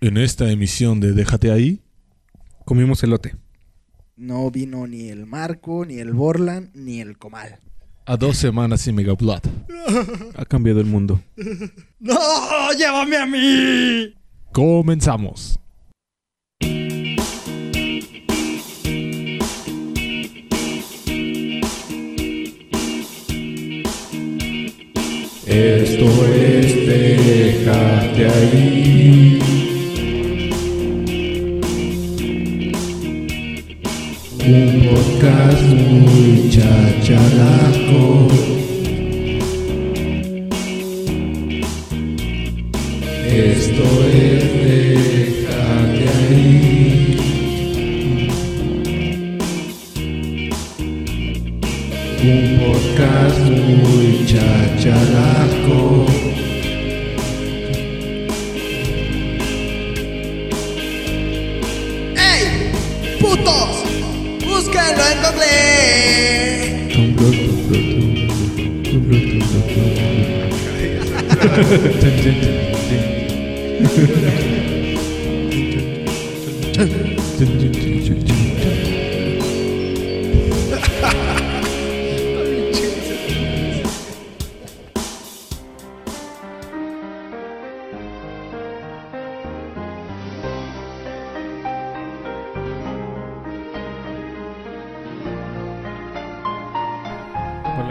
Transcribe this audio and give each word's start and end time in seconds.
En 0.00 0.16
esta 0.16 0.50
emisión 0.50 1.00
de 1.00 1.12
Déjate 1.12 1.50
ahí, 1.50 1.80
Comimos 2.64 3.02
elote. 3.02 3.34
No 4.16 4.50
vino 4.50 4.86
ni 4.86 5.08
el 5.08 5.24
Marco, 5.24 5.86
ni 5.86 5.98
el 6.00 6.12
Borland, 6.12 6.70
ni 6.74 7.00
el 7.00 7.16
Comal. 7.16 7.60
a 8.04 8.16
dos 8.16 8.36
semanas 8.36 8.82
sin 8.82 8.94
Mega 8.94 9.14
Blood. 9.14 9.40
Ha 10.36 10.44
cambiado 10.44 10.80
el 10.80 10.86
mundo. 10.86 11.20
¡No! 11.98 12.14
¡Llévame 12.76 13.16
a 13.16 13.26
mí! 13.26 14.14
Comenzamos. 14.52 15.58
Esto 25.46 26.04
es 26.26 26.86
Déjate 26.86 28.26
ahí. 28.28 29.57
Un 34.48 34.80
podcast 34.82 35.62
muy 35.62 36.48
chachalaco. 36.48 38.28
Esto 43.26 43.84
es 44.06 44.44
Déjate 44.64 46.08
ahí. 46.16 47.18
Un 52.24 52.40
podcast 52.58 53.40
muy 53.50 54.24
chachalaco. 54.24 56.06
Hola, 71.58 71.66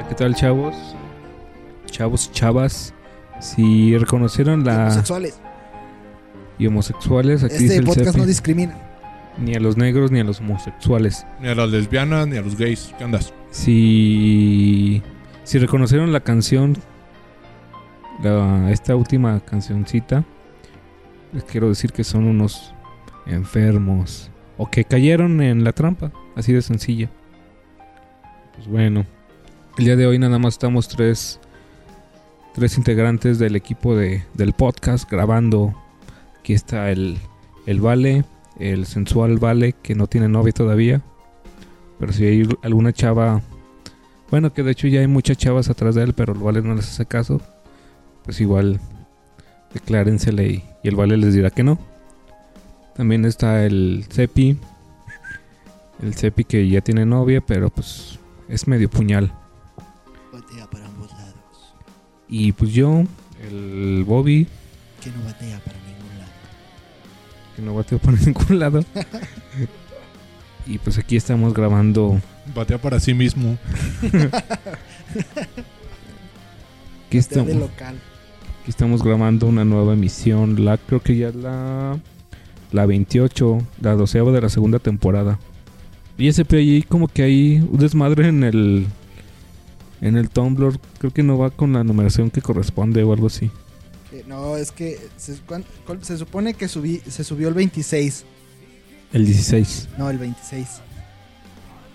¿qué 0.08 0.16
tal, 0.16 0.36
chavos? 0.36 0.73
Chavos 1.92 2.28
y 2.28 2.32
chavas. 2.32 2.94
Si 3.40 3.98
reconocieron 3.98 4.64
la. 4.64 4.84
Homosexuales. 4.84 5.40
Y 6.60 6.66
homosexuales, 6.68 7.44
aquí 7.44 7.54
dice 7.54 7.66
Este 7.66 7.78
el 7.78 7.84
podcast 7.86 8.06
Cepi, 8.08 8.20
no 8.20 8.26
discrimina. 8.26 8.76
Ni 9.38 9.54
a 9.54 9.60
los 9.60 9.78
negros 9.78 10.10
ni 10.12 10.20
a 10.20 10.24
los 10.24 10.40
homosexuales. 10.40 11.26
Ni 11.40 11.48
a 11.50 11.54
las 11.56 11.70
lesbianas 11.70 12.28
ni 12.28 12.38
a 12.38 12.42
los 12.42 12.58
gays. 12.58 12.94
¿Qué 12.98 13.04
andas? 13.04 13.34
Si. 13.52 15.02
Si 15.44 15.60
reconocieron 15.60 16.12
la 16.12 16.20
canción. 16.22 16.76
la- 18.24 18.72
esta 18.72 18.96
última 18.96 19.40
cancioncita. 19.42 20.24
Les 21.34 21.44
quiero 21.44 21.70
decir 21.70 21.92
que 21.92 22.04
son 22.04 22.24
unos 22.26 22.74
enfermos. 23.28 24.32
O 24.58 24.70
que 24.72 24.84
cayeron 24.86 25.40
en 25.42 25.64
la 25.64 25.72
trampa. 25.74 26.12
Así 26.36 26.52
de 26.54 26.62
sencilla. 26.64 27.10
Pues 28.56 28.68
bueno. 28.68 29.06
El 29.78 29.86
día 29.86 29.95
de 29.95 30.08
hoy 30.08 30.17
nada 30.17 30.40
más 30.40 30.56
estamos 30.56 30.88
tres. 30.88 31.40
Tres 32.58 32.76
integrantes 32.76 33.38
del 33.38 33.56
equipo 33.56 33.95
de, 33.95 34.23
del 34.34 34.54
podcast 34.54 35.08
grabando. 35.08 35.76
Aquí 36.40 36.54
está 36.54 36.90
el, 36.90 37.20
el 37.68 37.80
Vale. 37.82 38.26
El 38.58 38.88
sensual 38.88 39.38
Vale 39.38 39.73
que 39.73 39.94
no 39.94 40.08
tiene 40.08 40.28
novia 40.28 40.54
todavía. 40.54 41.04
Pero 42.00 42.12
si 42.14 42.26
hay 42.26 42.50
alguna 42.64 42.94
chava 42.94 43.44
bueno, 44.32 44.52
que 44.54 44.64
de 44.64 44.72
hecho 44.72 44.88
ya 44.88 45.02
hay 45.02 45.08
muchas 45.08 45.38
chavas 45.38 45.70
atrás 45.70 45.94
de 45.94 46.02
él, 46.02 46.14
pero 46.14 46.34
el 46.34 46.40
Vale 46.40 46.64
no 46.64 46.73
les 46.73 46.90
hace 46.90 47.06
caso. 47.06 47.40
Pues 48.23 48.42
igual, 48.42 48.80
declárensele 49.72 50.48
y, 50.48 50.64
y 50.82 50.88
el 50.88 50.96
Vale 50.96 51.16
les 51.16 51.36
dirá 51.36 51.52
que 51.52 51.62
no. 51.62 51.78
También 52.96 53.23
está 53.26 53.67
el 53.67 54.06
Cepi. 54.10 54.58
El 56.02 56.16
Cepi 56.16 56.44
que 56.44 56.67
ya 56.67 56.82
tiene 56.82 57.06
novia, 57.06 57.40
pero 57.40 57.70
pues 57.70 58.17
es 58.50 58.67
medio 58.67 58.90
puñal. 58.90 59.32
Y 62.30 62.52
pues 62.52 62.71
yo, 62.73 63.04
el 63.49 64.04
Bobby, 64.05 64.48
Que 65.04 65.10
no 65.11 65.23
batea 65.23 65.60
para 65.60 65.77
ningún 65.80 66.20
lado. 66.20 66.32
que 67.55 67.61
no 67.61 67.76
bateo 67.76 67.99
por 67.99 68.14
ningún 68.27 68.60
lado. 68.60 68.83
y 70.66 70.77
pues 70.80 70.98
aquí 70.98 71.16
estamos 71.16 71.54
grabando. 71.54 72.20
Batea 72.55 72.77
para 72.80 72.99
sí 72.99 73.14
mismo. 73.14 73.58
Aquí 77.08 77.20
Batea 77.20 77.43
de 77.43 77.52
estamos, 77.52 77.55
local. 77.55 77.95
aquí 78.61 78.70
estamos 78.70 79.04
grabando 79.04 79.48
una 79.48 79.64
nueva 79.64 79.93
emisión. 79.93 80.64
La 80.66 80.77
creo 80.77 81.02
que 81.02 81.16
ya 81.17 81.30
es 81.30 81.36
la. 81.36 81.98
La 82.73 82.86
28, 82.86 83.60
la 83.82 83.93
doceava 83.93 84.32
de 84.33 84.42
la 84.42 84.49
segunda 84.49 84.80
temporada. 84.80 85.39
Y 86.17 86.27
ese 86.27 86.43
ahí 86.60 86.82
como 86.83 87.08
que 87.08 87.23
hay 87.23 87.66
un 87.71 87.77
desmadre 87.80 88.27
en 88.27 88.43
el. 88.43 88.87
En 90.02 90.18
el 90.18 90.30
Tumblr. 90.30 90.80
Creo 91.00 91.12
que 91.12 91.24
no 91.24 91.38
va 91.38 91.50
con 91.50 91.74
la 91.74 91.84
numeración 91.84 92.30
que 92.30 92.42
corresponde 92.42 93.04
o 93.04 93.14
algo 93.14 93.28
así. 93.28 93.52
Eh, 94.12 94.24
no, 94.28 94.56
es 94.56 94.72
que 94.72 95.00
se, 95.18 95.36
supone 96.18 96.54
que 96.54 96.68
subí, 96.68 97.02
se 97.08 97.24
subió 97.24 97.50
el 97.50 97.54
26. 97.54 98.26
El 99.14 99.26
16. 99.26 99.90
No, 99.98 100.10
el 100.10 100.18
26. 100.18 100.68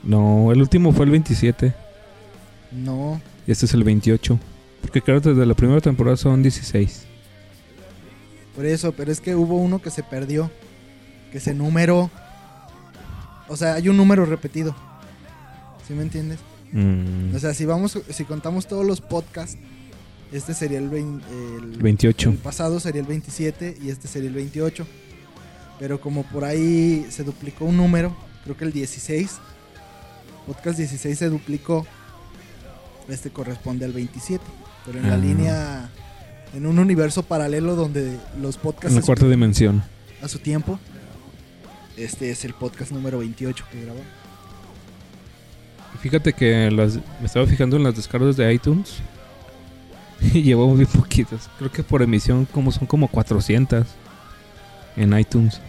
No, 0.03 0.53
el 0.53 0.61
último 0.61 0.93
fue 0.93 1.05
el 1.05 1.11
27. 1.11 1.75
No. 2.73 3.21
Y 3.47 3.53
este 3.53 3.67
es 3.67 3.75
el 3.75 3.85
28. 3.85 4.39
Porque 4.81 5.01
que 5.01 5.13
desde 5.13 5.47
la 5.47 5.55
primera 5.55 5.81
temporada 5.81 6.17
son 6.17 6.43
16. 6.43 7.05
Por 8.55 8.67
eso, 8.67 8.93
pero 8.93 9.11
es 9.11 9.21
que 9.21 9.35
hubo 9.35 9.57
uno 9.57 9.81
que 9.81 9.91
se 9.91 10.03
perdió. 10.03 10.51
Que 11.31 11.41
se 11.41 11.55
número. 11.55 12.11
O 13.49 13.57
sea, 13.57 13.75
hay 13.75 13.89
un 13.89 13.97
número 13.97 14.27
repetido. 14.27 14.75
¿Sí 15.87 15.95
me 15.95 16.03
entiendes? 16.03 16.39
Mm, 16.73 17.35
O 17.35 17.39
sea, 17.39 17.55
si 17.55 17.65
vamos, 17.67 17.99
si 18.09 18.25
contamos 18.25 18.67
todos 18.67 18.85
los 18.87 19.01
podcasts, 19.01 19.57
este 20.33 20.55
sería 20.55 20.79
el, 20.79 20.89
vein- 20.91 21.21
el 21.31 21.79
28. 21.83 22.31
El 22.31 22.37
pasado 22.39 22.81
sería 22.81 23.01
el 23.03 23.07
27 23.07 23.77
y 23.83 23.91
este 23.91 24.09
sería 24.09 24.29
el 24.29 24.35
28. 24.35 24.87
Pero 25.79 26.01
como 26.01 26.23
por 26.25 26.45
ahí 26.45 27.07
se 27.11 27.25
duplicó 27.25 27.65
un 27.67 27.77
número, 27.77 28.17
creo 28.45 28.57
que 28.57 28.65
el 28.65 28.73
16. 28.73 29.39
Podcast 30.47 30.79
16 30.79 31.19
se 31.19 31.29
duplicó. 31.29 31.87
Este 33.09 33.31
corresponde 33.31 33.85
al 33.85 33.93
27. 33.93 34.43
Pero 34.87 34.99
en 34.99 35.09
la 35.09 35.15
Ah. 35.15 35.19
línea, 35.19 35.91
en 36.55 36.67
un 36.67 36.79
universo 36.79 37.23
paralelo 37.23 37.77
donde 37.77 38.17
los 38.41 38.57
podcasts 38.57 38.95
en 38.97 39.01
la 39.01 39.07
cuarta 39.07 39.29
dimensión. 39.29 39.83
a 40.23 40.29
su 40.29 40.39
tiempo. 40.39 40.79
Este 41.97 42.31
es 42.31 42.45
el 42.45 42.55
podcast 42.55 42.91
número 42.93 43.19
28 43.19 43.65
que 43.71 43.83
grabó. 43.83 44.01
Fíjate 46.03 46.33
que 46.33 46.69
las, 46.73 46.97
me 47.21 47.27
estaba 47.27 47.47
fijando 47.47 47.77
en 47.77 47.85
las 47.85 47.95
descargas 47.95 48.37
de 48.37 48.53
iTunes. 48.53 48.97
Y 50.35 50.43
llevamos 50.43 50.77
bien 50.79 50.89
poquitas. 50.89 51.51
Creo 51.59 51.73
que 51.73 51.83
por 51.83 52.01
emisión 52.01 52.45
como 52.45 52.71
son 52.71 52.87
como 52.87 53.09
400 53.09 53.87
en 54.97 55.19
iTunes. 55.19 55.61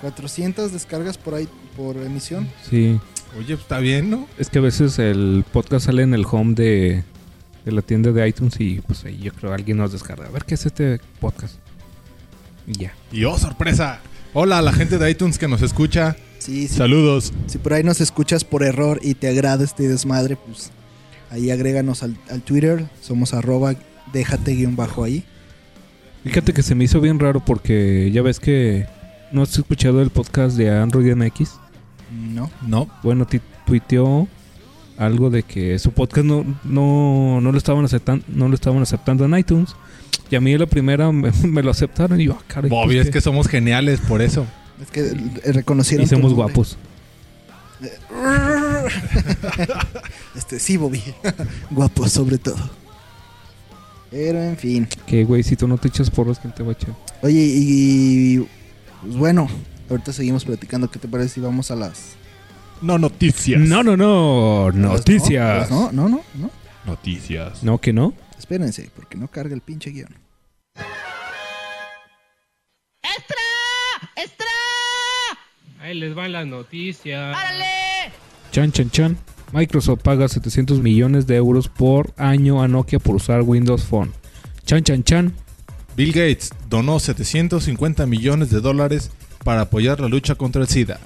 400 0.00 0.72
descargas 0.72 1.18
por 1.18 1.34
ahí 1.34 1.46
por 1.76 1.98
emisión. 1.98 2.48
Sí. 2.68 2.98
Oye, 3.36 3.48
pues, 3.48 3.60
está 3.60 3.78
bien, 3.78 4.08
¿no? 4.08 4.26
Es 4.38 4.48
que 4.48 4.58
a 4.58 4.62
veces 4.62 4.98
el 4.98 5.44
podcast 5.52 5.86
sale 5.86 6.02
en 6.02 6.14
el 6.14 6.24
home 6.30 6.54
de, 6.54 7.04
de 7.64 7.72
la 7.72 7.82
tienda 7.82 8.10
de 8.10 8.26
iTunes 8.26 8.58
y 8.58 8.80
pues 8.80 9.04
ahí 9.04 9.18
yo 9.18 9.32
creo 9.32 9.52
alguien 9.52 9.76
nos 9.76 9.92
descarga. 9.92 10.26
A 10.26 10.30
ver 10.30 10.44
qué 10.44 10.54
es 10.54 10.64
este 10.64 10.98
podcast. 11.20 11.56
Y 12.66 12.72
ya. 12.72 12.94
Y 13.12 13.24
oh, 13.24 13.38
sorpresa. 13.38 14.00
Hola 14.32 14.58
a 14.58 14.62
la 14.62 14.72
gente 14.72 14.96
de 14.96 15.10
iTunes 15.10 15.38
que 15.38 15.48
nos 15.48 15.60
escucha. 15.60 16.16
Sí, 16.40 16.66
sí. 16.66 16.74
Saludos. 16.74 17.32
Si 17.46 17.58
por 17.58 17.74
ahí 17.74 17.84
nos 17.84 18.00
escuchas 18.00 18.44
por 18.44 18.62
error 18.64 18.98
y 19.02 19.14
te 19.14 19.28
agrada 19.28 19.62
este 19.62 19.86
desmadre, 19.88 20.36
pues 20.36 20.72
ahí 21.30 21.50
agréganos 21.50 22.02
al, 22.02 22.16
al 22.30 22.42
Twitter. 22.42 22.88
Somos 23.00 23.34
arroba 23.34 23.74
déjate 24.12 24.54
guion 24.54 24.74
bajo 24.74 25.04
ahí. 25.04 25.24
Fíjate 26.24 26.52
que 26.52 26.62
se 26.62 26.74
me 26.74 26.84
hizo 26.84 27.00
bien 27.00 27.18
raro 27.18 27.40
porque 27.44 28.10
ya 28.12 28.22
ves 28.22 28.40
que 28.40 28.86
no 29.32 29.42
has 29.42 29.56
escuchado 29.56 30.02
el 30.02 30.10
podcast 30.10 30.56
de 30.56 30.70
Android 30.70 31.14
MX. 31.14 31.52
No. 32.10 32.50
No. 32.66 32.88
Bueno, 33.02 33.26
tuiteó 33.66 34.26
algo 34.98 35.30
de 35.30 35.42
que 35.42 35.78
su 35.78 35.92
podcast 35.92 36.26
no, 36.26 36.44
no, 36.64 37.40
no 37.40 37.52
lo 37.52 37.58
estaban 37.58 37.84
aceptando, 37.84 38.24
no 38.28 38.48
lo 38.48 38.54
estaban 38.54 38.82
aceptando 38.82 39.24
en 39.24 39.38
iTunes 39.38 39.74
Y 40.30 40.36
a 40.36 40.40
mí 40.42 40.56
la 40.58 40.66
primera 40.66 41.10
me, 41.10 41.30
me 41.44 41.62
lo 41.62 41.70
aceptaron 41.70 42.20
y 42.20 42.24
yo, 42.24 42.36
ah, 42.38 42.44
caray. 42.46 42.70
Bobby, 42.70 42.96
pues 42.96 43.06
es 43.06 43.12
que 43.12 43.20
somos 43.20 43.48
geniales 43.48 44.00
por 44.00 44.20
eso. 44.20 44.46
Es 44.80 44.90
que 44.90 45.00
eh, 45.00 45.52
reconocieron. 45.52 46.04
Y 46.04 46.08
somos 46.08 46.34
guapos. 46.34 46.76
este, 50.36 50.58
sí, 50.58 50.76
Bobby. 50.76 51.02
Guapo, 51.70 52.08
sobre 52.08 52.38
todo. 52.38 52.58
Pero 54.10 54.42
en 54.42 54.56
fin. 54.56 54.88
Que, 55.06 55.24
güey, 55.24 55.42
si 55.42 55.56
tú 55.56 55.68
no 55.68 55.78
te 55.78 55.88
echas 55.88 56.10
porros, 56.10 56.38
¿quién 56.38 56.54
te 56.54 56.62
va 56.62 56.70
a 56.70 56.72
echar? 56.72 56.94
Oye, 57.22 57.40
y. 57.40 58.48
Pues 59.02 59.16
bueno, 59.16 59.48
ahorita 59.88 60.12
seguimos 60.12 60.44
platicando. 60.44 60.90
¿Qué 60.90 60.98
te 60.98 61.08
parece 61.08 61.34
si 61.34 61.40
vamos 61.40 61.70
a 61.70 61.76
las. 61.76 62.16
No 62.82 62.98
noticias. 62.98 63.60
No, 63.60 63.82
no, 63.82 63.96
no. 63.96 64.70
Noticias. 64.72 65.70
No, 65.70 65.92
no, 65.92 66.08
no, 66.08 66.22
no. 66.34 66.50
Noticias. 66.86 67.62
No, 67.62 67.78
que 67.78 67.92
no. 67.92 68.14
Espérense, 68.38 68.90
porque 68.94 69.16
no 69.16 69.28
carga 69.28 69.54
el 69.54 69.60
pinche 69.60 69.90
guion. 69.90 70.14
Ahí 75.80 75.94
les 75.94 76.14
van 76.14 76.32
las 76.32 76.46
noticias. 76.46 77.34
Chan, 78.52 78.70
chan, 78.70 78.90
chan. 78.90 79.16
Microsoft 79.52 80.02
paga 80.02 80.28
700 80.28 80.80
millones 80.80 81.26
de 81.26 81.36
euros 81.36 81.68
por 81.68 82.12
año 82.18 82.62
a 82.62 82.68
Nokia 82.68 82.98
por 82.98 83.16
usar 83.16 83.40
Windows 83.40 83.84
Phone. 83.84 84.12
Chan, 84.66 84.82
chan, 84.84 85.02
chan. 85.04 85.34
Bill 85.96 86.12
Gates 86.12 86.50
donó 86.68 87.00
750 87.00 88.04
millones 88.04 88.50
de 88.50 88.60
dólares 88.60 89.10
para 89.42 89.62
apoyar 89.62 90.00
la 90.00 90.08
lucha 90.08 90.34
contra 90.34 90.60
el 90.60 90.68
SIDA. 90.68 91.00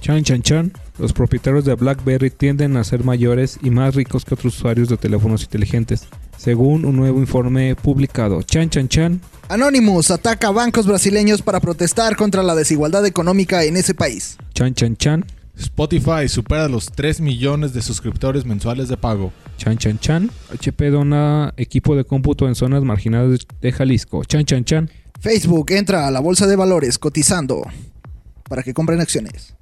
Chan, 0.00 0.24
chan, 0.24 0.40
chan. 0.40 0.72
Los 0.98 1.12
propietarios 1.12 1.66
de 1.66 1.74
BlackBerry 1.74 2.30
tienden 2.30 2.78
a 2.78 2.84
ser 2.84 3.04
mayores 3.04 3.58
y 3.62 3.68
más 3.68 3.94
ricos 3.94 4.24
que 4.24 4.32
otros 4.32 4.56
usuarios 4.56 4.88
de 4.88 4.96
teléfonos 4.96 5.42
inteligentes, 5.42 6.08
según 6.36 6.84
un 6.84 6.96
nuevo 6.96 7.20
informe 7.20 7.74
publicado. 7.76 8.42
Chan, 8.42 8.70
chan, 8.70 8.88
chan. 8.88 9.20
Anonymous 9.48 10.10
ataca 10.10 10.48
a 10.48 10.52
bancos 10.52 10.86
brasileños 10.86 11.42
para 11.42 11.60
protestar 11.60 12.16
contra 12.16 12.42
la 12.42 12.54
desigualdad 12.54 13.04
económica 13.06 13.64
en 13.64 13.76
ese 13.76 13.94
país. 13.94 14.38
Chan, 14.54 14.74
chan, 14.74 14.96
chan. 14.96 15.24
Spotify 15.58 16.28
supera 16.28 16.68
los 16.68 16.86
3 16.90 17.20
millones 17.20 17.72
de 17.72 17.82
suscriptores 17.82 18.44
mensuales 18.44 18.88
de 18.88 18.96
pago. 18.96 19.32
Chan, 19.56 19.78
chan, 19.78 19.98
chan. 19.98 20.30
HP 20.52 20.90
dona 20.90 21.54
equipo 21.56 21.94
de 21.94 22.04
cómputo 22.04 22.48
en 22.48 22.54
zonas 22.54 22.82
marginadas 22.82 23.40
de 23.60 23.72
Jalisco. 23.72 24.24
Chan, 24.24 24.44
chan, 24.44 24.64
chan. 24.64 24.90
Facebook 25.20 25.70
entra 25.70 26.06
a 26.06 26.10
la 26.10 26.20
bolsa 26.20 26.46
de 26.46 26.56
valores 26.56 26.98
cotizando 26.98 27.62
para 28.48 28.62
que 28.62 28.74
compren 28.74 29.00
acciones. 29.00 29.54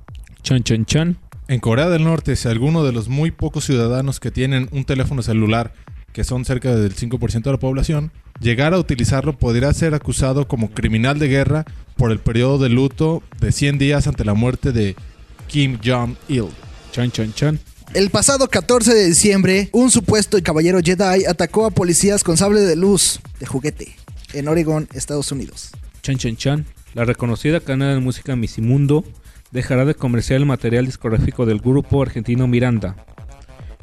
Chan, 0.42 0.62
chan, 0.62 0.84
chan. 0.86 1.18
En 1.48 1.60
Corea 1.60 1.88
del 1.88 2.04
Norte, 2.04 2.36
si 2.36 2.48
alguno 2.48 2.84
de 2.84 2.92
los 2.92 3.08
muy 3.08 3.30
pocos 3.30 3.64
ciudadanos 3.64 4.20
que 4.20 4.30
tienen 4.30 4.68
un 4.72 4.84
teléfono 4.84 5.22
celular, 5.22 5.74
que 6.12 6.24
son 6.24 6.44
cerca 6.44 6.74
del 6.74 6.94
5% 6.94 7.42
de 7.42 7.52
la 7.52 7.58
población, 7.58 8.12
llegara 8.40 8.76
a 8.76 8.80
utilizarlo 8.80 9.38
podría 9.38 9.72
ser 9.72 9.94
acusado 9.94 10.46
como 10.46 10.70
criminal 10.70 11.18
de 11.18 11.28
guerra 11.28 11.64
por 11.96 12.12
el 12.12 12.18
periodo 12.18 12.58
de 12.58 12.68
luto 12.68 13.22
de 13.40 13.52
100 13.52 13.78
días 13.78 14.06
ante 14.06 14.24
la 14.24 14.34
muerte 14.34 14.72
de 14.72 14.96
Kim 15.48 15.78
Jong-il. 15.84 16.48
Chan, 16.92 17.10
chan, 17.10 17.32
chan. 17.32 17.60
El 17.94 18.10
pasado 18.10 18.48
14 18.48 18.94
de 18.94 19.06
diciembre, 19.06 19.68
un 19.72 19.90
supuesto 19.90 20.38
caballero 20.42 20.80
Jedi 20.82 21.26
atacó 21.26 21.66
a 21.66 21.70
policías 21.70 22.24
con 22.24 22.36
sable 22.36 22.60
de 22.60 22.76
luz 22.76 23.20
de 23.38 23.46
juguete 23.46 23.96
en 24.32 24.48
Oregon, 24.48 24.88
Estados 24.94 25.30
Unidos. 25.30 25.70
Chan 26.02 26.16
Chan 26.16 26.36
Chan, 26.36 26.66
la 26.94 27.04
reconocida 27.04 27.60
cadena 27.60 27.92
de 27.92 28.00
música 28.00 28.34
Misimundo, 28.34 29.04
dejará 29.50 29.84
de 29.84 29.94
comerciar 29.94 30.40
el 30.40 30.46
material 30.46 30.86
discográfico 30.86 31.46
del 31.46 31.60
grupo 31.60 32.02
argentino 32.02 32.46
Miranda, 32.48 32.96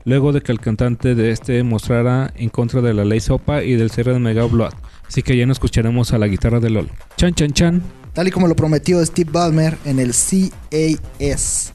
luego 0.06 0.32
de 0.32 0.42
que 0.42 0.52
el 0.52 0.60
cantante 0.60 1.16
de 1.16 1.32
este 1.32 1.64
mostrara 1.64 2.34
en 2.36 2.50
contra 2.50 2.82
de 2.82 2.94
la 2.94 3.06
ley 3.06 3.20
SOPA 3.20 3.64
y 3.64 3.76
del 3.76 3.92
cierre 3.92 4.14
de 4.14 4.20
Mega 4.20 4.46
Blood. 4.46 4.74
Así 5.08 5.24
que 5.24 5.36
ya 5.36 5.46
no 5.46 5.54
escucharemos 5.54 6.14
a 6.14 6.18
la 6.18 6.28
guitarra 6.28 6.60
de 6.60 6.70
LOL. 6.70 6.90
Chan 7.18 7.34
Chan 7.34 7.52
Chan, 7.52 7.84
Tal 8.14 8.28
y 8.28 8.32
como 8.32 8.48
lo 8.48 8.56
prometió 8.56 9.06
Steve 9.06 9.30
Ballmer 9.32 9.78
en 9.86 10.00
el 10.00 10.12
CAS 10.12 11.74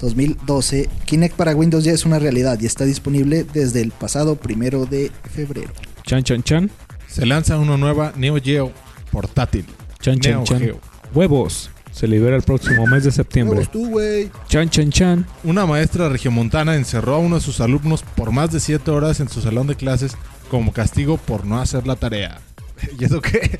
2012, 0.00 0.88
Kinect 1.04 1.36
para 1.36 1.54
Windows 1.54 1.84
ya 1.84 1.92
es 1.92 2.04
una 2.04 2.18
realidad 2.18 2.58
y 2.60 2.66
está 2.66 2.84
disponible 2.84 3.44
desde 3.52 3.80
el 3.80 3.92
pasado 3.92 4.36
primero 4.36 4.86
de 4.86 5.10
febrero. 5.32 5.70
Chan 6.04 6.24
Chan 6.24 6.42
Chan, 6.42 6.70
Se 7.06 7.26
lanza 7.26 7.58
una 7.58 7.76
nueva 7.76 8.12
Neo 8.16 8.36
Geo 8.42 8.72
portátil. 9.12 9.64
Chan 10.00 10.18
Chan 10.18 10.32
Neo 10.32 10.44
Chan. 10.44 10.60
Geo. 10.60 10.80
Huevos, 11.14 11.70
se 11.98 12.06
libera 12.06 12.36
el 12.36 12.42
próximo 12.42 12.86
mes 12.86 13.02
de 13.02 13.10
septiembre. 13.10 13.66
Tú, 13.72 13.88
güey. 13.88 14.30
Chan 14.46 14.70
Chan 14.70 14.92
Chan, 14.92 15.26
Una 15.42 15.66
maestra 15.66 16.08
regiomontana 16.08 16.76
encerró 16.76 17.16
a 17.16 17.18
uno 17.18 17.36
de 17.36 17.40
sus 17.40 17.60
alumnos 17.60 18.04
por 18.04 18.30
más 18.30 18.52
de 18.52 18.60
7 18.60 18.88
horas 18.92 19.18
en 19.18 19.28
su 19.28 19.40
salón 19.40 19.66
de 19.66 19.74
clases 19.74 20.16
como 20.48 20.72
castigo 20.72 21.16
por 21.16 21.44
no 21.44 21.60
hacer 21.60 21.88
la 21.88 21.96
tarea. 21.96 22.40
¿Y 23.00 23.04
eso 23.04 23.20
qué? 23.20 23.58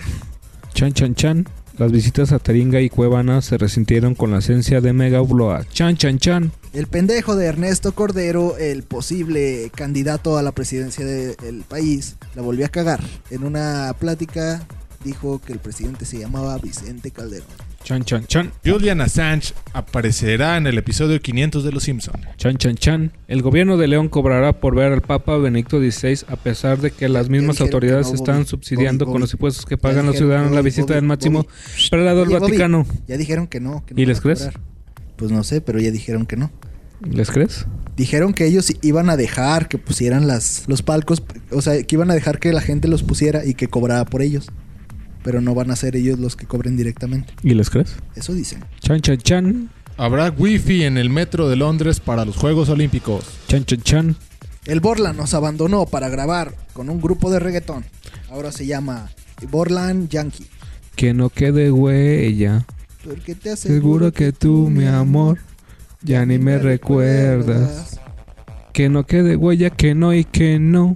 Chan 0.72 0.92
Chan 0.92 1.16
Chan. 1.16 1.48
Las 1.78 1.90
visitas 1.90 2.30
a 2.30 2.38
Taringa 2.38 2.80
y 2.80 2.90
Cuevana 2.90 3.42
se 3.42 3.58
resintieron 3.58 4.14
con 4.14 4.30
la 4.30 4.38
esencia 4.38 4.80
de 4.80 4.92
Mega 4.92 5.20
Blood. 5.20 5.64
Chan 5.72 5.96
Chan 5.96 6.20
Chan. 6.20 6.52
El 6.72 6.86
pendejo 6.86 7.34
de 7.34 7.46
Ernesto 7.46 7.92
Cordero, 7.92 8.56
el 8.56 8.84
posible 8.84 9.72
candidato 9.74 10.38
a 10.38 10.42
la 10.44 10.52
presidencia 10.52 11.04
del 11.04 11.64
país, 11.66 12.14
la 12.36 12.42
volvió 12.42 12.66
a 12.66 12.68
cagar. 12.68 13.02
En 13.30 13.42
una 13.42 13.92
plática 13.98 14.64
dijo 15.02 15.40
que 15.44 15.52
el 15.52 15.58
presidente 15.58 16.04
se 16.04 16.18
llamaba 16.18 16.56
Vicente 16.58 17.10
Calderón. 17.10 17.67
Chan 17.88 18.04
Chan 18.04 18.26
Chan. 18.26 18.52
Julian 18.66 19.00
Assange 19.00 19.54
aparecerá 19.72 20.58
en 20.58 20.66
el 20.66 20.76
episodio 20.76 21.22
500 21.22 21.64
de 21.64 21.72
Los 21.72 21.84
Simpson. 21.84 22.20
Chan 22.36 22.58
Chan 22.58 22.74
Chan. 22.74 23.12
El 23.28 23.40
gobierno 23.40 23.78
de 23.78 23.88
León 23.88 24.10
cobrará 24.10 24.60
por 24.60 24.76
ver 24.76 24.92
al 24.92 25.00
Papa 25.00 25.38
Benedicto 25.38 25.78
XVI 25.78 26.26
a 26.28 26.36
pesar 26.36 26.82
de 26.82 26.90
que 26.90 27.08
las 27.08 27.30
mismas 27.30 27.62
autoridades 27.62 28.08
no, 28.08 28.16
están 28.16 28.36
Bobby. 28.40 28.46
subsidiando 28.46 29.06
Bobby, 29.06 29.12
con 29.14 29.20
los 29.22 29.32
impuestos 29.32 29.64
que 29.64 29.78
pagan 29.78 30.04
los 30.04 30.16
ciudadanos 30.16 30.52
la 30.52 30.60
visita 30.60 30.82
Bobby, 30.82 30.94
del 30.96 31.04
máximo 31.04 31.46
prelado 31.90 32.26
del 32.26 32.38
Vaticano. 32.38 32.86
Ya 33.06 33.16
dijeron 33.16 33.46
que 33.46 33.58
no. 33.58 33.82
que 33.86 33.94
no 33.94 34.00
¿Y 34.02 34.04
les 34.04 34.20
crees? 34.20 34.40
cobrar. 34.40 34.60
Pues 35.16 35.30
no 35.30 35.42
sé, 35.42 35.62
pero 35.62 35.80
ya 35.80 35.90
dijeron 35.90 36.26
que 36.26 36.36
no. 36.36 36.50
¿Les 37.00 37.30
crees? 37.30 37.64
Dijeron 37.96 38.34
que 38.34 38.44
ellos 38.44 38.70
iban 38.82 39.08
a 39.08 39.16
dejar 39.16 39.66
que 39.66 39.78
pusieran 39.78 40.26
las, 40.26 40.64
los 40.66 40.82
palcos, 40.82 41.22
o 41.50 41.62
sea, 41.62 41.82
que 41.82 41.96
iban 41.96 42.10
a 42.10 42.14
dejar 42.14 42.38
que 42.38 42.52
la 42.52 42.60
gente 42.60 42.86
los 42.86 43.02
pusiera 43.02 43.46
y 43.46 43.54
que 43.54 43.68
cobrara 43.68 44.04
por 44.04 44.20
ellos. 44.20 44.50
Pero 45.28 45.42
no 45.42 45.54
van 45.54 45.70
a 45.70 45.76
ser 45.76 45.94
ellos 45.94 46.18
los 46.18 46.36
que 46.36 46.46
cobren 46.46 46.74
directamente. 46.74 47.34
¿Y 47.42 47.52
les 47.52 47.68
crees? 47.68 47.96
Eso 48.16 48.32
dicen. 48.32 48.64
Chan 48.80 49.02
Chan 49.02 49.18
Chan. 49.18 49.70
Habrá 49.98 50.30
wifi 50.30 50.84
en 50.84 50.96
el 50.96 51.10
metro 51.10 51.50
de 51.50 51.56
Londres 51.56 52.00
para 52.00 52.24
los 52.24 52.34
Juegos 52.34 52.70
Olímpicos. 52.70 53.26
Chan 53.46 53.66
Chan 53.66 53.82
Chan. 53.82 54.16
El 54.64 54.80
Borland 54.80 55.18
nos 55.18 55.34
abandonó 55.34 55.84
para 55.84 56.08
grabar 56.08 56.54
con 56.72 56.88
un 56.88 56.98
grupo 56.98 57.30
de 57.30 57.40
reggaetón. 57.40 57.84
Ahora 58.30 58.52
se 58.52 58.64
llama 58.64 59.10
Borland 59.50 60.08
Yankee. 60.08 60.46
Que 60.96 61.12
no 61.12 61.28
quede 61.28 61.70
huella. 61.70 62.64
Porque 63.04 63.34
te 63.34 63.54
Seguro 63.54 64.14
que 64.14 64.32
tú, 64.32 64.70
mi 64.70 64.86
amor, 64.86 65.40
ya 66.00 66.24
ni 66.24 66.38
me 66.38 66.56
recuerdas. 66.58 68.00
Que 68.72 68.88
no 68.88 69.04
quede 69.04 69.36
huella, 69.36 69.68
que 69.68 69.94
no 69.94 70.14
y 70.14 70.24
que 70.24 70.58
no. 70.58 70.94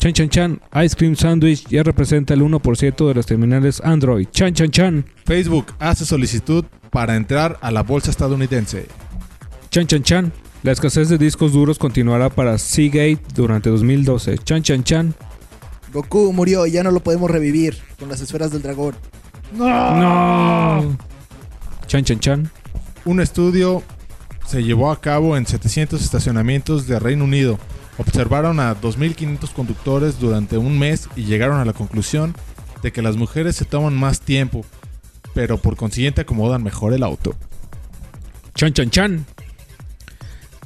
Chan 0.00 0.14
Chan 0.14 0.30
Chan. 0.30 0.60
Ice 0.82 0.96
Cream 0.96 1.14
Sandwich 1.14 1.66
ya 1.68 1.82
representa 1.82 2.32
el 2.32 2.40
1% 2.40 3.06
de 3.06 3.14
los 3.14 3.26
terminales 3.26 3.82
Android. 3.84 4.26
Chan 4.30 4.54
Chan 4.54 4.70
Chan. 4.70 5.04
Facebook 5.26 5.66
hace 5.78 6.06
solicitud 6.06 6.64
para 6.88 7.16
entrar 7.16 7.58
a 7.60 7.70
la 7.70 7.82
bolsa 7.82 8.10
estadounidense. 8.10 8.86
Chan 9.70 9.86
Chan 9.86 10.02
Chan. 10.02 10.32
La 10.62 10.72
escasez 10.72 11.10
de 11.10 11.18
discos 11.18 11.52
duros 11.52 11.78
continuará 11.78 12.30
para 12.30 12.56
Seagate 12.56 13.20
durante 13.34 13.68
2012. 13.68 14.38
Chan 14.38 14.62
Chan 14.62 14.84
Chan. 14.84 15.14
Goku 15.92 16.32
murió 16.32 16.66
y 16.66 16.70
ya 16.70 16.82
no 16.82 16.92
lo 16.92 17.00
podemos 17.00 17.30
revivir 17.30 17.76
con 17.98 18.08
las 18.08 18.22
esferas 18.22 18.50
del 18.52 18.62
dragón. 18.62 18.94
No. 19.52 20.96
Chan 21.86 22.04
Chan 22.04 22.20
Chan. 22.20 22.50
Un 23.04 23.20
estudio 23.20 23.82
se 24.46 24.62
llevó 24.62 24.90
a 24.90 24.98
cabo 24.98 25.36
en 25.36 25.44
700 25.44 26.00
estacionamientos 26.00 26.86
de 26.86 26.98
Reino 26.98 27.24
Unido. 27.24 27.58
Observaron 28.00 28.60
a 28.60 28.74
2.500 28.80 29.52
conductores 29.52 30.18
durante 30.18 30.56
un 30.56 30.78
mes 30.78 31.10
y 31.16 31.24
llegaron 31.24 31.60
a 31.60 31.66
la 31.66 31.74
conclusión 31.74 32.34
de 32.82 32.92
que 32.92 33.02
las 33.02 33.16
mujeres 33.16 33.56
se 33.56 33.66
toman 33.66 33.94
más 33.94 34.22
tiempo, 34.22 34.64
pero 35.34 35.58
por 35.58 35.76
consiguiente 35.76 36.22
acomodan 36.22 36.62
mejor 36.62 36.94
el 36.94 37.02
auto. 37.02 37.34
Chan 38.54 38.72
Chan 38.72 38.88
Chan. 38.88 39.26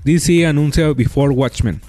DC 0.04 0.46
anuncia 0.46 0.92
Before 0.92 1.34
Watchmen, 1.34 1.80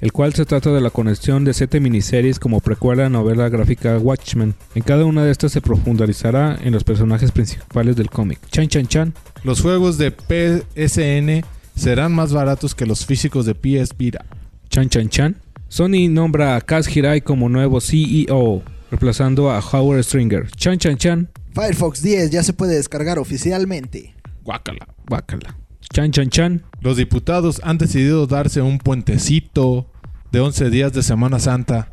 el 0.00 0.10
cual 0.10 0.34
se 0.34 0.44
trata 0.44 0.70
de 0.70 0.80
la 0.80 0.90
conexión 0.90 1.44
de 1.44 1.54
siete 1.54 1.78
miniseries 1.78 2.40
como 2.40 2.58
precuela 2.58 3.02
a 3.02 3.06
la 3.06 3.10
novela 3.10 3.48
gráfica 3.48 3.96
Watchmen. 3.96 4.56
En 4.74 4.82
cada 4.82 5.04
una 5.04 5.22
de 5.22 5.30
estas 5.30 5.52
se 5.52 5.60
profundizará 5.60 6.58
en 6.60 6.72
los 6.72 6.82
personajes 6.82 7.30
principales 7.30 7.94
del 7.94 8.10
cómic. 8.10 8.40
Chan 8.50 8.66
Chan 8.66 8.88
Chan. 8.88 9.14
Los 9.44 9.60
juegos 9.60 9.98
de 9.98 10.10
PSN 10.10 11.46
serán 11.76 12.12
más 12.12 12.32
baratos 12.32 12.74
que 12.74 12.86
los 12.86 13.06
físicos 13.06 13.46
de 13.46 13.54
PS 13.54 13.96
Vita. 13.96 14.24
Chan 14.68 14.88
Chan 14.88 15.08
Chan. 15.08 15.36
Sony 15.68 16.08
nombra 16.08 16.56
a 16.56 16.60
Kaz 16.60 16.94
Hirai 16.94 17.20
como 17.20 17.48
nuevo 17.48 17.80
CEO, 17.80 18.62
reemplazando 18.90 19.50
a 19.50 19.60
Howard 19.60 20.04
Stringer. 20.04 20.50
Chan 20.52 20.78
Chan 20.78 20.96
Chan. 20.96 21.28
Firefox 21.52 22.02
10 22.02 22.30
ya 22.30 22.42
se 22.42 22.52
puede 22.52 22.76
descargar 22.76 23.18
oficialmente. 23.18 24.14
Guácala. 24.42 24.86
Bácala. 25.08 25.56
Chan 25.92 26.12
Chan 26.12 26.30
Chan. 26.30 26.62
Los 26.80 26.96
diputados 26.96 27.60
han 27.64 27.78
decidido 27.78 28.26
darse 28.26 28.60
un 28.60 28.78
puentecito 28.78 29.90
de 30.32 30.40
11 30.40 30.70
días 30.70 30.92
de 30.92 31.02
Semana 31.02 31.38
Santa. 31.38 31.88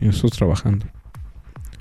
Y 0.00 0.06
nosotros 0.06 0.32
trabajando. 0.32 0.86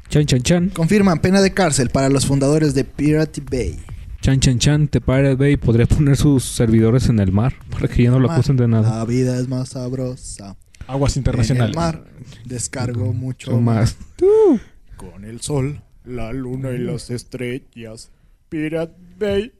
Chan, 0.09 0.25
chan, 0.25 0.41
chan. 0.41 0.69
Confirman 0.69 1.19
pena 1.19 1.41
de 1.41 1.53
cárcel 1.53 1.89
para 1.89 2.09
los 2.09 2.25
fundadores 2.25 2.73
de 2.73 2.83
Pirate 2.83 3.41
Bay. 3.49 3.79
Chan, 4.21 4.39
chan, 4.39 4.59
chan. 4.59 4.87
Te 4.87 5.01
Pirate 5.01 5.35
Bay 5.35 5.57
podría 5.57 5.85
poner 5.87 6.15
sus 6.17 6.43
servidores 6.45 7.09
en 7.09 7.19
el 7.19 7.31
mar 7.31 7.53
para 7.69 7.87
que 7.87 8.03
ya 8.03 8.11
no 8.11 8.19
lo 8.19 8.31
acusen 8.31 8.55
de 8.57 8.67
nada. 8.67 8.97
La 8.99 9.05
vida 9.05 9.37
es 9.39 9.47
más 9.47 9.69
sabrosa. 9.69 10.55
Aguas 10.87 11.15
En 11.15 11.21
internacionales. 11.21 11.71
el 11.71 11.75
mar 11.75 12.03
descargo 12.45 13.13
mucho 13.13 13.59
más. 13.59 13.97
Con 14.97 15.25
el 15.25 15.41
sol, 15.41 15.81
la 16.05 16.31
luna 16.33 16.71
y 16.71 16.77
las 16.79 17.09
estrellas. 17.09 18.11
Pirate 18.49 18.93
Bay, 19.19 19.53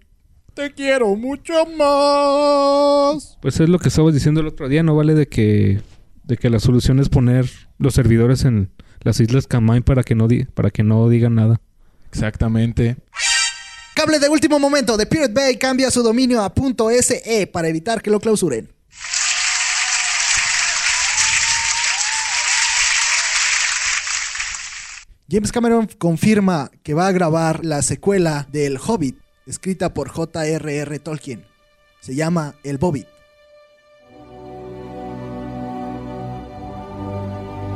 te 0.53 0.71
quiero 0.73 1.15
mucho 1.15 1.53
más. 1.77 3.37
Pues 3.41 3.59
es 3.59 3.69
lo 3.69 3.79
que 3.79 3.87
estabas 3.89 4.13
diciendo 4.13 4.41
el 4.41 4.47
otro 4.47 4.67
día, 4.69 4.83
no 4.83 4.95
vale 4.95 5.13
de 5.15 5.27
que 5.27 5.81
de 6.23 6.37
que 6.37 6.49
la 6.51 6.59
solución 6.59 6.99
es 6.99 7.09
poner 7.09 7.49
los 7.79 7.93
servidores 7.95 8.45
en 8.45 8.69
las 9.01 9.19
islas 9.19 9.47
Kamai 9.47 9.81
para 9.81 10.03
que 10.03 10.13
no 10.15 10.27
di- 10.27 10.45
para 10.45 10.69
que 10.69 10.83
no 10.83 11.09
digan 11.09 11.35
nada. 11.35 11.61
Exactamente. 12.09 12.97
Cable 13.95 14.19
de 14.19 14.29
último 14.29 14.57
momento 14.57 14.95
de 14.98 15.05
Pirate 15.05 15.33
Bay 15.33 15.57
cambia 15.57 15.91
su 15.91 16.01
dominio 16.01 16.41
a 16.41 16.53
.se 17.01 17.48
para 17.48 17.67
evitar 17.67 18.01
que 18.01 18.10
lo 18.10 18.19
clausuren. 18.19 18.69
James 25.29 25.51
Cameron 25.53 25.88
confirma 25.98 26.71
que 26.83 26.93
va 26.93 27.07
a 27.07 27.12
grabar 27.13 27.63
la 27.63 27.81
secuela 27.81 28.48
del 28.51 28.77
Hobbit, 28.77 29.17
escrita 29.45 29.93
por 29.93 30.10
J.R.R. 30.10 31.00
Tolkien. 31.00 31.45
Se 32.01 32.15
llama 32.15 32.55
El 32.63 32.77
Bobbit. 32.77 33.07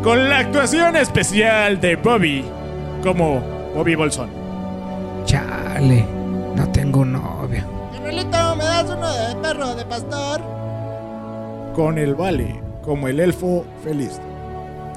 Con 0.04 0.30
la 0.30 0.40
actuación 0.40 0.98
especial 0.98 1.80
de 1.80 1.96
Bobby, 1.96 2.44
como 3.02 3.40
Bobby 3.74 3.96
Bolson. 3.96 4.45
Chale, 5.26 6.06
no 6.56 6.70
tengo 6.72 7.04
novia. 7.04 7.66
Carnalito, 7.94 8.56
¿me 8.56 8.64
das 8.64 8.90
uno 8.90 9.12
de 9.12 9.36
perro 9.42 9.76
de 9.76 9.86
pastor? 9.86 10.42
Con 11.76 11.98
el 11.98 12.16
Vale, 12.16 12.62
como 12.84 13.08
el 13.08 13.20
elfo 13.20 13.66
feliz. 13.84 14.20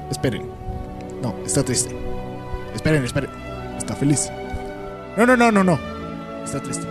Esperen. 0.09 0.49
No, 1.21 1.33
está 1.45 1.63
triste. 1.63 1.95
Esperen, 2.73 3.03
esperen. 3.03 3.29
Está 3.77 3.95
feliz. 3.95 4.31
No, 5.17 5.25
no, 5.25 5.35
no, 5.35 5.51
no, 5.51 5.63
no. 5.63 5.79
Está 6.43 6.61
triste. 6.61 6.87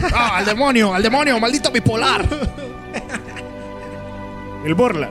¡Ah, 0.14 0.38
al 0.38 0.46
demonio, 0.46 0.94
al 0.94 1.02
demonio, 1.02 1.38
maldito 1.40 1.70
bipolar! 1.70 2.24
El 4.64 4.74
Borla, 4.74 5.10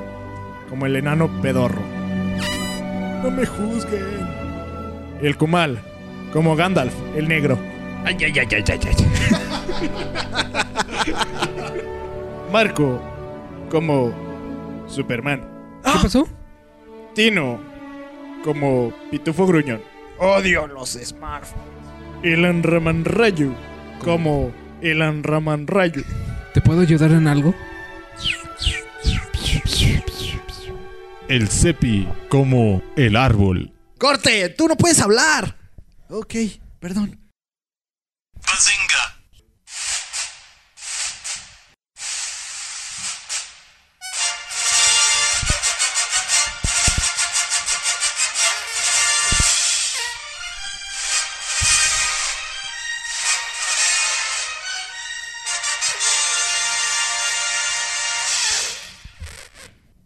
como 0.69 0.85
el 0.85 0.95
enano 0.95 1.29
pedorro. 1.41 1.81
No 3.21 3.29
me 3.29 3.45
juzguen. 3.45 4.25
El 5.21 5.35
Kumal, 5.35 5.81
como 6.31 6.55
Gandalf, 6.55 6.93
el 7.15 7.27
negro. 7.27 7.57
Ay, 8.03 8.17
ay, 8.21 8.33
ay, 8.39 8.47
ay, 8.51 8.63
ay, 8.67 8.79
ay. 8.87 8.95
Marco, 12.51 13.01
como 13.69 14.11
Superman. 14.87 15.41
¿Qué 15.83 15.91
pasó? 16.01 16.27
Tino, 17.13 17.59
como 18.43 18.93
Pitufo 19.09 19.45
Gruñón. 19.45 19.81
Odio 20.17 20.67
los 20.67 20.91
smartphones. 20.91 21.71
Elan 22.23 22.61
Raman 22.61 23.03
Rayu, 23.05 23.53
como 24.03 24.51
Elan 24.81 25.23
Raman 25.23 25.65
Rayu. 25.67 26.03
¿Te 26.53 26.61
puedo 26.61 26.81
ayudar 26.81 27.11
en 27.11 27.27
algo? 27.27 27.55
El 31.27 31.47
Cepi 31.47 32.07
como 32.29 32.81
el 32.95 33.15
árbol. 33.15 33.71
¡Corte! 33.97 34.49
¡Tú 34.49 34.67
no 34.67 34.75
puedes 34.75 34.99
hablar! 34.99 35.60
Ok, 36.13 36.35
perdón. 36.81 37.17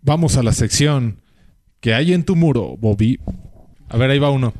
Vamos 0.03 0.38
a 0.38 0.43
la 0.43 0.53
sección 0.53 1.24
que 1.79 1.95
hay 1.95 2.13
en 2.13 2.24
tu 2.24 2.35
muro, 2.35 2.77
Bobby. 2.77 3.19
A 3.89 3.97
ver, 3.97 4.12
ahí 4.12 4.19
va 4.19 4.29
uno. 4.29 4.53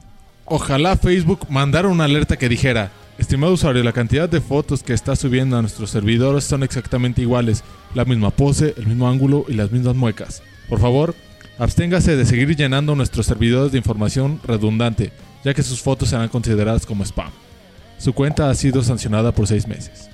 Ojalá 0.48 0.96
Facebook 0.96 1.48
mandara 1.50 1.88
una 1.88 2.04
alerta 2.04 2.38
que 2.38 2.50
dijera, 2.50 2.92
estimado 3.18 3.54
usuario, 3.54 3.84
la 3.84 3.94
cantidad 3.94 4.30
de 4.30 4.42
fotos 4.42 4.84
que 4.84 4.94
está 4.94 5.16
subiendo 5.16 5.58
a 5.58 5.62
nuestros 5.62 5.90
servidores 5.90 6.44
son 6.44 6.62
exactamente 6.62 7.24
iguales, 7.24 7.64
la 7.96 8.06
misma 8.06 8.30
pose, 8.30 8.76
el 8.78 8.86
mismo 8.86 9.10
ángulo 9.10 9.46
y 9.48 9.54
las 9.54 9.72
mismas 9.72 9.96
muecas. 9.96 10.44
Por 10.70 10.80
favor, 10.80 11.16
absténgase 11.58 12.16
de 12.16 12.26
seguir 12.26 12.56
llenando 12.56 12.96
nuestros 12.96 13.26
servidores 13.26 13.72
de 13.72 13.80
información 13.80 14.40
redundante, 14.44 15.12
ya 15.44 15.56
que 15.56 15.64
sus 15.64 15.82
fotos 15.82 16.10
serán 16.10 16.30
consideradas 16.30 16.86
como 16.86 17.04
spam. 17.04 17.32
Su 17.98 18.14
cuenta 18.14 18.48
ha 18.48 18.54
sido 18.54 18.84
sancionada 18.84 19.32
por 19.32 19.48
seis 19.48 19.68
meses. 19.68 20.12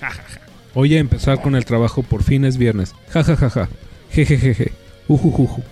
Voy 0.74 0.96
a 0.96 0.98
empezar 0.98 1.42
con 1.42 1.56
el 1.56 1.66
trabajo 1.66 2.02
por 2.02 2.22
fin 2.22 2.46
es 2.46 2.56
viernes. 2.56 2.94
Ja 3.10 3.22
ja 3.22 3.36
ja 3.36 3.50
ja. 3.50 3.68
Jejejeje. 4.12 4.72
Ujujuju. 5.08 5.62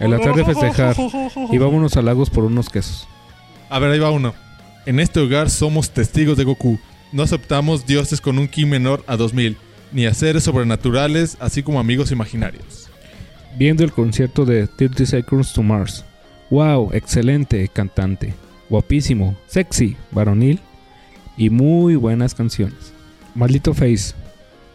En 0.00 0.10
la 0.10 0.18
tarde 0.18 0.44
festejar. 0.44 0.96
Y 1.52 1.58
vámonos 1.58 1.96
a 1.96 2.02
Lagos 2.02 2.28
por 2.28 2.42
unos 2.42 2.68
quesos. 2.68 3.06
A 3.70 3.78
ver, 3.78 3.92
ahí 3.92 4.00
va 4.00 4.10
uno. 4.10 4.34
En 4.84 4.98
este 4.98 5.20
hogar 5.20 5.48
somos 5.48 5.90
testigos 5.90 6.36
de 6.36 6.42
Goku. 6.42 6.80
No 7.12 7.22
aceptamos 7.22 7.86
dioses 7.86 8.20
con 8.20 8.36
un 8.36 8.48
ki 8.48 8.66
menor 8.66 9.04
a 9.06 9.16
2000, 9.16 9.56
ni 9.92 10.06
a 10.06 10.12
seres 10.12 10.42
sobrenaturales, 10.42 11.36
así 11.38 11.62
como 11.62 11.78
amigos 11.78 12.10
imaginarios. 12.10 12.90
Viendo 13.56 13.84
el 13.84 13.92
concierto 13.92 14.44
de 14.44 14.66
30 14.66 15.06
Seconds 15.06 15.52
to 15.52 15.62
Mars. 15.62 16.04
Wow, 16.50 16.90
excelente 16.92 17.68
cantante. 17.68 18.34
Guapísimo, 18.68 19.36
sexy, 19.46 19.96
varonil 20.10 20.58
y 21.36 21.48
muy 21.48 21.94
buenas 21.94 22.34
canciones. 22.34 22.92
Maldito 23.36 23.72
Face. 23.72 24.14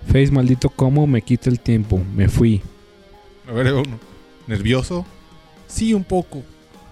Face 0.07 0.31
maldito 0.31 0.69
cómo 0.69 1.05
me 1.05 1.21
quita 1.21 1.49
el 1.49 1.59
tiempo. 1.59 2.01
Me 2.15 2.29
fui. 2.29 2.61
A 3.45 3.51
ver, 3.51 3.67
ahí 3.67 3.73
va 3.73 3.81
uno. 3.81 3.99
¿Nervioso? 4.47 5.05
Sí, 5.67 5.93
un 5.93 6.05
poco. 6.05 6.43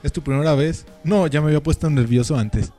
¿Es 0.03 0.11
tu 0.11 0.21
primera 0.21 0.53
vez? 0.53 0.85
No, 1.03 1.27
ya 1.27 1.41
me 1.41 1.47
había 1.47 1.63
puesto 1.63 1.89
nervioso 1.89 2.37
antes. 2.37 2.71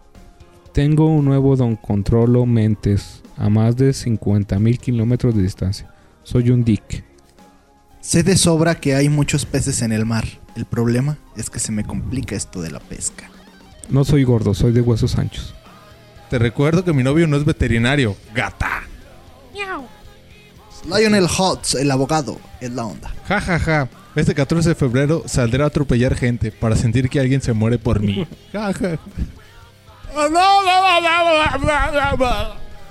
Tengo 0.73 1.07
un 1.07 1.25
nuevo 1.25 1.57
Don 1.57 1.77
Controlo 1.77 2.45
Mentes 2.47 3.23
a 3.37 3.49
más 3.49 3.77
de 3.77 3.91
50.000 3.91 4.79
kilómetros 4.79 5.35
de 5.35 5.43
distancia. 5.43 5.91
Soy 6.23 6.51
un 6.51 6.65
dick. 6.65 7.05
Sé 8.01 8.23
de 8.23 8.37
sobra 8.37 8.75
que 8.75 8.95
hay 8.95 9.09
muchos 9.09 9.47
peces 9.47 9.83
en 9.83 9.93
el 9.93 10.05
mar. 10.05 10.25
El 10.55 10.67
problema 10.67 11.19
es 11.37 11.49
que 11.49 11.59
se 11.59 11.73
me 11.73 11.85
complica 11.85 12.37
esto 12.37 12.61
de 12.61 12.71
la 12.71 12.81
pesca. 12.81 13.31
No 13.89 14.05
soy 14.05 14.25
gordo, 14.25 14.55
soy 14.55 14.73
de 14.73 14.83
huesos 14.83 15.17
anchos. 15.17 15.55
Te 16.29 16.39
recuerdo 16.39 16.85
que 16.85 16.93
mi 16.93 17.03
novio 17.03 17.27
no 17.27 17.37
es 17.37 17.45
veterinario. 17.45 18.17
¡Gata! 18.35 18.83
Lionel 20.87 21.25
Hutz, 21.25 21.75
el 21.75 21.91
abogado, 21.91 22.39
es 22.61 22.71
la 22.73 22.85
onda. 22.85 23.15
Ja, 23.27 23.41
ja, 23.41 23.59
ja. 23.59 23.89
Este 24.15 24.35
14 24.35 24.69
de 24.71 24.75
febrero 24.77 25.25
saldré 25.27 25.65
a 25.65 25.67
atropellar 25.67 26.15
gente 26.15 26.53
para 26.53 26.77
sentir 26.77 27.09
que 27.09 27.19
alguien 27.19 27.41
se 27.41 27.53
muere 27.53 27.79
por 27.79 28.01
mí. 28.01 28.27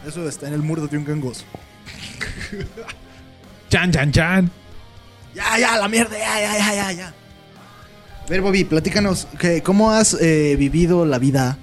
Eso 0.06 0.28
está 0.28 0.48
en 0.48 0.54
el 0.54 0.62
muro 0.62 0.88
de 0.88 0.98
un 0.98 1.06
gangoso. 1.06 1.46
Chan, 3.70 3.92
chan, 3.92 4.12
chan. 4.12 4.52
Ya, 5.34 5.58
ya, 5.58 5.78
la 5.78 5.88
mierda, 5.88 6.16
ya, 6.16 6.40
ya, 6.40 6.58
ya, 6.60 6.76
ya, 6.76 6.92
ya. 6.92 7.08
A 7.08 8.30
ver, 8.30 8.42
Bobby, 8.42 8.66
platícanos, 8.66 9.28
que, 9.40 9.64
¿cómo 9.64 9.90
has 9.90 10.14
eh, 10.22 10.56
vivido 10.60 11.06
la 11.06 11.18
vida 11.18 11.58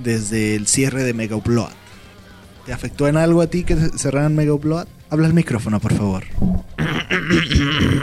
desde 0.00 0.54
el 0.54 0.68
cierre 0.68 1.02
de 1.02 1.12
Mega 1.12 1.34
Upload? 1.34 1.72
¿Te 2.64 2.72
afectó 2.72 3.08
en 3.08 3.16
algo 3.16 3.42
a 3.42 3.48
ti 3.48 3.64
que 3.64 3.74
cerraran 3.74 4.36
Mega 4.36 4.54
Upload? 4.54 4.86
Habla 5.10 5.26
al 5.26 5.34
micrófono, 5.34 5.80
por 5.80 5.94
favor. 5.94 6.24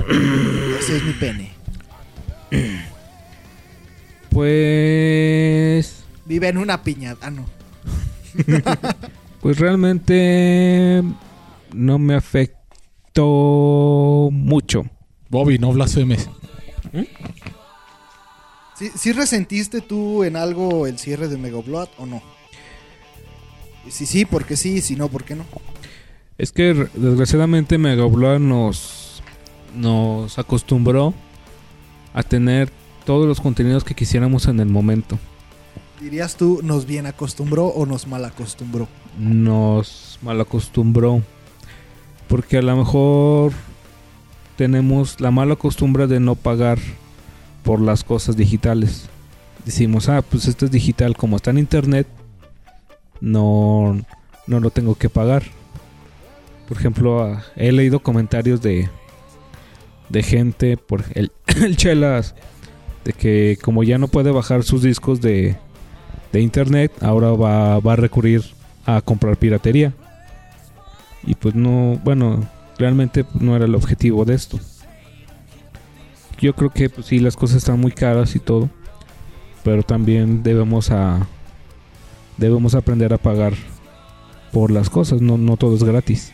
Ese 0.09 0.97
es 0.97 1.03
mi 1.03 1.13
pene. 1.13 1.51
Pues... 4.29 6.03
Vive 6.25 6.49
en 6.49 6.57
una 6.57 6.83
piñata. 6.83 7.27
Ah, 7.27 7.31
no. 7.31 7.45
Pues 9.41 9.59
realmente 9.59 11.03
no 11.73 11.99
me 11.99 12.15
afectó 12.15 13.21
mucho. 14.31 14.83
Bobby, 15.29 15.57
no 15.57 15.71
blasfemes. 15.71 16.27
¿Sí, 18.75 18.91
sí 18.95 19.11
resentiste 19.11 19.81
tú 19.81 20.23
en 20.23 20.35
algo 20.35 20.87
el 20.87 20.97
cierre 20.97 21.27
de 21.27 21.37
Mega 21.37 21.57
Upload 21.57 21.89
o 21.97 22.05
no? 22.05 22.21
Sí, 23.89 24.25
¿por 24.25 24.45
qué 24.45 24.57
sí? 24.57 24.81
Si 24.81 24.95
no, 24.95 25.07
¿por 25.07 25.23
qué 25.23 25.35
no? 25.35 25.45
Es 26.37 26.51
que 26.51 26.89
desgraciadamente 26.93 27.77
Mega 27.77 28.05
Upload 28.05 28.39
nos, 28.39 29.06
nos 29.75 30.39
acostumbró 30.39 31.13
a 32.13 32.23
tener 32.23 32.71
todos 33.05 33.27
los 33.27 33.39
contenidos 33.39 33.83
que 33.83 33.95
quisiéramos 33.95 34.47
en 34.47 34.59
el 34.59 34.67
momento. 34.67 35.17
¿Dirías 36.01 36.35
tú 36.35 36.59
nos 36.63 36.85
bien 36.85 37.05
acostumbró 37.05 37.67
o 37.67 37.85
nos 37.85 38.05
mal 38.05 38.25
acostumbró? 38.25 38.87
Nos 39.17 40.19
malacostumbró. 40.21 41.23
Porque 42.27 42.57
a 42.57 42.61
lo 42.61 42.75
mejor 42.75 43.53
tenemos 44.57 45.19
la 45.19 45.31
mala 45.31 45.55
costumbre 45.55 46.07
de 46.07 46.19
no 46.19 46.35
pagar 46.35 46.77
por 47.63 47.81
las 47.81 48.03
cosas 48.03 48.35
digitales. 48.37 49.09
Decimos, 49.65 50.09
ah, 50.09 50.21
pues 50.21 50.47
esto 50.47 50.65
es 50.65 50.71
digital, 50.71 51.15
como 51.17 51.35
está 51.35 51.51
en 51.51 51.57
internet, 51.57 52.07
no, 53.21 53.99
no 54.45 54.59
lo 54.59 54.69
tengo 54.69 54.95
que 54.95 55.09
pagar. 55.09 55.43
Por 56.67 56.77
ejemplo, 56.77 57.23
ah, 57.23 57.43
he 57.55 57.71
leído 57.71 57.99
comentarios 57.99 58.61
de, 58.61 58.89
de 60.09 60.23
gente, 60.23 60.77
por 60.77 61.03
el, 61.13 61.31
el 61.63 61.77
Chelas, 61.77 62.35
de 63.03 63.13
que 63.13 63.57
como 63.61 63.83
ya 63.83 63.97
no 63.97 64.07
puede 64.07 64.31
bajar 64.31 64.63
sus 64.63 64.81
discos 64.81 65.21
de, 65.21 65.55
de 66.31 66.41
internet, 66.41 66.91
ahora 67.01 67.31
va, 67.31 67.79
va 67.79 67.93
a 67.93 67.97
recurrir 67.97 68.43
a 68.85 69.01
comprar 69.01 69.37
piratería. 69.37 69.93
Y 71.23 71.35
pues 71.35 71.55
no, 71.55 71.99
bueno, 72.03 72.47
realmente 72.77 73.25
no 73.39 73.55
era 73.55 73.65
el 73.65 73.75
objetivo 73.75 74.25
de 74.25 74.35
esto. 74.35 74.59
Yo 76.39 76.53
creo 76.53 76.69
que 76.69 76.89
pues 76.89 77.07
sí, 77.07 77.19
las 77.19 77.35
cosas 77.35 77.57
están 77.57 77.79
muy 77.79 77.91
caras 77.91 78.35
y 78.35 78.39
todo, 78.39 78.69
pero 79.63 79.83
también 79.83 80.43
debemos 80.43 80.91
a 80.91 81.27
debemos 82.37 82.75
aprender 82.75 83.13
a 83.13 83.17
pagar 83.17 83.53
por 84.51 84.71
las 84.71 84.89
cosas, 84.89 85.21
no, 85.21 85.37
no 85.37 85.57
todo 85.57 85.75
es 85.75 85.83
gratis. 85.83 86.31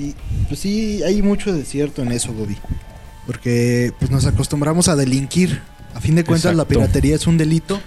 Y 0.00 0.14
pues 0.48 0.60
sí, 0.60 1.02
hay 1.02 1.20
mucho 1.22 1.52
de 1.52 1.64
cierto 1.64 2.02
en 2.02 2.12
eso, 2.12 2.32
Bobby. 2.32 2.56
Porque 3.26 3.92
pues 3.98 4.10
nos 4.10 4.24
acostumbramos 4.26 4.88
a 4.88 4.96
delinquir. 4.96 5.60
A 5.94 6.00
fin 6.00 6.14
de 6.14 6.24
cuentas, 6.24 6.54
la 6.54 6.64
piratería 6.66 7.16
es 7.16 7.26
un 7.26 7.36
delito. 7.36 7.80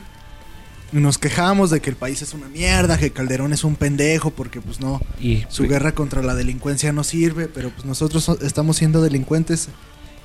Y 0.91 0.97
nos 0.97 1.17
quejamos 1.17 1.71
de 1.71 1.79
que 1.81 1.89
el 1.89 1.95
país 1.95 2.21
es 2.21 2.33
una 2.35 2.47
mierda, 2.49 2.97
que 2.99 3.09
Calderón 3.11 3.51
es 3.51 3.63
un 3.63 3.75
pendejo, 3.75 4.29
porque 4.29 4.61
pues 4.61 4.79
no, 4.79 5.01
Y 5.19 5.43
su 5.49 5.63
guerra 5.63 5.93
contra 5.95 6.21
la 6.21 6.35
delincuencia 6.35 6.91
no 6.93 7.03
sirve, 7.03 7.47
pero 7.47 7.71
pues 7.71 7.83
nosotros 7.85 8.23
so- 8.25 8.39
estamos 8.41 8.77
siendo 8.77 9.01
delincuentes 9.01 9.69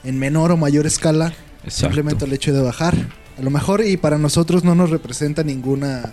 en 0.05 0.19
menor 0.19 0.53
o 0.53 0.59
mayor 0.59 0.87
escala, 0.87 1.29
Exacto. 1.65 1.71
simplemente 1.71 2.27
el 2.27 2.35
hecho 2.35 2.53
de 2.53 2.61
bajar. 2.61 2.95
A 3.39 3.43
lo 3.43 3.49
mejor 3.51 3.83
y 3.87 3.97
para 3.97 4.19
nosotros 4.19 4.63
no 4.63 4.75
nos 4.75 4.91
representa 4.91 5.43
ninguna... 5.43 6.13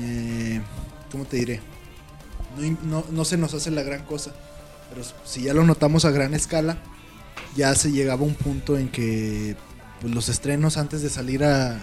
eh, 0.00 0.60
¿Cómo 1.12 1.24
te 1.24 1.36
diré? 1.38 1.60
No, 2.58 2.76
no- 2.84 3.04
no 3.10 3.24
se 3.24 3.36
nos 3.36 3.54
hace 3.54 3.70
la 3.70 3.82
gran 3.82 4.02
cosa, 4.04 4.32
pero 4.90 5.02
si 5.24 5.42
ya 5.42 5.54
lo 5.54 5.64
notamos 5.64 6.04
a 6.04 6.10
gran 6.10 6.34
escala, 6.34 6.78
ya 7.56 7.74
se 7.74 7.90
llegaba 7.92 8.22
un 8.22 8.34
punto 8.34 8.76
en 8.78 8.88
que 8.88 9.56
pues, 10.00 10.14
los 10.14 10.28
estrenos 10.28 10.76
antes 10.76 11.02
de 11.02 11.10
salir 11.10 11.44
a, 11.44 11.78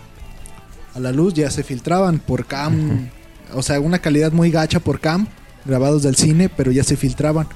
a 0.94 1.00
la 1.00 1.12
luz 1.12 1.34
ya 1.34 1.50
se 1.52 1.64
filtraban 1.64 2.20
por 2.20 2.46
cam, 2.46 3.10
o 3.54 3.62
sea, 3.62 3.80
una 3.80 4.00
calidad 4.00 4.32
muy 4.32 4.52
gacha 4.52 4.80
por 4.80 5.00
cam, 5.00 5.28
grabados 5.66 6.04
del 6.04 6.16
cine, 6.16 6.50
pero 6.50 6.72
ya 6.72 6.84
se 6.84 6.96
filtraban. 6.98 7.48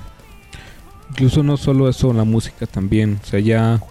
Incluso 1.11 1.41
no 1.43 1.57
solo 1.57 1.89
eso, 1.89 2.13
la 2.13 2.23
música 2.23 2.65
también. 2.67 3.19
O 3.23 3.25
sea, 3.25 3.39
ya, 3.39 3.81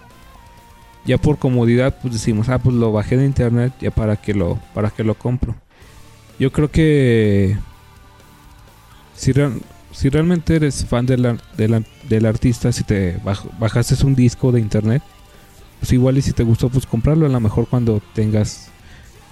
ya 1.05 1.17
por 1.17 1.37
comodidad, 1.37 1.97
pues 2.01 2.13
decimos, 2.13 2.47
ah, 2.49 2.59
pues 2.59 2.75
lo 2.75 2.91
bajé 2.91 3.17
de 3.17 3.25
internet, 3.25 3.73
ya 3.81 3.91
para 3.91 4.15
que 4.15 4.33
lo, 4.33 4.57
para 4.73 4.89
que 4.89 5.03
lo 5.03 5.15
compro. 5.15 5.55
Yo 6.39 6.51
creo 6.53 6.71
que 6.71 7.57
si, 9.19 9.31
real- 9.33 9.61
si 9.91 10.09
realmente 10.09 10.55
eres 10.55 10.85
fan 10.85 11.05
de 11.05 11.17
la- 11.17 11.37
de 11.57 11.67
la- 11.67 11.83
del 12.07 12.25
artista, 12.25 12.71
si 12.71 12.83
te 12.83 13.19
baj- 13.21 13.49
bajaste 13.59 13.95
un 14.05 14.15
disco 14.15 14.51
de 14.51 14.59
internet, 14.61 15.03
pues 15.79 15.91
igual 15.93 16.17
y 16.17 16.21
si 16.21 16.31
te 16.33 16.43
gustó, 16.43 16.69
pues 16.69 16.85
comprarlo. 16.85 17.25
A 17.25 17.29
lo 17.29 17.39
mejor 17.39 17.67
cuando 17.67 18.01
tengas 18.13 18.69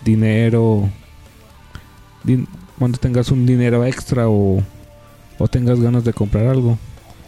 dinero, 0.04 0.90
din- 2.24 2.48
cuando 2.78 2.98
tengas 2.98 3.32
un 3.32 3.46
dinero 3.46 3.84
extra 3.86 4.30
o, 4.30 4.62
o 5.40 5.48
tengas 5.48 5.80
ganas 5.80 6.04
de 6.04 6.14
comprar 6.14 6.48
algo. 6.48 6.78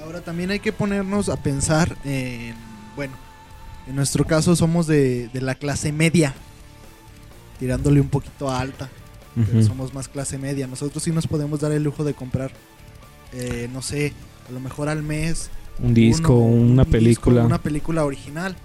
Ahora 0.04 0.22
también 0.22 0.52
hay 0.52 0.60
que 0.60 0.72
ponernos 0.74 1.30
a 1.30 1.38
pensar 1.38 1.96
en, 2.04 2.54
bueno, 2.96 3.14
en 3.88 3.96
nuestro 3.96 4.26
caso 4.26 4.56
somos 4.56 4.86
de, 4.88 5.30
de 5.30 5.42
la 5.42 5.56
clase 5.56 5.92
media, 5.92 6.34
tirándole 7.60 8.00
un 8.02 8.10
poquito 8.10 8.50
a 8.50 8.60
alta, 8.60 8.90
pero 9.36 9.64
somos 9.64 9.94
más 9.94 10.08
clase 10.08 10.38
media. 10.38 10.68
Nosotros 10.68 11.02
sí 11.04 11.12
nos 11.12 11.28
podemos 11.28 11.60
dar 11.60 11.72
el 11.72 11.84
lujo 11.84 12.04
de 12.04 12.14
comprar, 12.14 12.52
eh, 13.34 13.70
no 13.72 13.82
sé, 13.82 14.14
a 14.48 14.52
lo 14.52 14.60
mejor 14.60 14.90
al 14.90 15.04
mes 15.04 15.50
un 15.82 15.94
disco, 15.94 16.34
uno- 16.36 16.46
un 16.56 16.72
una 16.72 16.84
disco, 16.84 16.92
película. 16.92 17.46
una 17.46 17.62
película 17.62 18.04
original. 18.06 18.56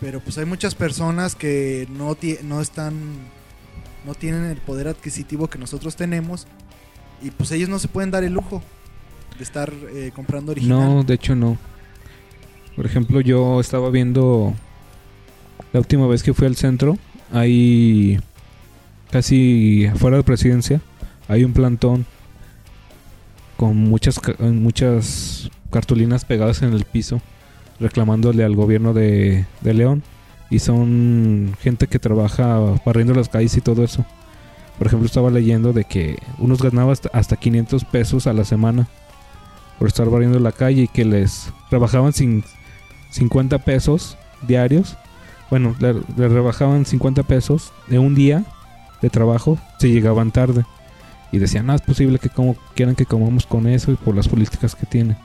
Pero 0.00 0.18
pues 0.20 0.36
hay 0.38 0.44
muchas 0.46 0.74
personas 0.74 1.34
que 1.36 1.86
no, 1.90 2.16
no 2.44 2.60
están, 2.60 2.94
no 4.04 4.14
tienen 4.14 4.44
el 4.44 4.56
poder 4.58 4.88
adquisitivo 4.88 5.48
que 5.48 5.58
nosotros 5.58 5.94
tenemos 5.96 6.46
y 7.22 7.30
pues 7.30 7.52
ellos 7.52 7.68
no 7.68 7.78
se 7.78 7.86
pueden 7.88 8.10
dar 8.10 8.24
el 8.24 8.32
lujo 8.32 8.62
de 9.38 9.44
estar 9.44 9.72
eh, 9.94 10.10
comprando 10.14 10.50
original. 10.52 10.78
No, 10.96 11.02
de 11.04 11.14
hecho 11.14 11.36
no. 11.36 11.56
Por 12.74 12.84
ejemplo, 12.86 13.20
yo 13.20 13.60
estaba 13.60 13.90
viendo 13.90 14.54
la 15.72 15.78
última 15.80 16.06
vez 16.08 16.22
que 16.24 16.34
fui 16.34 16.46
al 16.48 16.56
centro, 16.56 16.98
ahí 17.32 18.18
casi 19.12 19.86
afuera 19.86 20.16
de 20.16 20.22
presidencia, 20.24 20.80
hay 21.28 21.44
un 21.44 21.52
plantón 21.52 22.06
con 23.56 23.76
muchas 23.76 24.18
muchas 24.40 25.50
cartulinas 25.70 26.24
pegadas 26.24 26.62
en 26.62 26.72
el 26.72 26.84
piso 26.84 27.20
reclamándole 27.78 28.42
al 28.42 28.56
gobierno 28.56 28.94
de, 28.94 29.46
de 29.60 29.74
León 29.74 30.02
y 30.50 30.58
son 30.58 31.54
gente 31.60 31.86
que 31.86 31.98
trabaja 31.98 32.58
barriendo 32.84 33.14
las 33.14 33.28
calles 33.28 33.56
y 33.56 33.60
todo 33.60 33.84
eso. 33.84 34.04
Por 34.78 34.86
ejemplo, 34.86 35.06
estaba 35.06 35.30
leyendo 35.30 35.72
de 35.72 35.84
que 35.84 36.18
unos 36.38 36.62
ganaban 36.62 36.92
hasta, 36.92 37.10
hasta 37.12 37.36
500 37.36 37.84
pesos 37.84 38.26
a 38.26 38.32
la 38.32 38.44
semana 38.44 38.88
por 39.78 39.88
estar 39.88 40.08
barriendo 40.08 40.38
la 40.38 40.52
calle 40.52 40.82
y 40.82 40.88
que 40.88 41.04
les 41.04 41.52
rebajaban 41.70 42.12
sin 42.12 42.44
50 43.10 43.58
pesos 43.58 44.16
diarios. 44.46 44.96
Bueno, 45.50 45.74
le, 45.80 45.94
le 45.94 46.28
rebajaban 46.28 46.86
50 46.86 47.22
pesos 47.24 47.72
de 47.88 47.98
un 47.98 48.14
día 48.14 48.44
de 49.02 49.10
trabajo 49.10 49.58
si 49.78 49.88
llegaban 49.92 50.30
tarde. 50.30 50.64
Y 51.32 51.38
decían, 51.38 51.66
no 51.66 51.74
es 51.74 51.80
posible 51.82 52.18
que 52.18 52.28
como 52.28 52.56
quieran 52.74 52.94
que 52.94 53.06
comamos 53.06 53.46
con 53.46 53.66
eso 53.66 53.90
y 53.90 53.96
por 53.96 54.14
las 54.14 54.28
políticas 54.28 54.74
que 54.74 54.86
tiene. 54.86 55.16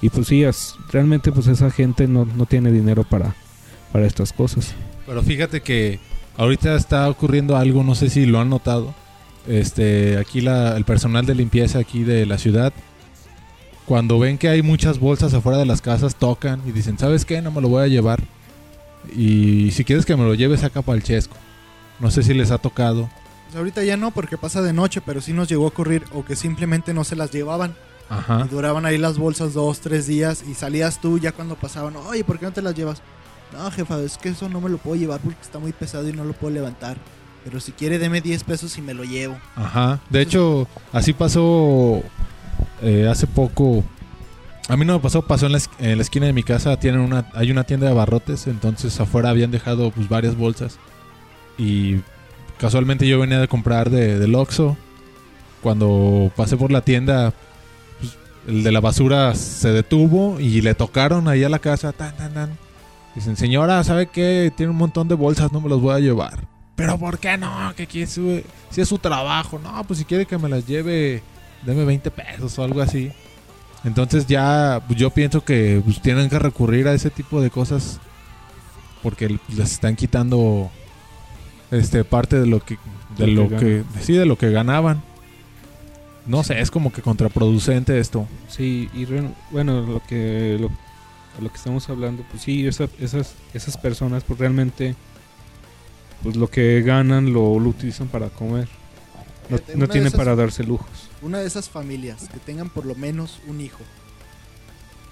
Y 0.00 0.10
pues 0.10 0.28
sí, 0.28 0.44
es- 0.44 0.74
realmente 0.92 1.32
pues 1.32 1.46
esa 1.48 1.70
gente 1.70 2.06
no, 2.06 2.24
no 2.24 2.46
tiene 2.46 2.70
dinero 2.70 3.02
para, 3.04 3.34
para 3.92 4.06
estas 4.06 4.32
cosas. 4.32 4.74
Pero 5.06 5.22
fíjate 5.22 5.60
que 5.62 5.98
ahorita 6.36 6.74
está 6.76 7.08
ocurriendo 7.08 7.56
algo, 7.56 7.82
no 7.82 7.94
sé 7.94 8.10
si 8.10 8.26
lo 8.26 8.40
han 8.40 8.50
notado. 8.50 8.94
Este, 9.46 10.18
aquí 10.18 10.42
la- 10.42 10.76
el 10.76 10.84
personal 10.84 11.24
de 11.24 11.34
limpieza 11.34 11.78
aquí 11.78 12.04
de 12.04 12.26
la 12.26 12.36
ciudad, 12.36 12.72
cuando 13.86 14.18
ven 14.18 14.36
que 14.36 14.50
hay 14.50 14.60
muchas 14.60 14.98
bolsas 15.00 15.32
afuera 15.32 15.56
de 15.58 15.64
las 15.64 15.80
casas, 15.80 16.14
tocan 16.16 16.60
y 16.66 16.72
dicen, 16.72 16.98
¿sabes 16.98 17.24
qué? 17.24 17.40
No 17.40 17.50
me 17.50 17.62
lo 17.62 17.70
voy 17.70 17.84
a 17.84 17.88
llevar. 17.88 18.20
Y 19.16 19.70
si 19.70 19.84
quieres 19.84 20.04
que 20.04 20.14
me 20.16 20.24
lo 20.24 20.34
lleves 20.34 20.62
acá 20.62 20.82
para 20.82 20.96
el 20.96 21.02
chesco. 21.02 21.36
No 21.98 22.10
sé 22.10 22.22
si 22.22 22.34
les 22.34 22.50
ha 22.50 22.58
tocado. 22.58 23.08
Pues 23.46 23.56
ahorita 23.56 23.82
ya 23.84 23.96
no 23.96 24.10
porque 24.10 24.36
pasa 24.36 24.62
de 24.62 24.72
noche, 24.72 25.00
pero 25.00 25.20
sí 25.20 25.32
nos 25.32 25.48
llegó 25.48 25.64
a 25.64 25.68
ocurrir 25.68 26.04
o 26.12 26.24
que 26.24 26.36
simplemente 26.36 26.92
no 26.92 27.04
se 27.04 27.16
las 27.16 27.30
llevaban 27.30 27.74
Ajá. 28.10 28.44
y 28.46 28.48
duraban 28.48 28.84
ahí 28.86 28.98
las 28.98 29.18
bolsas 29.18 29.54
dos, 29.54 29.80
tres 29.80 30.06
días 30.06 30.44
y 30.46 30.54
salías 30.54 31.00
tú 31.00 31.18
ya 31.18 31.32
cuando 31.32 31.56
pasaban, 31.56 31.96
oye, 31.96 32.24
¿por 32.24 32.38
qué 32.38 32.46
no 32.46 32.52
te 32.52 32.62
las 32.62 32.74
llevas? 32.74 33.02
No, 33.52 33.70
jefa, 33.70 34.00
es 34.02 34.18
que 34.18 34.28
eso 34.28 34.48
no 34.48 34.60
me 34.60 34.68
lo 34.68 34.78
puedo 34.78 34.96
llevar 34.96 35.20
porque 35.20 35.40
está 35.40 35.58
muy 35.58 35.72
pesado 35.72 36.08
y 36.08 36.12
no 36.12 36.24
lo 36.24 36.34
puedo 36.34 36.52
levantar. 36.52 36.98
Pero 37.44 37.60
si 37.60 37.72
quiere, 37.72 37.98
deme 37.98 38.20
10 38.20 38.44
pesos 38.44 38.76
y 38.76 38.82
me 38.82 38.92
lo 38.92 39.04
llevo. 39.04 39.38
Ajá. 39.56 40.00
De 40.10 40.20
hecho, 40.20 40.68
así 40.92 41.14
pasó 41.14 42.02
eh, 42.82 43.08
hace 43.10 43.26
poco. 43.26 43.84
A 44.68 44.76
mí 44.76 44.84
no 44.84 44.94
me 44.94 45.00
pasó, 45.00 45.22
pasó 45.22 45.46
en 45.46 45.52
la, 45.52 45.60
en 45.78 45.96
la 45.96 46.02
esquina 46.02 46.26
de 46.26 46.34
mi 46.34 46.42
casa. 46.42 46.78
Tienen 46.78 47.00
una, 47.00 47.26
hay 47.32 47.50
una 47.50 47.64
tienda 47.64 47.86
de 47.86 47.92
abarrotes, 47.92 48.46
entonces 48.48 49.00
afuera 49.00 49.30
habían 49.30 49.50
dejado 49.50 49.90
pues, 49.90 50.08
varias 50.10 50.36
bolsas. 50.36 50.78
Y 51.58 51.96
casualmente 52.58 53.06
yo 53.06 53.18
venía 53.18 53.40
de 53.40 53.48
comprar 53.48 53.90
de, 53.90 54.18
del 54.18 54.34
Oxxo. 54.34 54.76
Cuando 55.60 56.30
pasé 56.36 56.56
por 56.56 56.70
la 56.70 56.82
tienda, 56.82 57.32
pues, 57.98 58.16
el 58.46 58.62
de 58.62 58.72
la 58.72 58.80
basura 58.80 59.34
se 59.34 59.70
detuvo 59.72 60.38
y 60.40 60.60
le 60.60 60.74
tocaron 60.74 61.26
ahí 61.28 61.42
a 61.44 61.48
la 61.48 61.58
casa. 61.58 61.92
Tan, 61.92 62.16
tan, 62.16 62.32
tan. 62.32 62.58
Dicen, 63.14 63.36
señora, 63.36 63.82
¿sabe 63.82 64.06
qué? 64.06 64.52
Tiene 64.56 64.70
un 64.70 64.78
montón 64.78 65.08
de 65.08 65.16
bolsas, 65.16 65.50
no 65.52 65.60
me 65.60 65.68
los 65.68 65.80
voy 65.80 65.94
a 65.94 65.98
llevar. 65.98 66.44
Pero 66.76 66.96
¿por 66.96 67.18
qué 67.18 67.36
no? 67.36 67.72
Que 67.76 67.82
aquí 67.84 68.02
es 68.02 68.12
su- 68.12 68.40
si 68.70 68.80
es 68.80 68.88
su 68.88 68.98
trabajo. 68.98 69.58
No, 69.58 69.82
pues 69.82 69.98
si 69.98 70.04
quiere 70.04 70.26
que 70.26 70.38
me 70.38 70.48
las 70.48 70.64
lleve, 70.64 71.22
deme 71.66 71.84
20 71.84 72.08
pesos 72.12 72.56
o 72.56 72.62
algo 72.62 72.80
así. 72.80 73.10
Entonces 73.82 74.26
ya 74.28 74.80
pues, 74.86 74.96
yo 74.96 75.10
pienso 75.10 75.44
que 75.44 75.82
pues, 75.84 76.00
tienen 76.00 76.28
que 76.28 76.38
recurrir 76.38 76.86
a 76.86 76.92
ese 76.94 77.10
tipo 77.10 77.40
de 77.40 77.50
cosas 77.50 77.98
porque 79.02 79.38
les 79.48 79.72
están 79.72 79.96
quitando 79.96 80.70
este 81.70 82.04
parte 82.04 82.38
de 82.40 82.46
lo 82.46 82.60
que 82.60 82.78
de 83.16 83.26
De 83.26 83.32
lo 83.32 83.44
lo 83.44 83.48
que 83.50 83.56
que 83.94 84.02
sí 84.02 84.12
de 84.14 84.26
lo 84.26 84.36
que 84.36 84.50
ganaban. 84.50 85.02
No 86.26 86.44
sé, 86.44 86.60
es 86.60 86.70
como 86.70 86.92
que 86.92 87.00
contraproducente 87.02 87.98
esto. 87.98 88.26
Sí, 88.48 88.90
y 88.94 89.04
re- 89.06 89.30
bueno, 89.50 89.80
lo 89.82 90.02
que 90.06 90.58
lo, 90.60 90.70
lo 91.42 91.48
que 91.50 91.56
estamos 91.56 91.88
hablando, 91.88 92.22
pues 92.30 92.42
sí, 92.42 92.66
esa- 92.66 92.88
esas, 93.00 93.34
esas 93.54 93.76
personas 93.78 94.24
pues 94.24 94.38
realmente 94.38 94.94
pues 96.22 96.36
lo 96.36 96.48
que 96.50 96.82
ganan 96.82 97.32
lo, 97.32 97.58
lo 97.60 97.70
utilizan 97.70 98.08
para 98.08 98.28
comer. 98.28 98.68
No, 99.48 99.56
no 99.76 99.88
tienen 99.88 100.08
esas- 100.08 100.18
para 100.18 100.36
darse 100.36 100.64
lujos. 100.64 101.08
Una 101.22 101.38
de 101.38 101.46
esas 101.46 101.68
familias 101.70 102.28
que 102.32 102.38
tengan 102.40 102.68
por 102.68 102.84
lo 102.84 102.94
menos 102.94 103.40
un 103.48 103.60
hijo, 103.60 103.78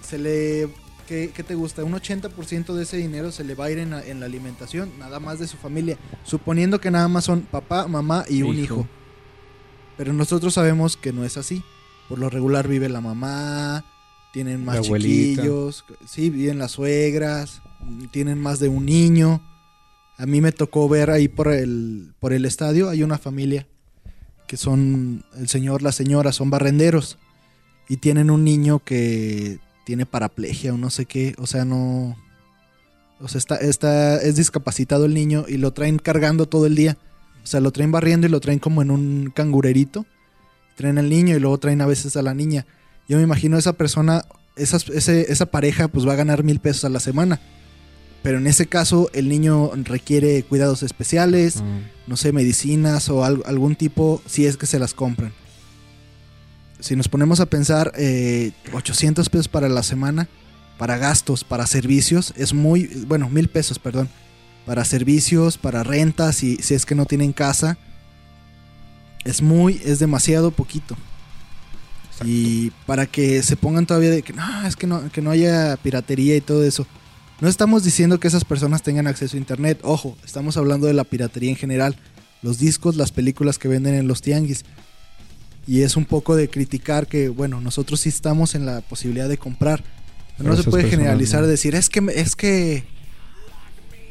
se 0.03 0.19
le... 0.19 0.69
¿Qué, 1.07 1.31
qué 1.35 1.43
te 1.43 1.55
gusta? 1.55 1.85
Un 1.85 1.93
80% 1.93 2.75
de 2.75 2.83
ese 2.83 2.97
dinero 2.97 3.31
se 3.31 3.45
le 3.45 3.55
va 3.55 3.67
a 3.67 3.71
ir 3.71 3.79
en 3.79 3.91
la, 3.91 4.05
en 4.05 4.21
la 4.21 4.27
alimentación, 4.27 4.91
nada 4.99 5.21
más 5.21 5.39
de 5.39 5.47
su 5.47 5.57
familia, 5.57 5.97
suponiendo 6.25 6.81
que 6.81 6.91
nada 6.91 7.09
más 7.09 7.25
son 7.25 7.43
papá, 7.43 7.87
mamá 7.87 8.25
y 8.29 8.43
un 8.43 8.57
Hijo. 8.57 8.75
hijo. 8.75 8.89
Pero 9.97 10.13
nosotros 10.13 10.55
sabemos 10.55 10.97
que 10.97 11.13
no 11.13 11.25
es 11.25 11.37
así. 11.37 11.63
Por 12.09 12.19
lo 12.19 12.29
regular 12.31 12.69
vive 12.69 12.89
la 12.89 13.01
mamá, 13.01 13.85
tienen 14.33 14.65
más 14.65 14.83
chiquillos, 14.83 15.85
sí, 16.07 16.31
viven 16.31 16.59
las 16.59 16.73
suegras, 16.73 17.63
tienen 18.11 18.39
más 18.39 18.59
de 18.59 18.69
un 18.69 18.87
niño. 18.87 19.43
A 20.19 20.27
mí 20.27 20.41
me 20.41 20.53
tocó 20.53 20.89
ver 20.89 21.11
ahí 21.11 21.29
por 21.29 21.49
el, 21.49 22.13
por 22.21 22.33
el 22.33 22.45
estadio, 22.45 22.89
hay 22.89 23.03
una 23.03 23.19
familia 23.19 23.67
que 24.47 24.57
son 24.57 25.25
el 25.37 25.49
señor, 25.49 25.83
la 25.83 25.93
señora, 25.93 26.33
son 26.33 26.51
barrenderos 26.51 27.19
y 27.89 27.97
tienen 27.97 28.31
un 28.31 28.45
niño 28.45 28.81
que 28.85 29.59
tiene 29.87 30.05
paraplegia 30.05 30.75
o 30.75 30.77
no 30.77 30.91
sé 30.91 31.07
qué, 31.07 31.35
o 31.39 31.47
sea, 31.47 31.65
no... 31.65 32.17
O 33.21 33.29
sea, 33.29 33.39
está, 33.39 33.55
está, 33.57 34.21
es 34.21 34.35
discapacitado 34.37 35.05
el 35.07 35.15
niño 35.15 35.45
y 35.49 35.57
lo 35.57 35.73
traen 35.73 35.99
cargando 35.99 36.47
todo 36.47 36.67
el 36.67 36.75
día. 36.75 36.99
O 37.43 37.47
sea, 37.47 37.61
lo 37.61 37.71
traen 37.71 37.93
barriendo 37.93 38.27
y 38.27 38.31
lo 38.31 38.41
traen 38.41 38.59
como 38.59 38.83
en 38.83 38.91
un 38.91 39.33
cangurerito. 39.35 40.05
Traen 40.75 40.99
al 40.99 41.09
niño 41.09 41.35
y 41.37 41.41
luego 41.41 41.57
traen 41.59 41.81
a 41.81 41.87
veces 41.87 42.17
a 42.17 42.23
la 42.23 42.35
niña. 42.35 42.67
Yo 43.09 43.17
me 43.17 43.23
imagino 43.23 43.57
esa 43.57 43.73
persona, 43.73 44.25
esas, 44.57 44.87
ese- 44.91 45.33
esa 45.33 45.47
pareja, 45.47 45.89
pues 45.89 46.07
va 46.07 46.13
a 46.13 46.17
ganar 46.17 46.43
mil 46.45 46.59
pesos 46.61 46.85
a 46.85 46.89
la 46.91 47.01
semana. 47.01 47.41
Pero 48.23 48.37
en 48.39 48.47
ese 48.49 48.67
caso, 48.67 49.09
el 49.15 49.29
niño 49.31 49.71
requiere 49.85 50.43
cuidados 50.43 50.83
especiales, 50.83 51.59
Ah, 51.63 51.65
no 52.09 52.17
sé, 52.19 52.33
medicinas 52.33 53.09
o 53.09 53.25
al- 53.25 53.45
algún 53.47 53.77
tipo, 53.77 54.21
si 54.27 54.45
es 54.47 54.57
que 54.59 54.67
se 54.67 54.79
las 54.81 54.93
compran. 54.93 55.33
Si 56.87 56.95
nos 56.95 57.09
ponemos 57.09 57.41
a 57.41 57.47
pensar, 57.47 57.91
eh, 57.97 58.53
800 58.73 59.29
pesos 59.29 59.49
para 59.49 59.69
la 59.69 59.83
semana, 59.83 60.29
para 60.79 60.97
gastos, 60.97 61.43
para 61.43 61.67
servicios, 61.67 62.33
es 62.37 62.55
muy, 62.55 62.87
bueno, 63.09 63.29
mil 63.29 63.49
pesos, 63.49 63.81
perdón, 63.81 64.09
para 64.67 64.85
servicios, 64.85 65.59
para 65.59 65.83
rentas, 65.83 66.37
si, 66.37 66.59
si 66.59 66.75
es 66.75 66.87
que 66.87 66.95
no 66.95 67.05
tienen 67.05 67.33
casa, 67.33 67.77
es 69.25 69.43
muy, 69.43 69.83
es 69.85 69.99
demasiado 69.99 70.53
poquito. 70.53 70.97
Y 72.25 72.71
para 72.87 73.07
que 73.07 73.43
se 73.43 73.57
pongan 73.57 73.87
todavía 73.87 74.11
de 74.11 74.23
que 74.23 74.33
no, 74.33 74.65
es 74.65 74.77
que 74.77 74.87
no, 74.87 75.11
que 75.11 75.23
no 75.23 75.33
haya 75.33 75.77
piratería 75.79 76.37
y 76.37 76.41
todo 76.41 76.63
eso. 76.63 76.87
No 77.41 77.49
estamos 77.49 77.83
diciendo 77.83 78.21
que 78.21 78.29
esas 78.29 78.45
personas 78.45 78.85
tengan 78.85 79.09
acceso 79.09 79.37
a 79.37 79.41
internet. 79.41 79.81
Ojo, 79.83 80.17
estamos 80.25 80.57
hablando 80.57 80.87
de 80.87 80.95
la 80.95 81.03
piratería 81.03 81.51
en 81.51 81.57
general. 81.57 81.97
Los 82.43 82.61
discos, 82.61 82.95
las 82.95 83.11
películas 83.11 83.59
que 83.59 83.67
venden 83.67 83.97
en 83.97 84.07
los 84.07 84.23
tianguis. 84.23 84.65
Y 85.67 85.83
es 85.83 85.97
un 85.97 86.05
poco 86.05 86.37
de 86.37 86.49
criticar 86.49 87.07
que, 87.07 87.29
bueno, 87.29 87.61
nosotros 87.61 88.01
sí 88.01 88.09
estamos 88.09 88.55
en 88.55 88.67
la 88.67 88.81
posibilidad 88.83 89.29
de 89.29 89.39
comprar. 89.39 89.83
Pero 90.37 90.51
no 90.51 90.57
se 90.57 90.71
puede 90.71 90.89
generalizar, 90.89 91.41
no. 91.41 91.47
decir, 91.47 91.75
es 91.75 91.89
que, 91.89 92.01
es 92.15 92.37
que... 92.37 92.85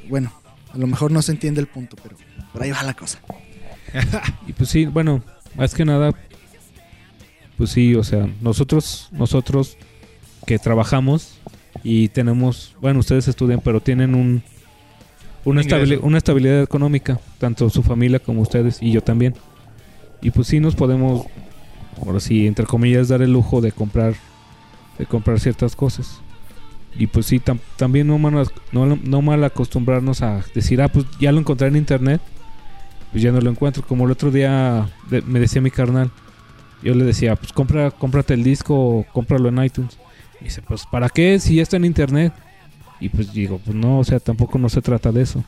Bueno, 0.10 0.34
a 0.74 0.78
lo 0.78 0.88
mejor 0.88 1.12
no 1.12 1.22
se 1.22 1.32
entiende 1.32 1.62
el 1.62 1.68
punto, 1.68 1.96
pero 2.02 2.16
por 2.52 2.62
ahí 2.64 2.72
va 2.72 2.84
la 2.84 2.94
cosa. 2.94 3.20
Y 4.48 4.54
pues 4.54 4.70
sí, 4.70 4.86
bueno, 4.86 5.24
más 5.56 5.74
que 5.74 5.86
nada, 5.86 6.12
pues 7.58 7.70
sí, 7.70 7.96
o 7.96 8.04
sea, 8.04 8.28
nosotros, 8.42 9.08
nosotros 9.12 9.78
que 10.46 10.60
trabajamos 10.60 11.38
y 11.84 12.10
tenemos, 12.10 12.76
bueno, 12.82 13.00
ustedes 13.00 13.28
estudian, 13.28 13.62
pero 13.62 13.80
tienen 13.82 14.14
un, 14.16 14.44
una, 15.46 15.62
estabili- 15.62 16.00
una 16.02 16.18
estabilidad 16.18 16.62
económica, 16.62 17.20
tanto 17.40 17.70
su 17.70 17.84
familia 17.84 18.20
como 18.20 18.42
ustedes 18.42 18.80
y 18.82 18.92
yo 18.92 19.02
también. 19.02 19.34
Y 20.22 20.32
pues 20.32 20.48
sí 20.48 20.60
nos 20.60 20.76
podemos, 20.76 21.26
ahora 22.06 22.20
sí, 22.20 22.48
entre 22.48 22.66
comillas, 22.66 23.08
dar 23.10 23.22
el 23.22 23.32
lujo 23.34 23.62
de 23.62 23.72
comprar, 23.72 24.14
de 24.98 25.06
comprar 25.06 25.40
ciertas 25.40 25.76
cosas. 25.76 26.20
Y 26.98 27.08
pues 27.08 27.26
sí, 27.26 27.40
tam- 27.40 27.60
también 27.76 28.08
no 28.08 28.18
mal, 28.18 28.48
no, 28.72 28.86
no 28.96 29.22
mal 29.22 29.44
acostumbrarnos 29.44 30.22
a 30.22 30.44
decir, 30.54 30.82
ah, 30.82 30.88
pues 30.88 31.06
ya 31.20 31.32
lo 31.32 31.40
encontré 31.40 31.68
en 31.68 31.76
internet, 31.76 32.22
pues 33.12 33.22
ya 33.24 33.32
no 33.32 33.42
lo 33.42 33.50
encuentro. 33.50 33.84
Como 33.86 34.06
el 34.06 34.12
otro 34.12 34.32
día 34.32 34.90
de- 35.10 35.22
me 35.22 35.40
decía 35.40 35.62
mi 35.62 35.72
carnal, 35.72 36.10
yo 36.82 36.94
le 36.94 37.04
decía, 37.04 37.36
pues 37.36 37.52
compra, 37.52 37.92
cómprate 37.92 38.34
el 38.34 38.44
disco 38.44 38.76
o 38.76 39.06
cómpralo 39.12 39.50
en 39.50 39.64
iTunes. 39.64 39.98
Y 40.40 40.46
dice, 40.46 40.62
pues 40.62 40.86
¿para 40.90 41.10
qué 41.10 41.40
si 41.40 41.56
ya 41.56 41.64
está 41.64 41.78
en 41.78 41.86
internet? 41.86 42.34
Y 43.02 43.10
pues 43.10 43.34
digo, 43.34 43.60
pues 43.64 43.76
no, 43.76 44.00
o 44.00 44.04
sea, 44.06 44.20
tampoco 44.22 44.58
no 44.58 44.70
se 44.70 44.82
trata 44.82 45.12
de 45.12 45.22
eso. 45.24 45.44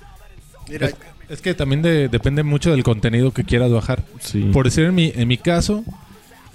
Mira, 0.69 0.89
Es 1.29 1.41
que 1.41 1.53
también 1.53 1.81
de- 1.81 2.07
depende 2.09 2.43
mucho 2.43 2.71
del 2.71 2.83
contenido 2.83 3.31
que 3.31 3.43
quieras 3.45 3.71
bajar. 3.71 4.03
Sí. 4.19 4.49
Por 4.53 4.65
decir, 4.65 4.83
en 4.85 4.95
mi, 4.95 5.11
en 5.15 5.27
mi 5.27 5.37
caso, 5.37 5.83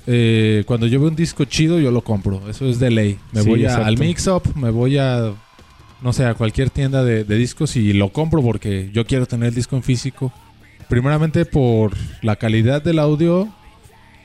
eh, 0.06 0.64
cuando 0.66 0.86
yo 0.86 0.98
veo 1.00 1.08
un 1.08 1.16
disco 1.16 1.44
chido, 1.44 1.78
yo 1.80 1.90
lo 1.90 2.02
compro. 2.02 2.48
Eso 2.48 2.66
es 2.68 2.78
de 2.78 2.90
ley. 2.90 3.18
Me 3.32 3.42
Sí, 3.42 3.48
voy 3.48 3.66
a- 3.66 3.76
al 3.86 3.98
Mix 3.98 4.26
Up, 4.26 4.42
me 4.56 4.70
voy 4.70 4.98
a, 4.98 5.32
no 6.02 6.12
sé, 6.12 6.24
a 6.24 6.34
cualquier 6.34 6.70
tienda 6.70 7.04
de, 7.04 7.24
de 7.24 7.36
discos 7.36 7.76
y 7.76 7.92
lo 7.92 8.10
compro 8.12 8.42
porque 8.42 8.90
yo 8.92 9.06
quiero 9.06 9.26
tener 9.26 9.50
el 9.50 9.54
disco 9.54 9.76
en 9.76 9.82
físico. 9.82 10.32
Primeramente 10.88 11.44
por 11.46 11.92
la 12.20 12.36
calidad 12.36 12.82
del 12.82 12.98
audio 12.98 13.48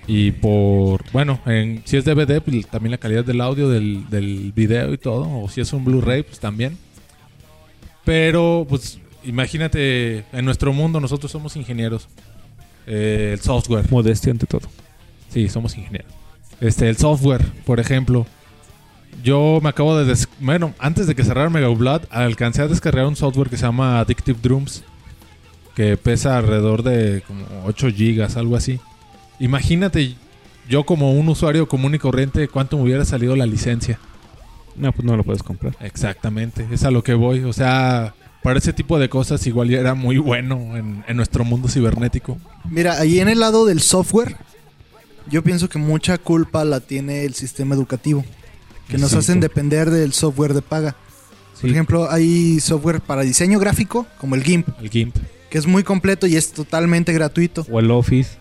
y 0.06 0.32
por, 0.32 1.04
bueno, 1.14 1.40
en, 1.46 1.82
si 1.86 1.96
es 1.98 2.06
DVD, 2.06 2.42
pues, 2.42 2.68
también 2.68 2.92
la 2.92 2.98
calidad 2.98 3.24
del 3.24 3.40
audio, 3.42 3.70
del, 3.70 4.10
del 4.10 4.52
video 4.56 4.94
y 4.94 4.98
todo. 4.98 5.30
O 5.44 5.48
si 5.50 5.62
es 5.62 5.72
un 5.74 5.86
Blu-ray, 5.86 6.24
pues 6.24 6.40
también. 6.40 6.78
Pero, 8.04 8.66
pues, 8.70 9.00
imagínate, 9.24 10.20
en 10.32 10.46
nuestro 10.46 10.74
mundo 10.74 11.00
nosotros 11.00 11.32
somos 11.32 11.56
ingenieros. 11.56 12.08
Eh, 12.86 13.32
el 13.34 13.40
software. 13.42 13.86
Modestia 13.92 14.32
ante 14.32 14.46
todo. 14.46 14.68
Sí, 15.30 15.50
somos 15.50 15.78
ingenieros. 15.78 16.12
Este, 16.60 16.90
el 16.90 16.98
software, 16.98 17.46
por 17.66 17.80
ejemplo. 17.80 18.26
Yo 19.24 19.60
me 19.64 19.70
acabo 19.70 19.98
de... 19.98 20.06
des- 20.06 20.28
Bueno, 20.40 20.74
antes 20.80 21.08
de 21.08 21.16
que 21.16 21.24
cerrara 21.24 21.50
Mega 21.50 21.68
Blood, 21.70 22.04
alcancé 22.10 22.62
a 22.62 22.68
descargar 22.68 23.06
un 23.06 23.16
software 23.16 23.50
que 23.50 23.58
se 23.58 23.64
llama 23.66 24.00
Addictive 24.00 24.40
Drums. 24.42 24.84
Que 25.76 25.96
pesa 25.98 26.38
alrededor 26.38 26.82
de 26.84 27.22
como 27.28 27.46
8 27.66 27.90
gigas, 27.92 28.36
algo 28.38 28.56
así. 28.56 28.80
Imagínate, 29.40 30.16
yo 30.68 30.84
como 30.86 31.12
un 31.14 31.30
usuario 31.30 31.68
común 31.68 31.94
y 31.96 32.00
corriente, 32.00 32.48
cuánto 32.48 32.78
me 32.78 32.84
hubiera 32.84 33.06
salido 33.06 33.36
la 33.36 33.46
licencia. 33.46 34.00
No, 34.76 34.92
pues 34.92 35.06
no 35.06 35.16
lo 35.16 35.24
puedes 35.24 35.44
comprar. 35.44 35.76
Exactamente, 35.80 36.68
es 36.72 36.84
a 36.84 36.90
lo 36.92 37.04
que 37.04 37.14
voy. 37.14 37.44
O 37.44 37.54
sea, 37.54 38.16
para 38.42 38.58
ese 38.60 38.74
tipo 38.74 38.98
de 38.98 39.10
cosas 39.10 39.46
igual 39.46 39.70
ya 39.70 39.80
era 39.80 39.94
muy 39.94 40.18
bueno 40.18 40.76
en, 40.78 41.04
en 41.08 41.18
nuestro 41.18 41.44
mundo 41.44 41.68
cibernético. 41.68 42.38
Mira, 42.70 43.00
ahí 43.00 43.20
en 43.20 43.30
el 43.30 43.40
lado 43.40 43.66
del 43.66 43.80
software, 43.82 44.36
yo 45.30 45.44
pienso 45.44 45.70
que 45.70 45.78
mucha 45.80 46.18
culpa 46.18 46.64
la 46.66 46.80
tiene 46.80 47.26
el 47.26 47.34
sistema 47.34 47.76
educativo, 47.76 48.24
que 48.88 48.98
nos 48.98 49.14
hacen 49.14 49.40
depender 49.40 49.90
del 49.90 50.14
software 50.14 50.54
de 50.54 50.62
paga. 50.62 50.96
Por 51.60 51.70
ejemplo, 51.70 52.12
hay 52.12 52.60
software 52.60 53.02
para 53.02 53.24
diseño 53.24 53.60
gráfico, 53.60 54.06
como 54.20 54.36
el 54.36 54.44
GIMP, 54.44 54.68
El 54.80 54.90
GIMP. 54.90 55.16
que 55.50 55.58
es 55.58 55.66
muy 55.66 55.84
completo 55.84 56.28
y 56.28 56.36
es 56.36 56.52
totalmente 56.52 57.12
gratuito. 57.14 57.66
O 57.72 57.80
el 57.80 57.90
Office. 57.92 58.38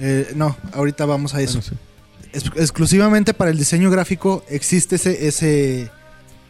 Eh, 0.00 0.32
no, 0.34 0.56
ahorita 0.72 1.06
vamos 1.06 1.34
a 1.34 1.40
eso. 1.40 1.60
Bueno, 1.60 1.76
sí. 1.76 2.28
Es- 2.32 2.50
exclusivamente 2.60 3.32
para 3.34 3.50
el 3.50 3.56
diseño 3.58 3.88
gráfico 3.90 4.44
existe 4.50 4.96
ese, 4.96 5.26
ese, 5.28 5.90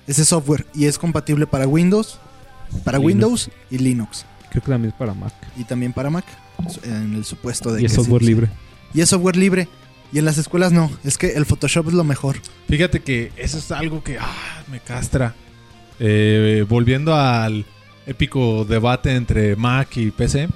ese 0.07 0.25
software 0.25 0.67
y 0.75 0.87
es 0.87 0.99
compatible 0.99 1.47
para 1.47 1.67
Windows, 1.69 2.19
para 2.83 2.99
Linux. 2.99 3.13
Windows 3.15 3.51
y 3.71 3.79
Linux. 3.79 4.25
Creo 4.51 4.63
que 4.65 4.71
también 4.71 4.93
es 4.95 4.99
para 4.99 5.13
Mac. 5.15 5.35
Y 5.57 5.65
también 5.65 5.93
para 5.93 6.09
Mac, 6.11 6.25
en 6.83 7.15
el 7.15 7.25
supuesto 7.27 7.73
de 7.73 7.83
Y 7.83 7.85
es 7.85 7.93
que 7.93 7.97
sí. 7.99 8.03
software 8.03 8.23
libre. 8.23 8.49
Y 8.95 9.01
es 9.01 9.09
software 9.11 9.37
libre. 9.37 9.69
Y 10.13 10.19
en 10.19 10.25
las 10.25 10.39
escuelas 10.39 10.73
no, 10.73 10.91
es 11.05 11.19
que 11.19 11.33
el 11.33 11.47
Photoshop 11.47 11.89
es 11.89 11.95
lo 11.95 12.05
mejor. 12.05 12.37
Fíjate 12.69 13.01
que 13.01 13.33
eso 13.37 13.59
es 13.59 13.71
algo 13.73 14.03
que 14.03 14.19
ah, 14.21 14.63
me 14.71 14.81
castra. 14.81 15.35
Eh, 15.99 16.65
volviendo 16.69 17.15
al 17.15 17.67
épico 18.07 18.65
debate 18.65 19.15
entre 19.15 19.57
Mac 19.57 19.97
y 19.97 20.11
PC. 20.11 20.49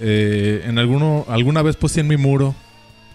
eh, 0.00 0.62
en 0.64 0.78
alguno, 0.78 1.24
alguna 1.28 1.62
vez 1.62 1.76
puse 1.76 2.00
en 2.00 2.06
mi 2.06 2.16
muro 2.16 2.54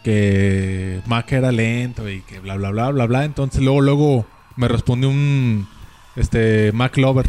que 0.03 1.01
Mac 1.05 1.31
era 1.31 1.51
lento 1.51 2.09
y 2.09 2.21
que 2.21 2.39
bla 2.39 2.55
bla 2.57 2.71
bla 2.71 2.91
bla 2.91 3.05
bla. 3.05 3.23
Entonces 3.23 3.61
luego 3.61 3.81
luego 3.81 4.27
me 4.57 4.67
respondió 4.67 5.09
un 5.09 5.67
este 6.15 6.71
Mac 6.73 6.97
lover. 6.97 7.25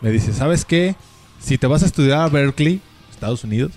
Me 0.00 0.10
dice, 0.10 0.32
¿sabes 0.32 0.64
qué? 0.64 0.96
Si 1.40 1.58
te 1.58 1.66
vas 1.66 1.82
a 1.82 1.86
estudiar 1.86 2.20
a 2.20 2.28
Berkeley, 2.28 2.80
Estados 3.10 3.44
Unidos, 3.44 3.72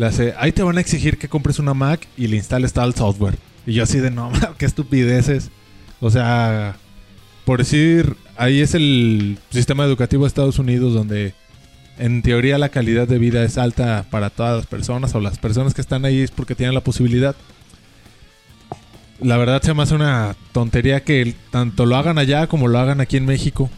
le 0.00 0.34
ahí 0.38 0.52
te 0.52 0.62
van 0.62 0.78
a 0.78 0.80
exigir 0.80 1.18
que 1.18 1.28
compres 1.28 1.58
una 1.58 1.74
Mac 1.74 2.06
y 2.16 2.26
le 2.26 2.36
instales 2.36 2.72
tal 2.72 2.94
software. 2.94 3.36
Y 3.66 3.74
yo 3.74 3.82
así 3.82 3.98
de 3.98 4.10
no, 4.10 4.32
qué 4.58 4.64
estupideces. 4.64 5.50
O 6.00 6.10
sea, 6.10 6.76
por 7.44 7.58
decir, 7.58 8.16
ahí 8.36 8.60
es 8.60 8.74
el 8.74 9.38
sistema 9.50 9.84
educativo 9.84 10.24
de 10.24 10.28
Estados 10.28 10.58
Unidos 10.58 10.94
donde 10.94 11.34
en 11.98 12.22
teoría 12.22 12.56
la 12.56 12.70
calidad 12.70 13.06
de 13.06 13.18
vida 13.18 13.44
es 13.44 13.58
alta 13.58 14.06
para 14.10 14.30
todas 14.30 14.56
las 14.56 14.66
personas 14.66 15.14
o 15.14 15.20
las 15.20 15.38
personas 15.38 15.74
que 15.74 15.82
están 15.82 16.06
ahí 16.06 16.20
es 16.20 16.30
porque 16.30 16.54
tienen 16.54 16.74
la 16.74 16.80
posibilidad. 16.80 17.36
la 19.20 19.36
verdad 19.36 19.60
se 19.60 19.74
me 19.74 19.82
hace 19.82 19.94
una 19.94 20.34
tontería 20.52 21.04
que 21.04 21.34
tanto 21.50 21.84
lo 21.84 21.96
hagan 21.96 22.16
allá 22.16 22.46
como 22.46 22.68
lo 22.68 22.78
hagan 22.78 23.02
aquí 23.02 23.18
en 23.18 23.26
México. 23.26 23.68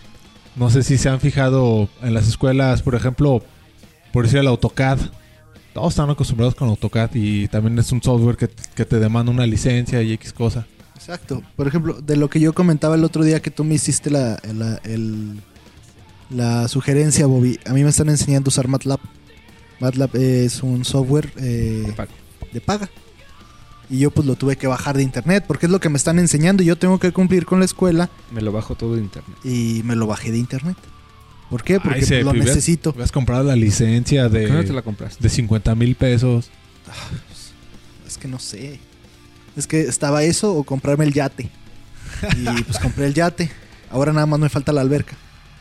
No 0.54 0.70
sé 0.70 0.84
si 0.84 0.98
se 0.98 1.08
han 1.08 1.18
fijado 1.18 1.88
en 2.00 2.14
las 2.14 2.28
escuelas, 2.28 2.82
por 2.82 2.94
ejemplo, 2.94 3.42
por 4.12 4.24
decir 4.24 4.38
el 4.38 4.46
AutoCAD. 4.46 5.00
Todos 5.74 5.92
están 5.94 6.10
acostumbrados 6.10 6.54
con 6.54 6.68
AutoCAD 6.68 7.10
y 7.14 7.48
también 7.48 7.78
es 7.78 7.90
un 7.92 8.02
software 8.02 8.36
que, 8.36 8.48
que 8.74 8.84
te 8.84 8.98
demanda 8.98 9.32
una 9.32 9.46
licencia 9.46 10.02
y 10.02 10.12
X 10.12 10.32
cosa. 10.32 10.66
Exacto. 10.94 11.42
Por 11.56 11.66
ejemplo, 11.66 11.94
de 12.00 12.16
lo 12.16 12.28
que 12.28 12.40
yo 12.40 12.52
comentaba 12.52 12.94
el 12.94 13.04
otro 13.04 13.24
día 13.24 13.40
que 13.40 13.50
tú 13.50 13.64
me 13.64 13.74
hiciste 13.74 14.10
la, 14.10 14.38
la, 14.52 14.76
el- 14.84 15.40
la 16.30 16.68
sugerencia, 16.68 17.26
Bobby. 17.26 17.58
A 17.66 17.72
mí 17.72 17.82
me 17.84 17.90
están 17.90 18.08
enseñando 18.08 18.48
a 18.48 18.50
usar 18.50 18.68
MATLAB. 18.68 19.00
MATLAB 19.80 20.16
es 20.16 20.62
un 20.62 20.84
software 20.84 21.32
eh, 21.36 21.84
De 21.86 21.92
pago. 21.92 22.10
de 22.52 22.60
paga. 22.60 22.90
Y 23.90 23.98
yo 23.98 24.10
pues 24.10 24.26
lo 24.26 24.36
tuve 24.36 24.56
que 24.56 24.66
bajar 24.66 24.96
de 24.96 25.02
internet 25.02 25.44
porque 25.46 25.66
es 25.66 25.72
lo 25.72 25.80
que 25.80 25.88
me 25.90 25.96
están 25.98 26.18
enseñando 26.18 26.62
y 26.62 26.66
yo 26.66 26.76
tengo 26.76 26.98
que 26.98 27.12
cumplir 27.12 27.44
con 27.44 27.58
la 27.58 27.64
escuela 27.66 28.08
Me 28.30 28.40
lo 28.40 28.50
bajo 28.52 28.74
todo 28.74 28.94
de 28.94 29.02
internet. 29.02 29.36
y 29.44 29.82
me 29.84 29.96
lo 29.96 30.06
bajé 30.06 30.30
de 30.32 30.38
internet. 30.38 30.76
¿Por 31.52 31.64
qué? 31.64 31.78
Porque 31.78 31.98
Ay, 32.00 32.06
pues, 32.06 32.24
lo 32.24 32.32
necesito. 32.32 32.90
Hubieras 32.92 33.12
comprado 33.12 33.44
la 33.44 33.54
licencia 33.54 34.22
¿Por 34.22 34.40
qué 34.40 34.48
no 34.48 34.60
te 34.62 34.68
de, 34.68 34.72
la 34.72 34.80
compraste? 34.80 35.22
de 35.22 35.28
50 35.28 35.74
mil 35.74 35.96
pesos. 35.96 36.50
Es 38.06 38.16
que 38.16 38.26
no 38.26 38.38
sé. 38.38 38.80
Es 39.54 39.66
que 39.66 39.82
estaba 39.82 40.22
eso 40.22 40.54
o 40.54 40.64
comprarme 40.64 41.04
el 41.04 41.12
yate. 41.12 41.50
Y 42.38 42.62
pues 42.62 42.78
compré 42.78 43.04
el 43.04 43.12
yate. 43.12 43.50
Ahora 43.90 44.14
nada 44.14 44.24
más 44.24 44.40
me 44.40 44.48
falta 44.48 44.72
la 44.72 44.80
alberca 44.80 45.14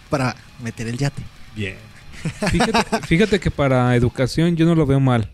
para 0.09 0.37
meter 0.63 0.87
el 0.87 0.97
yate. 0.97 1.21
Bien. 1.57 1.75
Fíjate, 2.49 3.05
fíjate 3.05 3.39
que 3.41 3.51
para 3.51 3.93
educación 3.93 4.55
yo 4.55 4.65
no 4.65 4.75
lo 4.75 4.85
veo 4.85 5.01
mal. 5.01 5.29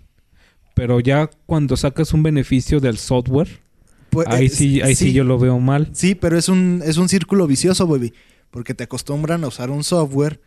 Pero 0.74 1.00
ya 1.02 1.30
cuando 1.46 1.78
sacas 1.78 2.14
un 2.14 2.24
beneficio 2.24 2.80
del 2.80 2.98
software, 2.98 3.62
Pues, 4.10 4.28
ahí 4.28 4.48
eh, 4.48 4.50
sí, 4.50 4.82
ahí 4.82 4.96
sí 4.96 5.14
yo 5.14 5.24
lo 5.24 5.38
veo 5.38 5.60
mal. 5.60 5.92
Sí, 5.94 6.16
pero 6.16 6.36
es 6.36 6.50
un, 6.50 6.82
es 6.84 6.98
un 6.98 7.10
círculo 7.10 7.46
vicioso, 7.46 7.86
baby. 7.86 8.12
Porque 8.50 8.74
te 8.74 8.86
acostumbran 8.86 9.44
a 9.44 9.48
usar 9.50 9.70
un 9.70 9.84
software 9.84 10.42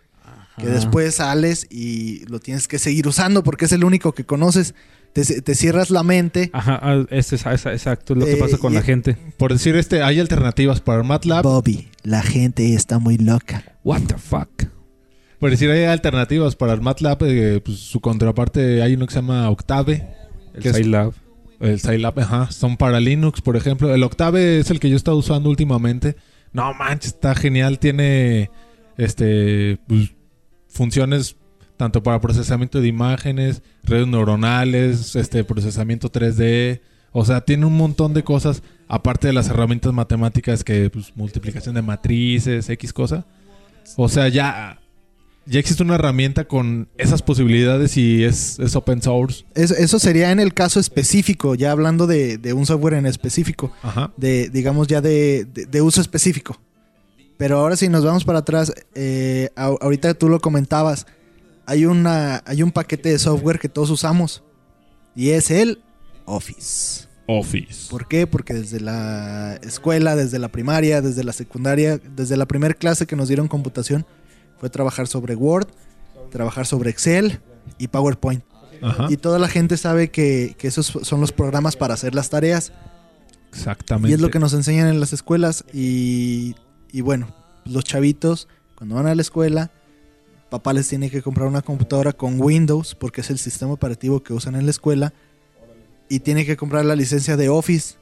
que 0.60 0.66
Ajá. 0.66 0.74
después 0.76 1.14
sales 1.16 1.66
y 1.70 2.24
lo 2.26 2.38
tienes 2.40 2.68
que 2.68 2.78
seguir 2.78 3.06
usando 3.08 3.42
porque 3.42 3.64
es 3.64 3.72
el 3.72 3.84
único 3.84 4.12
que 4.12 4.24
conoces. 4.24 4.74
Te, 5.12 5.24
te 5.42 5.54
cierras 5.56 5.90
la 5.90 6.04
mente. 6.04 6.50
Ajá, 6.52 6.78
ah, 6.80 7.04
es, 7.10 7.32
es- 7.32 7.44
es- 7.44 7.66
exacto, 7.66 8.12
es 8.12 8.18
lo 8.20 8.24
que 8.26 8.32
Eh, 8.34 8.36
pasa 8.36 8.58
con 8.58 8.72
y- 8.72 8.76
la 8.76 8.82
gente. 8.82 9.16
Por 9.36 9.52
decir 9.52 9.74
este, 9.74 10.02
hay 10.04 10.20
alternativas 10.20 10.80
para 10.80 11.02
MATLAB. 11.02 11.42
Bobby, 11.42 11.88
la 12.04 12.22
gente 12.22 12.74
está 12.74 13.00
muy 13.00 13.18
loca. 13.18 13.64
What 13.82 14.02
the 14.06 14.14
fuck. 14.18 14.66
Por 15.40 15.50
decir, 15.50 15.68
hay 15.70 15.84
alternativas 15.84 16.54
para 16.54 16.74
el 16.74 16.80
MATLAB. 16.80 17.18
eh, 17.22 17.60
pues, 17.64 17.78
su 17.78 17.98
contraparte 18.00 18.82
hay 18.82 18.94
uno 18.94 19.06
que 19.06 19.12
se 19.14 19.18
llama 19.20 19.48
Octave. 19.50 20.06
El. 20.54 20.74
Scilab. 20.74 21.12
El 21.58 21.80
Scilab, 21.80 22.18
ajá. 22.20 22.50
Son 22.52 22.76
para 22.76 23.00
Linux, 23.00 23.40
por 23.40 23.56
ejemplo. 23.56 23.92
El 23.92 24.02
Octave 24.04 24.60
es 24.60 24.70
el 24.70 24.78
que 24.78 24.88
yo 24.90 24.94
he 24.94 24.96
estado 24.96 25.16
usando 25.16 25.50
últimamente. 25.50 26.14
No 26.52 26.72
manches, 26.74 27.14
está 27.14 27.34
genial. 27.34 27.78
Tiene 27.80 28.50
este 28.96 29.78
pues, 29.88 30.12
funciones 30.70 31.36
tanto 31.76 32.02
para 32.02 32.20
procesamiento 32.20 32.80
de 32.80 32.88
imágenes, 32.88 33.62
redes 33.84 34.06
neuronales, 34.06 35.16
este 35.16 35.44
procesamiento 35.44 36.10
3D. 36.12 36.80
O 37.12 37.24
sea, 37.24 37.40
tiene 37.40 37.66
un 37.66 37.76
montón 37.76 38.12
de 38.14 38.22
cosas, 38.22 38.62
aparte 38.86 39.26
de 39.28 39.32
las 39.32 39.48
herramientas 39.48 39.92
matemáticas 39.92 40.62
que, 40.62 40.90
pues, 40.90 41.12
multiplicación 41.16 41.74
de 41.74 41.82
matrices, 41.82 42.68
X 42.68 42.92
cosa. 42.92 43.26
O 43.96 44.08
sea, 44.08 44.28
ya, 44.28 44.78
ya 45.46 45.58
existe 45.58 45.82
una 45.82 45.94
herramienta 45.96 46.44
con 46.44 46.88
esas 46.98 47.22
posibilidades 47.22 47.96
y 47.96 48.22
es, 48.24 48.58
es 48.60 48.76
open 48.76 49.00
source. 49.02 49.44
Es- 49.54 49.70
eso 49.72 49.98
sería 49.98 50.30
en 50.30 50.38
el 50.38 50.52
caso 50.54 50.78
específico, 50.78 51.54
ya 51.56 51.72
hablando 51.72 52.06
de, 52.06 52.36
de 52.38 52.52
un 52.52 52.66
software 52.66 52.94
en 52.94 53.06
específico. 53.06 53.72
Ajá. 53.82 54.12
de, 54.18 54.50
digamos, 54.50 54.86
ya 54.86 55.00
de, 55.00 55.46
de- 55.52 55.64
de 55.66 55.82
uso 55.82 56.00
específico. 56.02 56.60
Pero 57.40 57.58
ahora 57.58 57.74
si 57.74 57.88
nos 57.88 58.04
vamos 58.04 58.24
para 58.24 58.40
atrás, 58.40 58.70
eh, 58.94 59.48
ahorita 59.56 60.12
tú 60.12 60.28
lo 60.28 60.40
comentabas, 60.40 61.06
hay, 61.64 61.86
una, 61.86 62.42
hay 62.44 62.62
un 62.62 62.70
paquete 62.70 63.08
de 63.08 63.18
software 63.18 63.58
que 63.58 63.70
todos 63.70 63.88
usamos 63.88 64.42
y 65.16 65.30
es 65.30 65.50
el 65.50 65.82
Office. 66.26 67.06
Office. 67.26 67.88
¿Por 67.88 68.08
qué? 68.08 68.26
Porque 68.26 68.52
desde 68.52 68.78
la 68.78 69.58
escuela, 69.62 70.16
desde 70.16 70.38
la 70.38 70.48
primaria, 70.48 71.00
desde 71.00 71.24
la 71.24 71.32
secundaria, 71.32 71.96
desde 72.14 72.36
la 72.36 72.44
primera 72.44 72.74
clase 72.74 73.06
que 73.06 73.16
nos 73.16 73.28
dieron 73.28 73.48
computación, 73.48 74.04
fue 74.58 74.68
trabajar 74.68 75.06
sobre 75.06 75.34
Word, 75.34 75.68
trabajar 76.30 76.66
sobre 76.66 76.90
Excel 76.90 77.40
y 77.78 77.88
PowerPoint. 77.88 78.44
Ajá. 78.82 79.06
Y 79.08 79.16
toda 79.16 79.38
la 79.38 79.48
gente 79.48 79.78
sabe 79.78 80.10
que, 80.10 80.56
que 80.58 80.68
esos 80.68 80.92
son 81.04 81.22
los 81.22 81.32
programas 81.32 81.74
para 81.74 81.94
hacer 81.94 82.14
las 82.14 82.28
tareas. 82.28 82.70
Exactamente. 83.48 84.10
Y 84.10 84.12
es 84.12 84.20
lo 84.20 84.28
que 84.28 84.38
nos 84.38 84.52
enseñan 84.52 84.88
en 84.88 85.00
las 85.00 85.14
escuelas. 85.14 85.64
Y, 85.72 86.54
y 86.92 87.00
bueno, 87.00 87.28
los 87.64 87.84
chavitos, 87.84 88.48
cuando 88.74 88.96
van 88.96 89.06
a 89.06 89.14
la 89.14 89.22
escuela, 89.22 89.70
papá 90.50 90.72
les 90.72 90.88
tiene 90.88 91.10
que 91.10 91.22
comprar 91.22 91.48
una 91.48 91.62
computadora 91.62 92.12
con 92.12 92.40
Windows, 92.40 92.94
porque 92.94 93.20
es 93.20 93.30
el 93.30 93.38
sistema 93.38 93.72
operativo 93.72 94.22
que 94.22 94.32
usan 94.32 94.56
en 94.56 94.64
la 94.64 94.70
escuela. 94.70 95.12
Y 96.08 96.20
tiene 96.20 96.44
que 96.44 96.56
comprar 96.56 96.84
la 96.84 96.96
licencia 96.96 97.36
de 97.36 97.48
Office, 97.48 97.94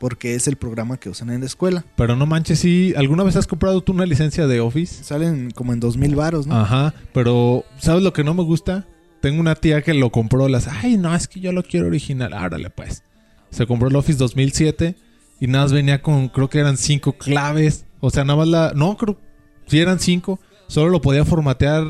porque 0.00 0.34
es 0.34 0.48
el 0.48 0.56
programa 0.56 0.96
que 0.96 1.08
usan 1.08 1.30
en 1.30 1.40
la 1.40 1.46
escuela. 1.46 1.84
Pero 1.96 2.16
no 2.16 2.26
manches, 2.26 2.58
sí. 2.58 2.92
¿Alguna 2.96 3.22
vez 3.22 3.36
has 3.36 3.46
comprado 3.46 3.80
tú 3.80 3.92
una 3.92 4.06
licencia 4.06 4.48
de 4.48 4.60
Office? 4.60 5.04
Salen 5.04 5.52
como 5.52 5.72
en 5.72 5.78
2000 5.78 6.16
varos, 6.16 6.46
¿no? 6.48 6.56
Ajá. 6.56 6.94
Pero, 7.12 7.64
¿sabes 7.78 8.02
lo 8.02 8.12
que 8.12 8.24
no 8.24 8.34
me 8.34 8.42
gusta? 8.42 8.86
Tengo 9.20 9.40
una 9.40 9.54
tía 9.54 9.82
que 9.82 9.94
lo 9.94 10.10
compró. 10.10 10.48
Las, 10.48 10.66
ay, 10.66 10.96
no, 10.96 11.14
es 11.14 11.28
que 11.28 11.38
yo 11.38 11.52
lo 11.52 11.62
quiero 11.62 11.86
original. 11.86 12.32
Árale, 12.32 12.70
pues. 12.70 13.04
Se 13.50 13.66
compró 13.66 13.88
el 13.88 13.96
Office 13.96 14.18
2007 14.18 14.96
y 15.40 15.46
nada 15.46 15.64
más 15.64 15.72
venía 15.72 16.02
con, 16.02 16.28
creo 16.28 16.50
que 16.50 16.58
eran 16.58 16.76
cinco 16.76 17.12
claves. 17.12 17.84
O 18.00 18.10
sea, 18.10 18.24
nada 18.24 18.38
más 18.38 18.48
la. 18.48 18.72
No, 18.74 18.96
creo. 18.96 19.18
Si 19.66 19.80
eran 19.80 20.00
cinco, 20.00 20.40
solo 20.66 20.90
lo 20.90 21.00
podía 21.00 21.24
formatear. 21.24 21.84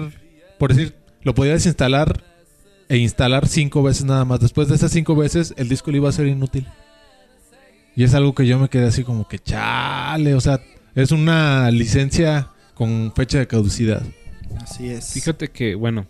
Por 0.58 0.74
decir, 0.74 0.96
lo 1.22 1.34
podía 1.34 1.52
desinstalar 1.52 2.24
e 2.88 2.96
instalar 2.96 3.46
cinco 3.46 3.82
veces 3.82 4.04
nada 4.04 4.24
más. 4.24 4.40
Después 4.40 4.68
de 4.68 4.74
esas 4.74 4.90
cinco 4.90 5.14
veces, 5.14 5.54
el 5.56 5.68
disco 5.68 5.90
le 5.90 5.98
iba 5.98 6.08
a 6.08 6.12
ser 6.12 6.26
inútil. 6.26 6.66
Y 7.94 8.04
es 8.04 8.14
algo 8.14 8.34
que 8.34 8.46
yo 8.46 8.58
me 8.58 8.68
quedé 8.68 8.86
así 8.86 9.04
como 9.04 9.28
que 9.28 9.38
chale. 9.38 10.34
O 10.34 10.40
sea, 10.40 10.60
es 10.94 11.12
una 11.12 11.70
licencia 11.70 12.50
con 12.74 13.12
fecha 13.14 13.38
de 13.38 13.46
caducidad. 13.46 14.02
Así 14.62 14.88
es. 14.88 15.12
Fíjate 15.12 15.48
que, 15.48 15.74
bueno, 15.74 16.06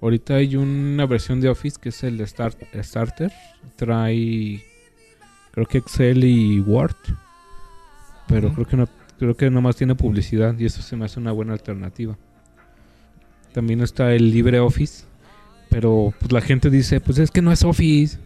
ahorita 0.00 0.36
hay 0.36 0.56
una 0.56 1.06
versión 1.06 1.40
de 1.40 1.48
Office 1.48 1.78
que 1.80 1.90
es 1.90 2.02
el 2.04 2.26
Start, 2.26 2.58
Starter. 2.80 3.32
Trae, 3.76 4.64
creo 5.50 5.66
que 5.66 5.78
Excel 5.78 6.24
y 6.24 6.60
Word. 6.60 6.96
Pero 8.32 8.52
creo 8.52 8.66
que 8.66 8.76
no, 8.76 8.88
creo 9.18 9.36
que 9.36 9.50
nomás 9.50 9.76
tiene 9.76 9.94
publicidad 9.94 10.58
y 10.58 10.64
eso 10.64 10.82
se 10.82 10.96
me 10.96 11.04
hace 11.04 11.20
una 11.20 11.32
buena 11.32 11.52
alternativa. 11.52 12.16
También 13.52 13.80
está 13.80 14.12
el 14.14 14.30
LibreOffice. 14.30 15.04
Pero 15.68 16.12
pues, 16.18 16.32
la 16.32 16.40
gente 16.40 16.70
dice, 16.70 17.00
pues 17.00 17.18
es 17.18 17.30
que 17.30 17.40
no 17.40 17.50
es 17.50 17.64
Office. 17.64 18.18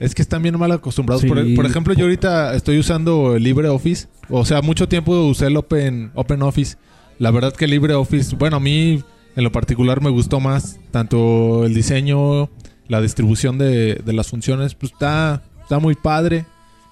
Es 0.00 0.14
que 0.14 0.22
están 0.22 0.42
bien 0.42 0.58
mal 0.58 0.72
acostumbrados. 0.72 1.22
Sí. 1.22 1.28
Por, 1.28 1.54
por 1.54 1.66
ejemplo, 1.66 1.94
yo 1.94 2.04
ahorita 2.04 2.54
estoy 2.54 2.78
usando 2.78 3.36
el 3.36 3.44
LibreOffice. 3.44 4.08
O 4.28 4.44
sea, 4.44 4.60
mucho 4.60 4.88
tiempo 4.88 5.12
usé 5.26 5.46
el 5.46 5.56
Open, 5.56 6.10
Open 6.14 6.42
Office. 6.42 6.76
La 7.18 7.30
verdad 7.30 7.54
que 7.54 7.66
el 7.66 7.70
LibreOffice, 7.70 8.34
bueno, 8.36 8.56
a 8.56 8.60
mí 8.60 9.04
en 9.36 9.44
lo 9.44 9.52
particular 9.52 10.02
me 10.02 10.10
gustó 10.10 10.40
más. 10.40 10.80
Tanto 10.90 11.64
el 11.64 11.74
diseño, 11.74 12.50
la 12.88 13.00
distribución 13.00 13.56
de, 13.56 13.94
de 14.04 14.12
las 14.12 14.28
funciones, 14.28 14.74
pues 14.74 14.92
está, 14.92 15.42
está 15.62 15.78
muy 15.78 15.94
padre. 15.94 16.44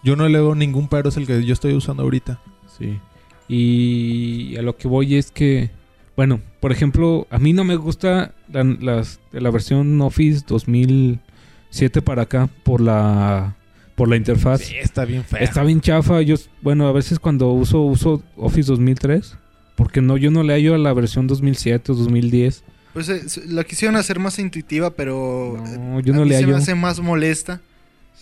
Yo 0.03 0.17
no 0.17 0.29
le 0.29 0.39
veo 0.41 0.55
ningún 0.55 0.89
pero, 0.89 1.09
es 1.09 1.17
el 1.17 1.27
que 1.27 1.45
yo 1.45 1.53
estoy 1.53 1.75
usando 1.75 2.03
ahorita. 2.03 2.41
Sí. 2.79 2.99
Y 3.49 4.57
a 4.57 4.63
lo 4.63 4.77
que 4.77 4.89
voy 4.89 5.17
es 5.17 5.31
que, 5.31 5.71
bueno, 6.17 6.41
por 6.61 6.73
ejemplo, 6.73 7.27
a 7.31 7.39
mí 7.39 7.53
no 7.53 7.65
me 7.65 7.77
gusta 7.77 8.33
la, 8.53 8.65
las- 8.65 9.21
la 9.33 9.51
versión 9.51 10.01
Office 10.01 10.45
2007 10.49 12.03
para 12.03 12.23
acá 12.23 12.49
por 12.65 12.81
la 12.81 13.57
por 13.95 14.09
la 14.09 14.17
interfaz. 14.17 14.63
Sí, 14.63 14.75
está 14.81 15.05
bien 15.05 15.23
feo. 15.23 15.39
Está 15.41 15.63
bien 15.65 15.81
chafa. 15.83 16.23
Yo, 16.23 16.37
bueno, 16.63 16.87
a 16.89 16.93
veces 16.93 17.19
cuando 17.19 17.53
uso 17.53 17.83
uso 17.83 18.23
Office 18.37 18.71
2003, 18.71 19.37
porque 19.77 20.01
no 20.01 20.17
yo 20.17 20.31
no 20.31 20.43
le 20.43 20.55
hallo 20.55 20.75
a 20.75 20.79
la 20.79 20.93
versión 20.95 21.27
2007 21.27 21.93
o 21.93 21.95
2010. 21.95 22.65
Pues 22.95 23.09
eh, 23.11 23.21
la 23.49 23.65
quisieron 23.65 23.97
hacer 23.97 24.19
más 24.19 24.39
intuitiva, 24.39 24.91
pero 24.95 25.63
No, 25.79 25.99
eh, 26.01 26.03
yo 26.05 26.15
a 26.15 26.17
no 26.17 26.23
mí 26.23 26.31
le 26.31 26.37
se 26.39 26.47
me 26.47 26.53
hallo. 26.53 26.57
hace 26.57 26.75
más 26.75 27.01
molesta. 27.01 27.61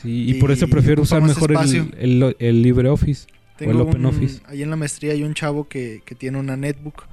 Sí, 0.03 0.31
y, 0.31 0.35
por 0.35 0.51
eso 0.51 0.67
prefiero 0.69 1.03
usar 1.03 1.23
mejor 1.23 1.53
el, 1.53 1.95
el, 1.99 2.37
el 2.39 2.63
LibreOffice. 2.63 3.27
Tengo 3.59 3.73
el 3.73 3.81
Open 3.81 4.07
un- 4.07 4.15
Office. 4.15 4.41
Ahí 4.47 4.63
en 4.63 4.71
la 4.71 4.77
maestría 4.77 5.13
hay 5.13 5.23
un 5.23 5.35
chavo 5.35 5.69
que, 5.69 6.03
que 6.07 6.15
tiene 6.15 6.39
una 6.39 6.57
netbook 6.57 7.05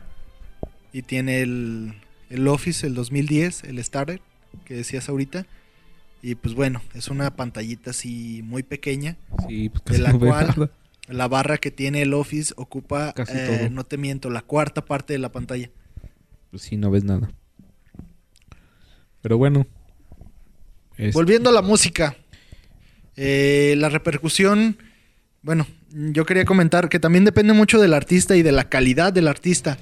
y 0.94 1.02
tiene 1.02 1.42
el, 1.42 1.94
el 2.30 2.48
Office, 2.48 2.88
el 2.88 2.94
2010, 2.96 3.66
el 3.66 3.84
Starter, 3.84 4.22
que 4.64 4.76
decías 4.76 5.10
ahorita. 5.10 5.46
Y 6.22 6.36
pues 6.36 6.56
bueno, 6.56 6.82
es 6.94 7.10
una 7.10 7.36
pantallita 7.36 7.92
así 7.92 8.42
muy 8.44 8.64
pequeña. 8.64 9.18
Sí, 9.48 9.70
pues 9.70 9.84
De 9.84 9.92
casi 9.92 10.02
la 10.02 10.12
no 10.14 10.20
veo 10.20 10.30
cual- 10.32 10.48
nada. 10.48 10.72
La 11.10 11.28
barra 11.30 11.58
que 11.58 11.72
tiene 11.72 12.02
el 12.02 12.14
Office 12.14 12.54
ocupa, 12.58 13.14
Casi 13.14 13.32
eh, 13.38 13.58
todo. 13.60 13.70
no 13.70 13.86
te 13.86 13.98
miento, 13.98 14.30
la 14.30 14.42
cuarta 14.42 14.84
parte 14.84 15.14
de 15.14 15.20
la 15.20 15.32
pantalla. 15.32 15.70
Pues 16.52 16.64
sí, 16.64 16.76
no 16.76 16.92
ves 16.92 17.06
nada. 17.06 17.32
Pero 19.22 19.38
bueno. 19.38 19.66
Este, 20.98 21.12
Volviendo 21.14 21.50
a 21.50 21.54
la 21.54 21.62
música. 21.62 22.16
Eh, 23.18 23.74
la 23.78 23.90
repercusión, 23.90 24.78
bueno, 25.42 25.66
yo 25.92 26.26
quería 26.26 26.46
comentar 26.46 26.88
que 26.88 27.00
también 27.00 27.26
depende 27.26 27.54
mucho 27.54 27.80
del 27.82 27.96
artista 27.96 28.36
y 28.36 28.44
de 28.44 28.52
la 28.52 28.70
calidad 28.70 29.12
del 29.12 29.28
artista. 29.28 29.78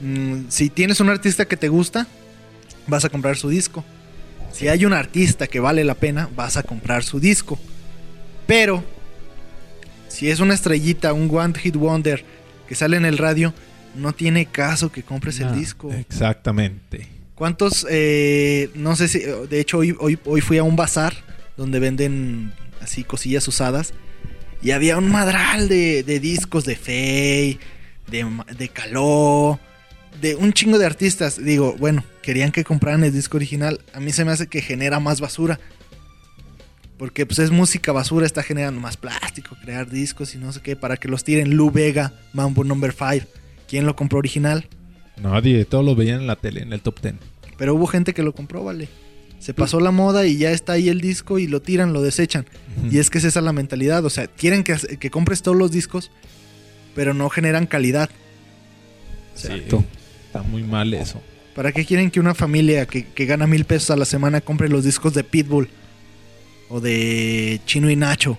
Mm, 0.00 0.46
si 0.48 0.70
tienes 0.70 0.98
un 1.00 1.10
artista 1.10 1.44
que 1.44 1.58
te 1.58 1.68
gusta, 1.68 2.06
vas 2.86 3.04
a 3.04 3.10
comprar 3.10 3.36
su 3.36 3.50
disco. 3.50 3.84
Si 4.50 4.68
hay 4.68 4.86
un 4.86 4.94
artista 4.94 5.46
que 5.46 5.60
vale 5.60 5.84
la 5.84 5.94
pena, 5.94 6.30
vas 6.34 6.56
a 6.56 6.62
comprar 6.62 7.04
su 7.04 7.20
disco. 7.20 7.58
Pero, 8.46 8.82
si 10.08 10.30
es 10.30 10.40
una 10.40 10.54
estrellita, 10.54 11.12
un 11.12 11.28
One 11.30 11.54
Hit 11.58 11.76
Wonder 11.76 12.24
que 12.66 12.74
sale 12.74 12.96
en 12.96 13.04
el 13.04 13.18
radio, 13.18 13.52
no 13.94 14.14
tiene 14.14 14.46
caso 14.46 14.90
que 14.90 15.02
compres 15.02 15.38
el 15.40 15.54
disco. 15.54 15.92
Exactamente. 15.92 17.08
¿Cuántos? 17.34 17.86
eh, 17.90 18.70
no 18.74 18.96
sé 18.96 19.08
si. 19.08 19.18
De 19.50 19.60
hecho, 19.60 19.78
hoy, 19.78 19.94
hoy, 19.98 20.18
hoy 20.24 20.40
fui 20.40 20.56
a 20.56 20.62
un 20.62 20.76
bazar 20.76 21.14
donde 21.56 21.80
venden 21.80 22.52
así 22.80 23.04
cosillas 23.04 23.46
usadas. 23.48 23.94
Y 24.62 24.70
había 24.70 24.96
un 24.96 25.10
madral 25.10 25.68
de, 25.68 26.02
de 26.02 26.20
discos 26.20 26.64
de 26.64 26.76
Faye, 26.76 27.58
de, 28.10 28.26
de 28.56 28.68
Caló, 28.68 29.60
de 30.20 30.36
un 30.36 30.52
chingo 30.52 30.78
de 30.78 30.86
artistas. 30.86 31.42
Digo, 31.42 31.76
bueno, 31.78 32.04
querían 32.22 32.52
que 32.52 32.64
compraran 32.64 33.04
el 33.04 33.12
disco 33.12 33.36
original. 33.36 33.80
A 33.92 34.00
mí 34.00 34.12
se 34.12 34.24
me 34.24 34.32
hace 34.32 34.46
que 34.46 34.62
genera 34.62 35.00
más 35.00 35.20
basura. 35.20 35.60
Porque 36.96 37.26
pues 37.26 37.40
es 37.40 37.50
música 37.50 37.92
basura, 37.92 38.24
está 38.24 38.42
generando 38.42 38.80
más 38.80 38.96
plástico, 38.96 39.56
crear 39.60 39.90
discos 39.90 40.34
y 40.34 40.38
no 40.38 40.52
sé 40.52 40.60
qué, 40.60 40.76
para 40.76 40.96
que 40.96 41.08
los 41.08 41.24
tiren 41.24 41.56
Lu 41.56 41.70
Vega, 41.70 42.12
Mambo 42.32 42.62
Number 42.62 42.92
5. 42.92 43.26
¿Quién 43.68 43.84
lo 43.84 43.96
compró 43.96 44.18
original? 44.20 44.68
Nadie, 45.16 45.64
todos 45.64 45.84
lo 45.84 45.96
veían 45.96 46.20
en 46.20 46.26
la 46.28 46.36
tele, 46.36 46.62
en 46.62 46.72
el 46.72 46.80
top 46.80 47.00
10. 47.00 47.14
Pero 47.58 47.74
hubo 47.74 47.86
gente 47.86 48.14
que 48.14 48.22
lo 48.22 48.32
compró, 48.32 48.62
vale. 48.62 48.88
Se 49.44 49.52
pasó 49.52 49.78
la 49.78 49.90
moda 49.90 50.26
y 50.26 50.38
ya 50.38 50.52
está 50.52 50.72
ahí 50.72 50.88
el 50.88 51.02
disco 51.02 51.38
y 51.38 51.46
lo 51.46 51.60
tiran, 51.60 51.92
lo 51.92 52.00
desechan. 52.00 52.46
Y 52.90 52.96
es 52.98 53.10
que 53.10 53.18
es 53.18 53.24
esa 53.24 53.42
la 53.42 53.52
mentalidad. 53.52 54.02
O 54.06 54.08
sea, 54.10 54.26
quieren 54.26 54.64
que, 54.64 54.74
que 54.98 55.10
compres 55.10 55.42
todos 55.42 55.56
los 55.56 55.70
discos, 55.70 56.10
pero 56.94 57.12
no 57.12 57.28
generan 57.28 57.66
calidad. 57.66 58.08
O 59.34 59.38
sea, 59.38 59.54
Exacto. 59.54 59.84
Está 60.26 60.42
muy 60.42 60.62
mal 60.62 60.94
eso. 60.94 61.20
¿Para 61.54 61.72
qué 61.72 61.84
quieren 61.84 62.10
que 62.10 62.20
una 62.20 62.34
familia 62.34 62.86
que, 62.86 63.04
que 63.06 63.26
gana 63.26 63.46
mil 63.46 63.66
pesos 63.66 63.90
a 63.90 63.96
la 63.96 64.06
semana 64.06 64.40
compre 64.40 64.68
los 64.70 64.82
discos 64.82 65.12
de 65.12 65.24
Pitbull? 65.24 65.68
O 66.70 66.80
de 66.80 67.60
Chino 67.66 67.90
y 67.90 67.96
Nacho. 67.96 68.38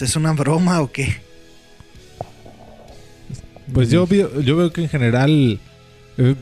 ¿Es 0.00 0.14
una 0.14 0.32
broma 0.34 0.80
o 0.82 0.92
qué? 0.92 1.16
Pues 3.72 3.90
yo, 3.90 4.06
vi- 4.06 4.24
yo 4.44 4.56
veo 4.56 4.72
que 4.72 4.82
en 4.82 4.88
general, 4.88 5.60
eh, 6.16 6.34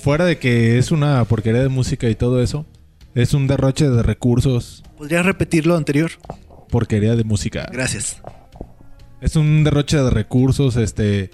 fuera 0.00 0.24
de 0.24 0.38
que 0.38 0.78
es 0.78 0.90
una 0.90 1.24
porquería 1.26 1.62
de 1.62 1.68
música 1.68 2.08
y 2.08 2.14
todo 2.14 2.42
eso, 2.42 2.66
es 3.14 3.34
un 3.34 3.46
derroche 3.46 3.88
de 3.88 4.02
recursos, 4.02 4.82
¿Podría 4.96 5.22
repetir 5.22 5.66
lo 5.66 5.76
anterior? 5.76 6.10
porquería 6.70 7.16
de 7.16 7.24
música. 7.24 7.68
Gracias. 7.72 8.22
Es 9.20 9.36
un 9.36 9.62
derroche 9.64 9.96
de 9.98 10.10
recursos, 10.10 10.76
este... 10.76 11.30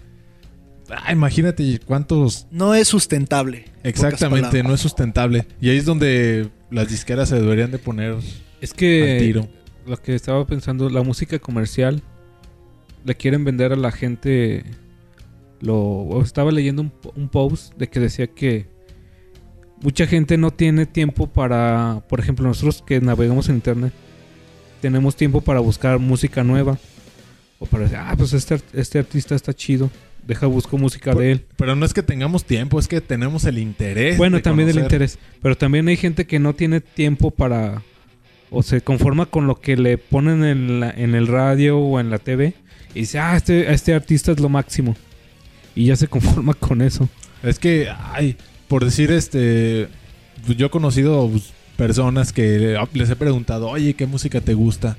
Ah, 0.91 1.13
imagínate 1.13 1.79
cuántos... 1.85 2.47
No 2.51 2.75
es 2.75 2.89
sustentable. 2.89 3.67
Exactamente, 3.83 4.63
no 4.63 4.75
es 4.75 4.81
sustentable. 4.81 5.47
Y 5.61 5.69
ahí 5.69 5.77
es 5.77 5.85
donde 5.85 6.51
las 6.71 6.89
disqueras 6.89 7.29
se 7.29 7.37
deberían 7.41 7.71
de 7.71 7.79
poner 7.79 8.17
Es 8.61 8.73
al 8.73 8.77
que 8.79 9.19
tiro. 9.21 9.49
lo 9.87 9.97
que 10.01 10.15
estaba 10.15 10.47
pensando, 10.47 10.89
la 10.91 11.03
música 11.03 11.39
comercial 11.39 12.03
le 13.05 13.15
quieren 13.17 13.45
vender 13.45 13.73
a 13.73 13.77
la 13.77 13.93
gente. 13.93 14.65
Lo 15.61 16.21
estaba 16.23 16.51
leyendo 16.53 16.91
un 17.15 17.29
post 17.29 17.75
de 17.77 17.89
que 17.89 18.01
decía 18.01 18.27
que 18.29 18.67
mucha 19.83 20.07
gente 20.07 20.37
no 20.37 20.51
tiene 20.51 20.87
tiempo 20.87 21.27
para, 21.27 22.03
por 22.09 22.21
ejemplo, 22.21 22.47
nosotros 22.47 22.83
que 22.87 23.01
navegamos 23.01 23.49
en 23.49 23.57
internet, 23.57 23.93
tenemos 24.81 25.17
tiempo 25.17 25.41
para 25.41 25.61
buscar 25.61 25.99
música 25.99 26.45
nueva 26.45 26.79
o 27.59 27.67
para 27.67 27.85
decir, 27.85 27.99
ah, 28.01 28.15
pues 28.17 28.33
este, 28.33 28.61
este 28.73 28.99
artista 29.01 29.35
está 29.35 29.53
chido, 29.53 29.91
deja 30.27 30.47
busco 30.47 30.79
música 30.79 31.15
de 31.15 31.33
él. 31.33 31.45
Pero 31.57 31.75
no 31.75 31.85
es 31.85 31.93
que 31.95 32.03
tengamos 32.03 32.45
tiempo, 32.45 32.79
es 32.79 32.87
que 32.87 33.01
tenemos 33.01 33.45
el 33.45 33.59
interés. 33.59 34.17
Bueno, 34.17 34.37
de 34.37 34.43
también 34.43 34.69
el 34.69 34.79
interés. 34.79 35.19
Pero 35.43 35.57
también 35.57 35.89
hay 35.89 35.97
gente 35.97 36.27
que 36.27 36.39
no 36.39 36.55
tiene 36.55 36.81
tiempo 36.81 37.31
para... 37.31 37.83
O 38.51 38.63
se 38.63 38.81
conforma 38.81 39.27
con 39.27 39.47
lo 39.47 39.61
que 39.61 39.77
le 39.77 39.99
ponen 39.99 40.43
en, 40.43 40.81
la- 40.81 40.91
en 40.91 41.15
el 41.15 41.27
radio 41.27 41.79
o 41.79 42.01
en 42.01 42.09
la 42.09 42.19
TV. 42.19 42.55
Y 42.95 43.01
dice, 43.01 43.19
ah, 43.19 43.37
este, 43.37 43.71
este 43.73 43.93
artista 43.93 44.33
es 44.33 44.41
lo 44.41 44.49
máximo. 44.49 44.97
Y 45.75 45.85
ya 45.87 45.97
se 45.97 46.09
conforma 46.09 46.55
con 46.55 46.81
eso. 46.81 47.09
Es 47.43 47.59
que, 47.59 47.89
ay, 48.13 48.37
por 48.69 48.85
decir, 48.85 49.11
este, 49.11 49.89
yo 50.57 50.67
he 50.67 50.71
conocido 50.71 51.29
pues, 51.31 51.53
personas 51.77 52.33
que 52.33 52.79
les 52.93 53.11
he 53.11 53.17
preguntado, 53.17 53.69
oye, 53.69 53.95
¿qué 53.95 54.07
música 54.07 54.41
te 54.41 54.55
gusta? 54.55 54.97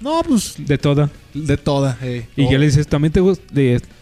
No, 0.00 0.22
pues 0.26 0.54
De 0.58 0.76
toda. 0.76 1.10
de 1.32 1.56
toda. 1.56 1.96
eh. 2.02 2.26
Y 2.36 2.44
ya 2.50 2.58
le 2.58 2.66
dices, 2.66 2.86
también 2.86 3.12
te 3.12 3.20
gusta... 3.20 3.42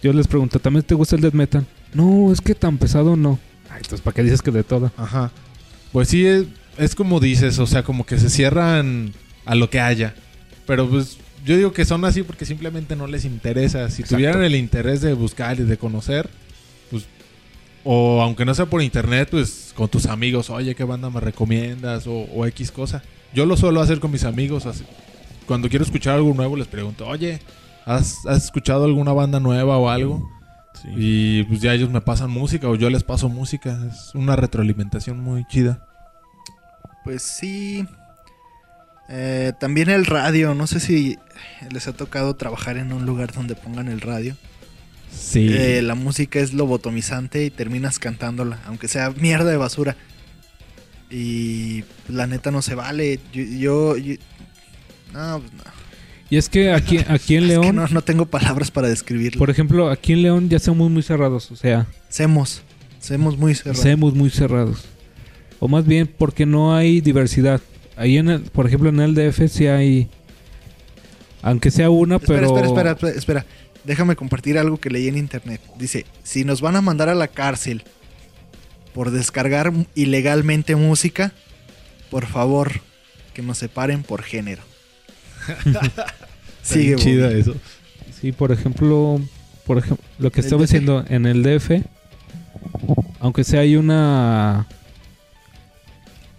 Yo 0.03 0.13
les 0.13 0.27
pregunto, 0.27 0.59
¿también 0.59 0.83
te 0.85 0.95
gusta 0.95 1.15
el 1.17 1.23
death 1.23 1.35
metal? 1.35 1.65
No, 1.93 2.33
es 2.33 2.41
que 2.41 2.55
tan 2.55 2.79
pesado 2.79 3.15
no. 3.17 3.39
Ay, 3.71 3.77
entonces, 3.83 4.01
¿para 4.01 4.15
qué 4.15 4.23
dices 4.25 4.43
que 4.43 4.51
de 4.51 4.65
toda? 4.65 4.93
Ajá. 4.97 5.31
Pues 5.93 6.09
sí, 6.09 6.27
es, 6.27 6.47
es 6.79 6.95
como 6.97 7.21
dices, 7.21 7.61
o 7.61 7.67
sea, 7.67 7.85
como 7.85 8.05
que 8.05 8.19
se 8.19 8.29
cierran 8.29 9.13
a 9.45 9.55
lo 9.55 9.71
que 9.71 9.79
haya. 9.81 10.15
Pero 10.67 10.89
pues 10.89 11.19
yo 11.45 11.57
digo 11.57 11.73
que 11.73 11.85
son 11.85 12.05
así 12.05 12.23
porque 12.25 12.45
simplemente 12.45 12.97
no 12.97 13.07
les 13.07 13.25
interesa. 13.25 13.89
Si 13.91 14.03
Exacto. 14.03 14.17
tuvieran 14.17 14.43
el 14.43 14.57
interés 14.57 15.01
de 15.01 15.13
buscar 15.13 15.61
y 15.61 15.63
de 15.63 15.77
conocer, 15.77 16.29
o 17.85 18.23
aunque 18.23 18.45
no 18.45 18.55
sea 18.55 18.67
por 18.67 18.83
internet, 18.83 19.29
pues 19.31 19.73
con 19.77 19.89
tus 19.89 20.07
amigos, 20.07 20.51
oye, 20.51 20.75
¿qué 20.75 20.85
banda 20.85 21.11
me 21.11 21.21
recomiendas? 21.21 22.07
O, 22.07 22.27
o 22.35 22.47
X 22.47 22.73
cosa. 22.73 23.03
Yo 23.35 23.47
lo 23.47 23.57
suelo 23.57 23.81
hacer 23.81 24.01
con 24.01 24.11
mis 24.11 24.25
amigos. 24.25 24.67
así. 24.67 24.85
Cuando 25.47 25.69
quiero 25.69 25.85
escuchar 25.85 26.15
algo 26.15 26.33
nuevo, 26.33 26.57
les 26.57 26.67
pregunto, 26.67 27.07
oye, 27.07 27.41
¿has, 27.85 28.25
has 28.27 28.45
escuchado 28.45 28.85
alguna 28.85 29.13
banda 29.13 29.41
nueva 29.41 29.77
o 29.77 29.91
algo? 29.91 30.31
Y 30.97 31.45
pues 31.45 31.61
ya 31.61 31.73
ellos 31.73 31.91
me 31.91 32.01
pasan 32.01 32.31
música 32.31 32.69
o 32.69 32.75
yo 32.75 32.91
les 32.91 33.05
paso 33.05 33.29
música. 33.29 33.79
Es 33.91 34.15
una 34.15 34.37
retroalimentación 34.37 35.21
muy 35.21 35.45
chida. 35.47 35.87
Pues 37.05 37.23
sí. 37.23 37.87
Eh, 39.09 39.53
también 39.61 39.91
el 39.91 40.07
radio. 40.07 40.55
No 40.55 40.67
sé 40.67 40.81
si 40.81 41.19
les 41.71 41.87
ha 41.87 41.93
tocado 41.93 42.35
trabajar 42.37 42.77
en 42.77 42.93
un 42.93 43.07
lugar 43.07 43.33
donde 43.33 43.55
pongan 43.55 43.89
el 43.89 44.01
radio. 44.01 44.37
Sí. 45.17 45.49
Eh, 45.51 45.83
la 45.83 45.95
música 45.95 46.39
es 46.41 46.53
lobotomizante 46.53 47.45
y 47.45 47.51
terminas 47.51 47.99
cantándola, 47.99 48.61
aunque 48.67 48.89
sea 48.89 49.11
mierda 49.11 49.51
de 49.51 49.57
basura. 49.57 49.97
Y 51.11 51.85
la 52.09 52.27
neta 52.27 52.51
no 52.51 52.63
se 52.63 52.75
vale. 52.75 53.21
Yo. 53.33 53.43
yo- 53.43 53.97
yo- 53.97 54.15
no, 55.13 55.41
pues 55.41 55.53
no. 55.53 55.63
Y 56.31 56.37
es 56.37 56.49
que 56.49 56.73
aquí, 56.73 56.99
aquí 57.09 57.37
en 57.37 57.45
Es 57.45 57.51
que 57.51 57.61
León... 57.61 57.77
no, 57.77 57.87
no 57.87 58.03
tengo 58.03 58.27
palabras 58.27 58.71
para 58.71 58.89
describirlo. 58.89 59.39
Por 59.39 59.51
ejemplo, 59.51 59.91
aquí 59.91 60.13
en 60.15 60.23
León 60.23 60.49
ya 60.49 60.59
somos 60.59 60.91
muy 60.91 61.03
cerrados. 61.03 61.51
O 61.51 61.57
sea... 61.57 61.87
Semos. 62.09 62.63
Semos 62.99 63.37
muy 63.37 63.55
cerrados. 63.55 63.81
Seamos 63.81 64.15
muy 64.15 64.31
cerrados. 64.31 64.85
O 65.61 65.69
más 65.69 65.87
bien 65.87 66.07
porque 66.19 66.47
no 66.47 66.75
hay 66.75 67.01
diversidad. 67.01 67.61
Ahí 67.97 68.17
en 68.19 68.29
el, 68.31 68.41
por 68.43 68.67
ejemplo 68.67 68.89
en 68.89 68.99
el 69.01 69.15
DF 69.15 69.49
sí 69.49 69.67
hay 69.67 70.09
aunque 71.43 71.71
sea 71.71 71.91
una, 71.91 72.17
Espera, 72.17 72.41
pero 72.41 72.57
espera, 72.65 72.91
espera, 72.93 72.93
espera, 72.93 73.13
espera. 73.19 73.47
Déjame 73.85 74.17
compartir 74.17 74.59
algo 74.59 74.79
que 74.79 74.91
leí 74.91 75.09
en 75.09 75.17
internet. 75.19 75.61
Dice, 75.79 76.07
si 76.23 76.45
nos 76.45 76.61
van 76.61 76.77
a 76.77 76.81
mandar 76.81 77.09
a 77.09 77.15
la 77.15 77.29
cárcel 77.29 77.83
por 78.95 79.11
descargar 79.11 79.73
ilegalmente 79.95 80.75
música, 80.77 81.33
por 82.11 82.27
favor, 82.27 82.81
que 83.35 83.43
nos 83.43 83.59
separen 83.59 84.03
por 84.03 84.23
género. 84.23 84.63
Sigue, 86.63 86.97
chida 86.97 87.31
eso. 87.33 87.55
sí, 88.21 88.33
por 88.33 88.51
ejemplo, 88.53 89.21
por 89.67 89.79
ejemplo, 89.79 90.05
lo 90.19 90.31
que 90.33 90.41
¿El 90.41 90.47
estaba 90.47 90.63
diciendo 90.63 91.05
en 91.09 91.27
el 91.27 91.43
DF, 91.43 91.83
aunque 93.21 93.45
sea 93.45 93.61
hay 93.61 93.77
una 93.77 94.67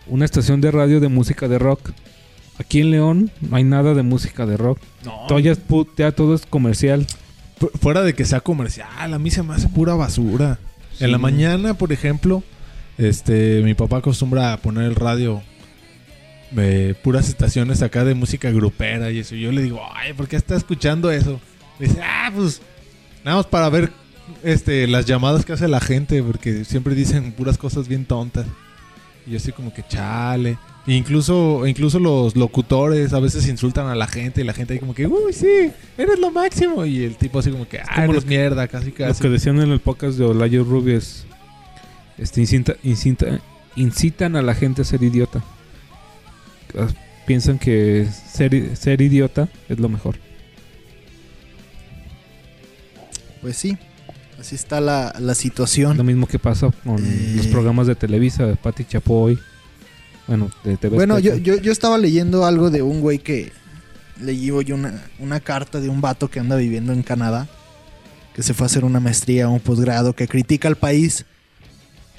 una 0.07 0.25
estación 0.25 0.61
de 0.61 0.71
radio 0.71 0.99
de 0.99 1.07
música 1.09 1.47
de 1.47 1.59
rock. 1.59 1.91
Aquí 2.57 2.79
en 2.81 2.91
León 2.91 3.31
no 3.41 3.55
hay 3.57 3.63
nada 3.63 3.93
de 3.93 4.03
música 4.03 4.45
de 4.45 4.55
rock. 4.57 4.79
Todo 5.27 5.39
ya, 5.39 5.51
es 5.51 5.59
pu- 5.67 5.87
ya 5.97 6.11
todo 6.11 6.33
es 6.35 6.45
comercial. 6.45 7.05
Fu- 7.57 7.71
Fuera 7.81 8.01
de 8.01 8.13
que 8.13 8.25
sea 8.25 8.41
comercial, 8.41 9.13
a 9.13 9.19
mí 9.19 9.31
se 9.31 9.43
me 9.43 9.53
hace 9.53 9.67
pura 9.69 9.93
basura. 9.95 10.59
En 10.99 11.11
la 11.11 11.17
mañana, 11.17 11.73
por 11.73 11.91
ejemplo, 11.91 12.43
este, 12.97 13.61
mi 13.63 13.73
papá 13.73 13.97
acostumbra 13.97 14.53
a 14.53 14.57
poner 14.57 14.85
el 14.85 14.95
radio 14.95 15.41
de 16.51 16.95
puras 17.03 17.27
estaciones 17.27 17.81
acá 17.81 18.05
de 18.05 18.13
música 18.13 18.49
grupera 18.51 19.11
y 19.11 19.19
eso. 19.19 19.35
Y 19.35 19.41
yo 19.41 19.51
le 19.51 19.61
digo, 19.61 19.81
ay, 19.93 20.13
¿por 20.13 20.27
qué 20.27 20.35
está 20.37 20.55
escuchando 20.55 21.11
eso? 21.11 21.39
Me 21.79 21.87
dice, 21.87 21.99
ah, 22.01 22.31
pues, 22.33 22.61
nada 23.23 23.37
más 23.37 23.45
para 23.47 23.69
ver 23.69 23.91
este, 24.43 24.87
las 24.87 25.05
llamadas 25.05 25.43
que 25.45 25.53
hace 25.53 25.67
la 25.67 25.81
gente, 25.81 26.21
porque 26.23 26.63
siempre 26.63 26.95
dicen 26.95 27.31
puras 27.33 27.57
cosas 27.57 27.87
bien 27.87 28.05
tontas. 28.05 28.45
Y 29.27 29.31
yo 29.31 29.37
así 29.37 29.51
como 29.51 29.73
que 29.73 29.83
chale. 29.87 30.57
Incluso, 30.87 31.65
incluso 31.65 31.97
los 31.99 32.35
locutores 32.35 33.11
a 33.13 33.19
veces 33.19 33.47
insultan 33.47 33.87
a 33.87 33.95
la 33.95 34.05
gente 34.05 34.41
y 34.41 34.43
la 34.43 34.53
gente 34.53 34.73
ahí 34.73 34.79
como 34.79 34.93
que, 34.93 35.07
uy, 35.07 35.33
sí, 35.33 35.71
eres 35.97 36.19
lo 36.19 36.29
máximo. 36.31 36.85
Y 36.85 37.03
el 37.03 37.15
tipo 37.15 37.39
así 37.39 37.49
como 37.51 37.67
que, 37.67 37.79
ah, 37.79 37.85
como 37.95 38.11
eres 38.11 38.23
lo- 38.23 38.29
mierda, 38.29 38.67
casi 38.67 38.91
Lo 38.91 38.95
casi. 38.95 39.21
que 39.21 39.29
decían 39.29 39.59
en 39.61 39.71
el 39.71 39.79
podcast 39.79 40.17
de 40.17 40.25
Olayo 40.25 40.63
Rubio 40.63 40.95
es 40.97 41.25
este 42.19 42.41
incita- 42.41 42.77
incita- 42.83 43.41
incitan 43.75 44.35
a 44.35 44.43
la 44.43 44.53
gente 44.53 44.83
a 44.83 44.85
ser 44.85 45.01
idiota. 45.01 45.43
Ah, 46.77 46.87
piensan 47.25 47.57
que 47.57 48.07
ser, 48.31 48.77
ser 48.77 49.01
idiota 49.01 49.49
es 49.69 49.79
lo 49.79 49.89
mejor. 49.89 50.17
Pues 53.41 53.57
sí, 53.57 53.77
así 54.39 54.55
está 54.55 54.81
la, 54.81 55.15
la 55.19 55.35
situación. 55.35 55.97
Lo 55.97 56.03
mismo 56.03 56.27
que 56.27 56.39
pasa 56.39 56.69
con 56.83 57.03
Eh. 57.03 57.33
los 57.37 57.47
programas 57.47 57.87
de 57.87 57.95
Televisa, 57.95 58.45
de 58.45 58.55
Pati 58.55 58.85
Chapoy. 58.85 59.37
Bueno, 60.27 60.49
TV 60.63 60.89
Bueno, 60.95 61.19
yo, 61.19 61.35
yo, 61.35 61.55
yo 61.57 61.71
estaba 61.71 61.97
leyendo 61.97 62.45
algo 62.45 62.69
de 62.71 62.81
un 62.81 63.01
güey 63.01 63.19
que 63.19 63.51
leí 64.21 64.49
hoy 64.51 64.71
una, 64.71 65.03
una 65.19 65.39
carta 65.39 65.79
de 65.79 65.89
un 65.89 66.01
vato 66.01 66.29
que 66.29 66.39
anda 66.39 66.55
viviendo 66.55 66.93
en 66.93 67.03
Canadá, 67.03 67.47
que 68.33 68.41
se 68.43 68.53
fue 68.53 68.65
a 68.65 68.67
hacer 68.67 68.85
una 68.85 68.99
maestría 68.99 69.47
un 69.49 69.59
posgrado, 69.59 70.13
que 70.13 70.27
critica 70.27 70.67
al 70.67 70.77
país. 70.77 71.25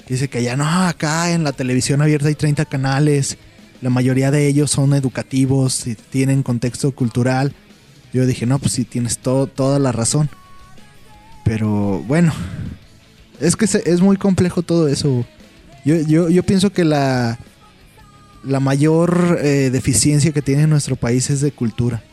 Dice 0.07 0.29
que 0.29 0.41
ya 0.41 0.55
no, 0.55 0.65
acá 0.87 1.31
en 1.33 1.43
la 1.43 1.51
televisión 1.51 2.01
abierta 2.01 2.29
hay 2.29 2.35
30 2.35 2.63
canales, 2.65 3.37
la 3.81 3.89
mayoría 3.89 4.31
de 4.31 4.47
ellos 4.47 4.71
son 4.71 4.93
educativos, 4.93 5.85
y 5.85 5.95
tienen 5.95 6.43
contexto 6.43 6.91
cultural. 6.93 7.53
Yo 8.13 8.25
dije, 8.25 8.45
no, 8.45 8.57
pues 8.57 8.71
sí, 8.71 8.85
tienes 8.85 9.17
to- 9.19 9.47
toda 9.47 9.79
la 9.79 9.91
razón. 9.91 10.29
Pero 11.43 12.03
bueno, 12.07 12.33
es 13.39 13.55
que 13.55 13.67
se- 13.67 13.89
es 13.89 14.01
muy 14.01 14.17
complejo 14.17 14.61
todo 14.61 14.87
eso. 14.87 15.25
Yo, 15.85 15.95
yo, 16.01 16.29
yo 16.29 16.43
pienso 16.43 16.71
que 16.71 16.83
la, 16.85 17.37
la 18.47 18.59
mayor 18.59 19.39
eh, 19.41 19.69
deficiencia 19.71 20.31
que 20.31 20.41
tiene 20.41 20.67
nuestro 20.67 20.95
país 20.95 21.29
es 21.29 21.41
de 21.41 21.51
cultura. 21.51 22.03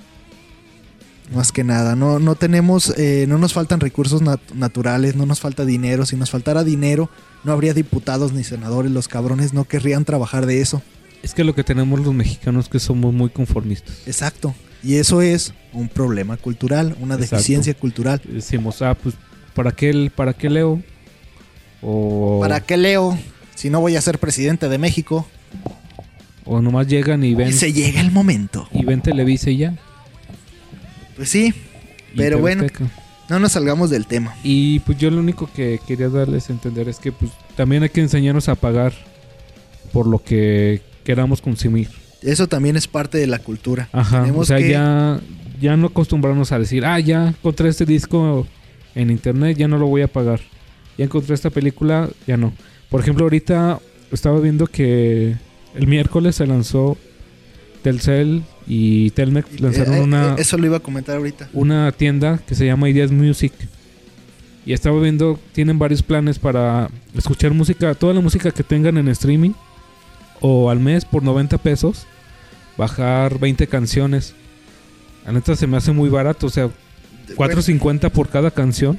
Más 1.35 1.53
que 1.53 1.65
nada, 1.65 1.97
no, 1.97 2.19
no 2.19 2.35
tenemos, 2.35 2.93
eh, 2.99 3.25
no 3.29 3.39
nos 3.39 3.55
faltan 3.55 3.81
recursos 3.81 4.21
nat- 4.23 4.53
naturales, 4.55 5.17
no 5.17 5.25
nos 5.25 5.41
falta 5.41 5.65
dinero. 5.65 6.05
Si 6.05 6.17
nos 6.17 6.31
faltara 6.31 6.65
dinero, 6.65 7.09
no 7.45 7.53
habría 7.53 7.73
diputados 7.73 8.33
ni 8.35 8.45
senadores. 8.45 8.93
Los 8.93 9.09
cabrones 9.09 9.55
no 9.55 9.65
querrían 9.65 10.05
trabajar 10.05 10.45
de 10.45 10.61
eso. 10.61 10.83
Es 11.23 11.33
que 11.33 11.43
lo 11.43 11.55
que 11.55 11.65
tenemos 11.65 11.99
los 12.01 12.13
mexicanos 12.13 12.69
que 12.69 12.79
somos 12.79 13.15
muy 13.15 13.31
conformistas. 13.31 13.97
Exacto. 14.07 14.55
Y 14.83 14.97
eso 14.97 15.23
es 15.23 15.55
un 15.73 15.89
problema 15.89 16.37
cultural, 16.37 16.95
una 17.01 17.15
Exacto. 17.15 17.37
deficiencia 17.37 17.73
cultural. 17.73 18.21
Decimos, 18.29 18.83
ah, 18.83 18.95
pues, 18.95 19.15
¿para 19.55 19.73
qué, 19.73 20.13
para 20.15 20.35
qué 20.35 20.51
leo? 20.51 20.83
O, 21.81 22.39
¿Para 22.43 22.61
qué 22.61 22.77
leo 22.77 23.19
si 23.55 23.71
no 23.71 23.81
voy 23.81 23.97
a 23.97 24.03
ser 24.03 24.19
presidente 24.19 24.69
de 24.69 24.77
México? 24.77 25.27
O 26.45 26.61
nomás 26.61 26.87
llegan 26.87 27.25
y 27.25 27.35
ven, 27.35 27.49
Y 27.49 27.53
se 27.53 27.73
llega 27.73 28.01
el 28.01 28.11
momento. 28.11 28.69
y 28.73 28.85
ven 28.85 29.01
Televisa 29.01 29.51
y 29.51 29.59
ya. 29.59 29.75
Pues 31.17 31.29
sí, 31.29 31.55
y 32.13 32.17
Pero 32.17 32.39
bueno. 32.39 32.65
No 33.31 33.39
nos 33.39 33.53
salgamos 33.53 33.89
del 33.89 34.07
tema. 34.07 34.35
Y 34.45 34.81
pues 34.81 34.99
yo 34.99 35.11
lo 35.11 35.19
único 35.19 35.49
que 35.55 35.81
quería 35.87 36.11
darles 36.11 36.51
a 36.51 36.53
entender 36.53 36.91
es 36.91 36.99
que 36.99 37.11
pues 37.11 37.31
también 37.57 37.83
hay 37.83 37.89
que 37.89 38.03
enseñarnos 38.03 38.51
a 38.51 38.55
pagar 38.55 38.93
por 39.95 40.07
lo 40.07 40.23
que 40.23 40.83
queramos 41.05 41.41
consumir. 41.41 41.89
Eso 42.21 42.49
también 42.49 42.77
es 42.77 42.87
parte 42.87 43.17
de 43.17 43.27
la 43.27 43.39
cultura. 43.39 43.89
Ajá. 43.93 44.21
Tenemos 44.21 44.43
o 44.43 44.45
sea, 44.45 44.59
que- 44.59 44.69
ya, 44.69 45.21
ya 45.59 45.75
no 45.79 45.87
acostumbrarnos 45.87 46.53
a 46.53 46.59
decir, 46.59 46.85
ah, 46.85 47.01
ya 47.01 47.29
encontré 47.29 47.71
este 47.71 47.87
disco 47.87 48.47
en 48.95 49.11
internet, 49.11 49.57
ya 49.57 49.69
no 49.69 49.79
lo 49.79 49.87
voy 49.87 50.03
a 50.03 50.09
pagar. 50.09 50.41
Ya 50.99 51.07
encontré 51.07 51.35
esta 51.35 51.49
película, 51.49 52.11
ya 52.27 52.37
no. 52.37 52.53
Por 52.91 53.01
ejemplo, 53.01 53.25
ahorita 53.25 53.81
estaba 54.13 54.39
viendo 54.39 54.67
que 54.67 55.35
el 55.75 55.87
miércoles 55.87 56.37
se 56.37 56.47
lanzó 56.47 56.97
Telcel 57.83 58.43
y 58.67 59.11
Telmex 59.11 59.61
lanzaron 59.61 59.95
Eh, 59.95 59.99
eh, 59.99 60.03
una, 60.03 60.35
Eso 60.39 60.57
lo 60.57 60.67
iba 60.67 60.79
a 60.79 60.81
comentar 60.81 61.17
ahorita. 61.17 61.49
una 61.53 61.93
tienda 61.93 62.41
que 62.47 62.55
se 62.55 62.67
llama 62.67 62.89
Ideas 62.89 63.11
Music. 63.13 63.53
Y 64.67 64.73
estaba 64.73 64.99
viendo, 65.01 65.39
tienen 65.53 65.79
varios 65.79 66.03
planes 66.03 66.39
para 66.39 66.89
escuchar 67.15 67.53
música, 67.53 67.95
toda 67.95 68.15
la 68.15 68.21
música 68.21 68.51
que 68.51 68.63
tengan 68.63 68.97
en 68.97 69.09
streaming. 69.09 69.53
O 70.41 70.71
al 70.71 70.81
mes 70.81 71.05
por 71.05 71.23
90 71.23 71.59
pesos, 71.59 72.07
bajar 72.77 73.39
20 73.39 73.67
canciones. 73.67 74.35
La 75.27 75.33
neta 75.33 75.55
se 75.57 75.67
me 75.67 75.77
hace 75.77 75.93
muy 75.93 76.09
barato, 76.09 76.47
o 76.47 76.51
sea, 76.51 76.69
4.50 77.37 78.11
por 78.11 78.29
cada 78.29 78.51
canción. 78.51 78.99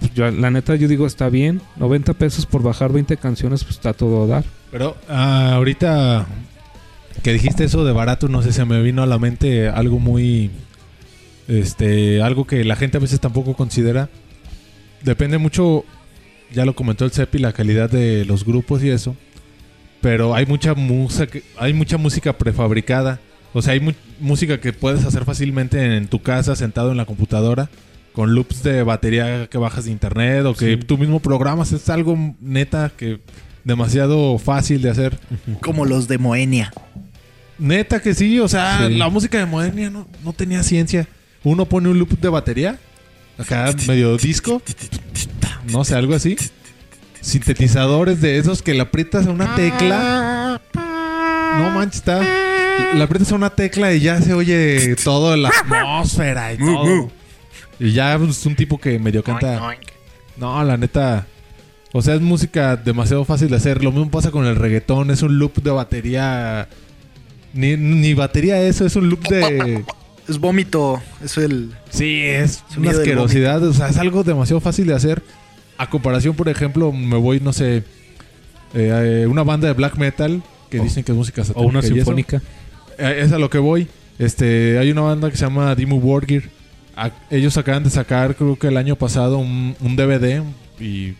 Pues 0.00 0.14
yo, 0.14 0.30
la 0.30 0.50
neta 0.50 0.76
yo 0.76 0.88
digo 0.88 1.06
está 1.06 1.28
bien, 1.28 1.60
90 1.76 2.14
pesos 2.14 2.46
por 2.46 2.62
bajar 2.62 2.92
20 2.92 3.16
canciones, 3.16 3.64
pues 3.64 3.76
está 3.76 3.92
todo 3.92 4.24
a 4.24 4.26
dar. 4.26 4.44
Pero 4.70 4.96
ah, 5.08 5.52
ahorita 5.54 6.26
que 7.22 7.32
dijiste 7.32 7.64
eso 7.64 7.84
de 7.84 7.92
barato, 7.92 8.28
no 8.28 8.42
sé, 8.42 8.52
se 8.52 8.64
me 8.64 8.82
vino 8.82 9.02
a 9.02 9.06
la 9.06 9.18
mente 9.18 9.68
algo 9.68 9.98
muy. 9.98 10.50
Este, 11.48 12.20
algo 12.22 12.46
que 12.46 12.64
la 12.64 12.76
gente 12.76 12.98
a 12.98 13.00
veces 13.00 13.20
tampoco 13.20 13.54
considera. 13.54 14.10
Depende 15.02 15.38
mucho, 15.38 15.84
ya 16.52 16.64
lo 16.66 16.74
comentó 16.74 17.04
el 17.04 17.10
Cepi, 17.12 17.38
la 17.38 17.52
calidad 17.52 17.88
de 17.90 18.24
los 18.26 18.44
grupos 18.44 18.82
y 18.84 18.90
eso. 18.90 19.16
Pero 20.02 20.34
hay 20.34 20.44
mucha 20.46 20.74
música, 20.74 21.38
hay 21.56 21.72
mucha 21.72 21.96
música 21.96 22.36
prefabricada. 22.36 23.18
O 23.54 23.62
sea, 23.62 23.72
hay 23.72 23.80
mu- 23.80 23.92
música 24.20 24.60
que 24.60 24.72
puedes 24.74 25.04
hacer 25.06 25.24
fácilmente 25.24 25.96
en 25.96 26.06
tu 26.08 26.20
casa, 26.20 26.54
sentado 26.54 26.90
en 26.90 26.98
la 26.98 27.06
computadora, 27.06 27.70
con 28.12 28.34
loops 28.34 28.62
de 28.62 28.82
batería 28.82 29.46
que 29.46 29.56
bajas 29.58 29.86
de 29.86 29.90
internet 29.92 30.44
o 30.44 30.54
que 30.54 30.72
Sí. 30.74 30.76
tú 30.76 30.98
mismo 30.98 31.20
programas. 31.20 31.72
Es 31.72 31.88
algo 31.88 32.16
neta 32.40 32.92
que 32.96 33.20
demasiado 33.68 34.36
fácil 34.38 34.82
de 34.82 34.90
hacer. 34.90 35.18
Como 35.60 35.84
los 35.84 36.08
de 36.08 36.18
Moenia. 36.18 36.72
Neta 37.58 38.00
que 38.00 38.14
sí, 38.14 38.40
o 38.40 38.48
sea, 38.48 38.86
Sí. 38.88 38.94
la 38.94 39.08
música 39.08 39.38
de 39.38 39.46
Modernia 39.46 39.90
no, 39.90 40.08
no 40.24 40.32
tenía 40.32 40.62
ciencia. 40.64 41.06
Uno 41.44 41.66
pone 41.66 41.88
un 41.88 41.98
loop 41.98 42.18
de 42.18 42.28
batería, 42.28 42.78
acá 43.38 43.72
medio 43.86 44.16
disco, 44.16 44.60
no 45.70 45.84
sé, 45.84 45.94
algo 45.94 46.14
así. 46.14 46.36
Sintetizadores 47.20 48.20
de 48.20 48.38
esos 48.38 48.62
que 48.62 48.74
le 48.74 48.80
aprietas 48.80 49.26
a 49.26 49.30
una 49.30 49.54
tecla. 49.56 50.60
No 51.58 51.70
manches, 51.70 51.96
está. 51.96 52.20
Le 52.94 53.02
aprietas 53.02 53.32
a 53.32 53.34
una 53.34 53.50
tecla 53.50 53.92
y 53.92 54.00
ya 54.00 54.20
se 54.22 54.34
oye 54.34 54.94
todo 55.02 55.36
la 55.36 55.48
atmósfera 55.50 56.52
y 56.52 56.58
todo. 56.58 57.10
Y 57.80 57.92
ya 57.92 58.14
es 58.14 58.46
un 58.46 58.54
tipo 58.54 58.78
que 58.78 58.98
medio 59.00 59.22
canta. 59.24 59.76
No, 60.36 60.62
la 60.62 60.76
neta. 60.76 61.26
O 61.92 62.02
sea, 62.02 62.14
es 62.14 62.20
música 62.20 62.76
demasiado 62.76 63.24
fácil 63.24 63.48
de 63.48 63.56
hacer. 63.56 63.82
Lo 63.82 63.90
mismo 63.92 64.10
pasa 64.10 64.30
con 64.30 64.44
el 64.46 64.56
reggaetón. 64.56 65.10
Es 65.10 65.22
un 65.22 65.38
loop 65.38 65.62
de 65.62 65.70
batería. 65.70 66.68
Ni, 67.54 67.76
ni 67.76 68.12
batería 68.14 68.60
eso, 68.62 68.84
es 68.84 68.94
un 68.94 69.08
loop 69.08 69.26
de... 69.28 69.84
Es 70.28 70.38
vómito. 70.38 71.00
Es 71.24 71.38
el. 71.38 71.72
Sí, 71.88 72.20
es 72.22 72.62
una 72.76 72.90
asquerosidad. 72.90 73.62
O 73.62 73.72
sea, 73.72 73.88
es 73.88 73.96
algo 73.96 74.22
demasiado 74.22 74.60
fácil 74.60 74.86
de 74.86 74.94
hacer. 74.94 75.22
A 75.78 75.88
comparación, 75.88 76.34
por 76.34 76.48
ejemplo, 76.50 76.92
me 76.92 77.16
voy, 77.16 77.40
no 77.40 77.52
sé... 77.54 77.84
eh, 78.74 79.22
a 79.24 79.28
una 79.30 79.42
banda 79.44 79.68
de 79.68 79.74
black 79.74 79.96
metal 79.96 80.42
que 80.68 80.80
O- 80.80 80.82
dicen 80.82 81.04
que 81.04 81.12
es 81.12 81.16
música 81.18 81.40
O 81.40 81.44
satánica 81.46 81.68
una 81.70 81.78
y 81.80 81.84
eso. 81.86 81.94
sinfónica. 81.94 82.42
Eh, 82.98 83.20
Es 83.24 83.32
a 83.32 83.38
lo 83.38 83.48
que 83.48 83.58
voy. 83.58 83.88
Este, 84.18 84.78
hay 84.78 84.90
una 84.90 85.00
banda 85.02 85.30
que 85.30 85.36
se 85.38 85.44
llama 85.46 85.74
Dimmu 85.74 85.98
Borgir. 86.00 86.50
A- 86.94 87.12
Ellos 87.30 87.56
acaban 87.56 87.84
de 87.84 87.90
sacar, 87.90 88.34
creo 88.36 88.58
que 88.58 88.66
el 88.66 88.76
año 88.76 88.96
pasado, 88.96 89.38
un, 89.38 89.74
un 89.80 89.96
DVD 89.96 90.42
y 90.78 91.14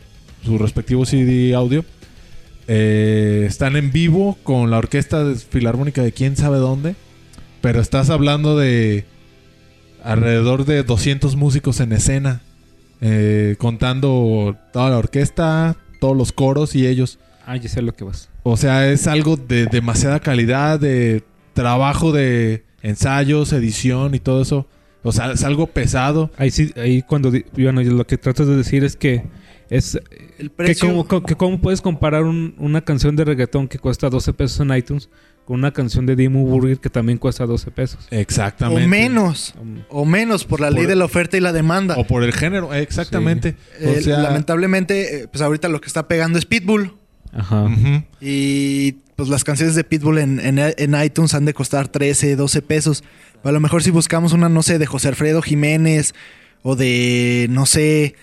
su 0.44 0.58
respectivo 0.58 1.04
CD 1.06 1.54
audio. 1.54 1.84
Eh, 2.66 3.44
están 3.48 3.76
en 3.76 3.92
vivo 3.92 4.36
con 4.42 4.70
la 4.70 4.78
orquesta 4.78 5.24
de- 5.24 5.36
filarmónica 5.36 6.02
de 6.02 6.12
quién 6.12 6.36
sabe 6.36 6.58
dónde. 6.58 6.94
Pero 7.60 7.80
estás 7.80 8.10
hablando 8.10 8.56
de 8.56 9.04
alrededor 10.02 10.64
de 10.64 10.82
200 10.82 11.36
músicos 11.36 11.80
en 11.80 11.92
escena. 11.92 12.42
eh, 13.00 13.54
contando 13.58 14.56
toda 14.72 14.90
la 14.90 14.98
orquesta, 14.98 15.76
todos 16.00 16.16
los 16.16 16.32
coros 16.32 16.74
y 16.74 16.84
ellos. 16.88 17.20
Ah, 17.46 17.56
ya 17.56 17.68
sé 17.68 17.80
lo 17.80 17.94
que 17.94 18.02
vas. 18.02 18.28
O 18.42 18.56
sea, 18.56 18.90
es 18.90 19.06
algo 19.06 19.36
de 19.36 19.66
demasiada 19.66 20.18
calidad, 20.18 20.80
de 20.80 21.22
trabajo 21.54 22.10
de 22.10 22.64
ensayos, 22.82 23.52
edición 23.52 24.16
y 24.16 24.18
todo 24.18 24.42
eso. 24.42 24.66
O 25.04 25.12
sea, 25.12 25.30
es 25.30 25.44
algo 25.44 25.68
pesado. 25.68 26.32
Ahí 26.36 26.50
sí, 26.50 26.72
ahí 26.74 27.02
cuando... 27.02 27.30
Bueno, 27.56 27.80
lo 27.84 28.04
que 28.04 28.18
trato 28.18 28.44
de 28.44 28.56
decir 28.56 28.82
es 28.82 28.96
que 28.96 29.22
es... 29.70 29.94
El 30.38 30.50
Que 30.50 30.50
precio. 30.50 30.88
cómo, 30.88 31.06
co- 31.06 31.22
que 31.22 31.34
cómo 31.36 31.60
puedes 31.60 31.80
comparar 31.80 32.24
un- 32.24 32.54
una 32.58 32.80
canción 32.82 33.16
de 33.16 33.24
reggaetón 33.24 33.68
que 33.68 33.78
cuesta 33.78 34.08
12 34.08 34.32
pesos 34.32 34.60
en 34.60 34.74
iTunes 34.76 35.08
con 35.44 35.58
una 35.60 35.72
canción 35.72 36.04
de 36.04 36.14
Dimmu 36.14 36.46
Burger 36.46 36.78
que 36.78 36.90
también 36.90 37.16
cuesta 37.18 37.46
12 37.46 37.70
pesos. 37.70 38.06
Exactamente. 38.10 38.84
o 38.84 38.88
menos. 38.88 39.54
O 39.88 40.04
menos 40.04 40.44
por 40.44 40.60
la 40.60 40.70
ley 40.70 40.84
de 40.86 40.94
la 40.94 41.06
oferta 41.06 41.36
y 41.36 41.40
la 41.40 41.52
demanda. 41.52 41.96
O 41.96 42.06
por 42.06 42.22
el 42.22 42.32
género, 42.34 42.74
exactamente. 42.74 43.56
Eh, 43.80 43.96
o 43.98 44.02
sea, 44.02 44.18
lamentablemente, 44.18 45.22
eh, 45.22 45.28
pues 45.28 45.40
ahorita 45.40 45.68
lo 45.68 45.80
que 45.80 45.86
está 45.86 46.06
pegando 46.06 46.38
es 46.38 46.44
Pitbull. 46.44 46.94
Ajá. 47.32 47.66
Y 48.20 48.92
pues 49.16 49.28
las 49.28 49.42
canciones 49.44 49.74
de 49.74 49.84
Pitbull 49.84 50.18
en, 50.18 50.40
en- 50.40 50.58
en 50.76 51.02
iTunes 51.02 51.34
han 51.34 51.44
de 51.44 51.54
costar 51.54 51.88
13, 51.88 52.36
12 52.36 52.62
pesos. 52.62 53.04
A 53.42 53.52
lo 53.52 53.60
mejor 53.60 53.82
si 53.82 53.90
buscamos 53.90 54.32
una, 54.32 54.48
no 54.48 54.62
sé, 54.62 54.78
de 54.78 54.86
José 54.86 55.08
Alfredo 55.08 55.40
Jiménez 55.42 56.14
o 56.62 56.76
de, 56.76 57.46
no 57.50 57.66
sé, 57.66 58.14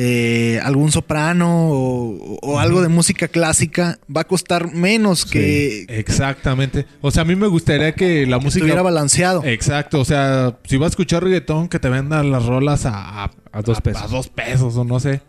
eh, 0.00 0.60
algún 0.62 0.92
soprano 0.92 1.70
o, 1.72 2.38
o 2.40 2.60
algo 2.60 2.82
de 2.82 2.88
música 2.88 3.26
clásica, 3.26 3.98
va 4.14 4.20
a 4.20 4.24
costar 4.24 4.72
menos 4.72 5.24
que, 5.24 5.86
que 5.88 5.98
Exactamente. 5.98 6.86
O 7.00 7.10
sea, 7.10 7.22
a 7.22 7.24
mí 7.24 7.34
me 7.34 7.48
gustaría 7.48 7.92
que 7.96 8.24
la 8.24 8.38
música... 8.38 8.60
estuviera 8.60 8.82
balanceado. 8.82 9.42
Exacto, 9.44 9.98
o 9.98 10.04
sea, 10.04 10.56
si 10.62 10.76
vas 10.76 10.86
a 10.86 10.90
escuchar 10.90 11.24
reggaetón, 11.24 11.66
que 11.68 11.80
te 11.80 11.88
vendan 11.88 12.30
las 12.30 12.46
rolas 12.46 12.86
a, 12.86 13.24
a, 13.24 13.30
A 13.50 13.62
dos 13.62 13.80
pesos. 13.80 14.02
A, 14.04 14.06
dos 14.06 14.28
pesos 14.28 14.76
o 14.76 14.84
no 14.84 15.00
sé. 15.00 15.20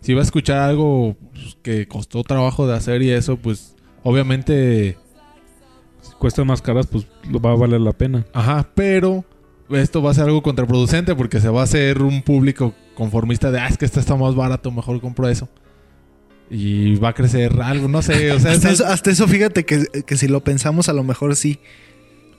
Si 0.00 0.14
vas 0.14 0.22
a 0.22 0.28
escuchar 0.28 0.60
algo 0.60 1.14
pues, 1.34 1.58
que 1.62 1.86
costó 1.86 2.22
trabajo 2.22 2.66
de 2.66 2.74
hacer 2.74 3.02
y 3.02 3.10
eso, 3.10 3.36
pues 3.36 3.74
obviamente 4.02 4.96
Si 6.00 6.12
cuestan 6.18 6.46
más 6.46 6.62
caras, 6.62 6.86
pues 6.86 7.06
va 7.26 7.52
a 7.52 7.56
valer 7.56 7.82
la 7.82 7.92
pena. 7.92 8.24
Ajá, 8.32 8.66
pero 8.74 9.26
esto 9.70 10.02
va 10.02 10.10
a 10.10 10.14
ser 10.14 10.24
algo 10.24 10.42
contraproducente 10.42 11.14
porque 11.14 11.40
se 11.40 11.48
va 11.48 11.60
a 11.62 11.64
hacer 11.64 12.02
un 12.02 12.22
público 12.22 12.74
conformista 12.94 13.50
de, 13.50 13.60
ah, 13.60 13.68
es 13.68 13.76
que 13.78 13.84
este 13.84 14.00
está 14.00 14.16
más 14.16 14.34
barato, 14.34 14.70
mejor 14.70 15.00
compro 15.00 15.28
eso. 15.28 15.48
Y 16.50 16.94
va 16.96 17.08
a 17.08 17.12
crecer 17.14 17.60
algo, 17.60 17.88
no 17.88 18.02
sé, 18.02 18.30
o 18.32 18.38
sea, 18.38 18.52
Hasta 18.52 18.68
es- 18.70 18.74
eso, 18.80 18.86
hasta 18.86 19.10
eso, 19.10 19.26
fíjate 19.26 19.64
que, 19.64 19.84
que 20.06 20.16
si 20.16 20.28
lo 20.28 20.44
pensamos, 20.44 20.88
a 20.88 20.92
lo 20.92 21.02
mejor 21.02 21.34
sí. 21.36 21.58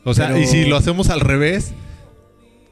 o 0.06 0.14
sea, 0.14 0.28
pero- 0.28 0.40
y 0.40 0.48
si 0.48 0.66
lo 0.66 0.78
hacemos 0.78 1.10
al 1.10 1.20
revés, 1.20 1.74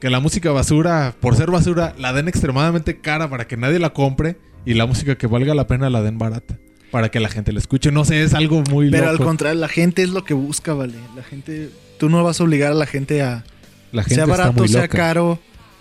que 0.00 0.08
la 0.10 0.20
música 0.20 0.50
basura, 0.52 1.14
por 1.20 1.36
ser 1.36 1.50
basura, 1.50 1.94
la 1.98 2.12
den 2.12 2.28
extremadamente 2.28 3.00
cara 3.00 3.28
para 3.28 3.46
que 3.46 3.56
nadie 3.56 3.78
la 3.78 3.90
compre 3.92 4.38
y 4.64 4.74
la 4.74 4.86
música 4.86 5.16
que 5.16 5.26
valga 5.26 5.54
la 5.54 5.66
pena 5.66 5.90
la 5.90 6.02
den 6.02 6.18
barata. 6.18 6.58
Para 6.90 7.10
que 7.10 7.18
la 7.20 7.28
gente 7.28 7.52
la 7.52 7.58
escuche. 7.58 7.90
No 7.90 8.04
sé, 8.04 8.22
es 8.22 8.32
algo 8.32 8.62
muy 8.70 8.90
Pero 8.90 9.08
al 9.08 9.18
contrario, 9.18 9.58
la 9.60 9.68
gente 9.68 10.02
es 10.02 10.10
lo 10.10 10.24
que 10.24 10.34
busca, 10.34 10.72
¿vale? 10.72 10.94
La 11.16 11.22
gente... 11.22 11.68
Tú 11.98 12.08
no 12.08 12.22
vas 12.22 12.40
a 12.40 12.44
obligar 12.44 12.72
a 12.72 12.74
la 12.74 12.86
gente 12.86 13.22
a... 13.22 13.44
La 13.92 14.02
gente 14.02 14.16
sea 14.16 14.24
está 14.24 14.36
barato, 14.36 14.58
muy 14.58 14.68
sea 14.68 14.88
caro, 14.88 15.38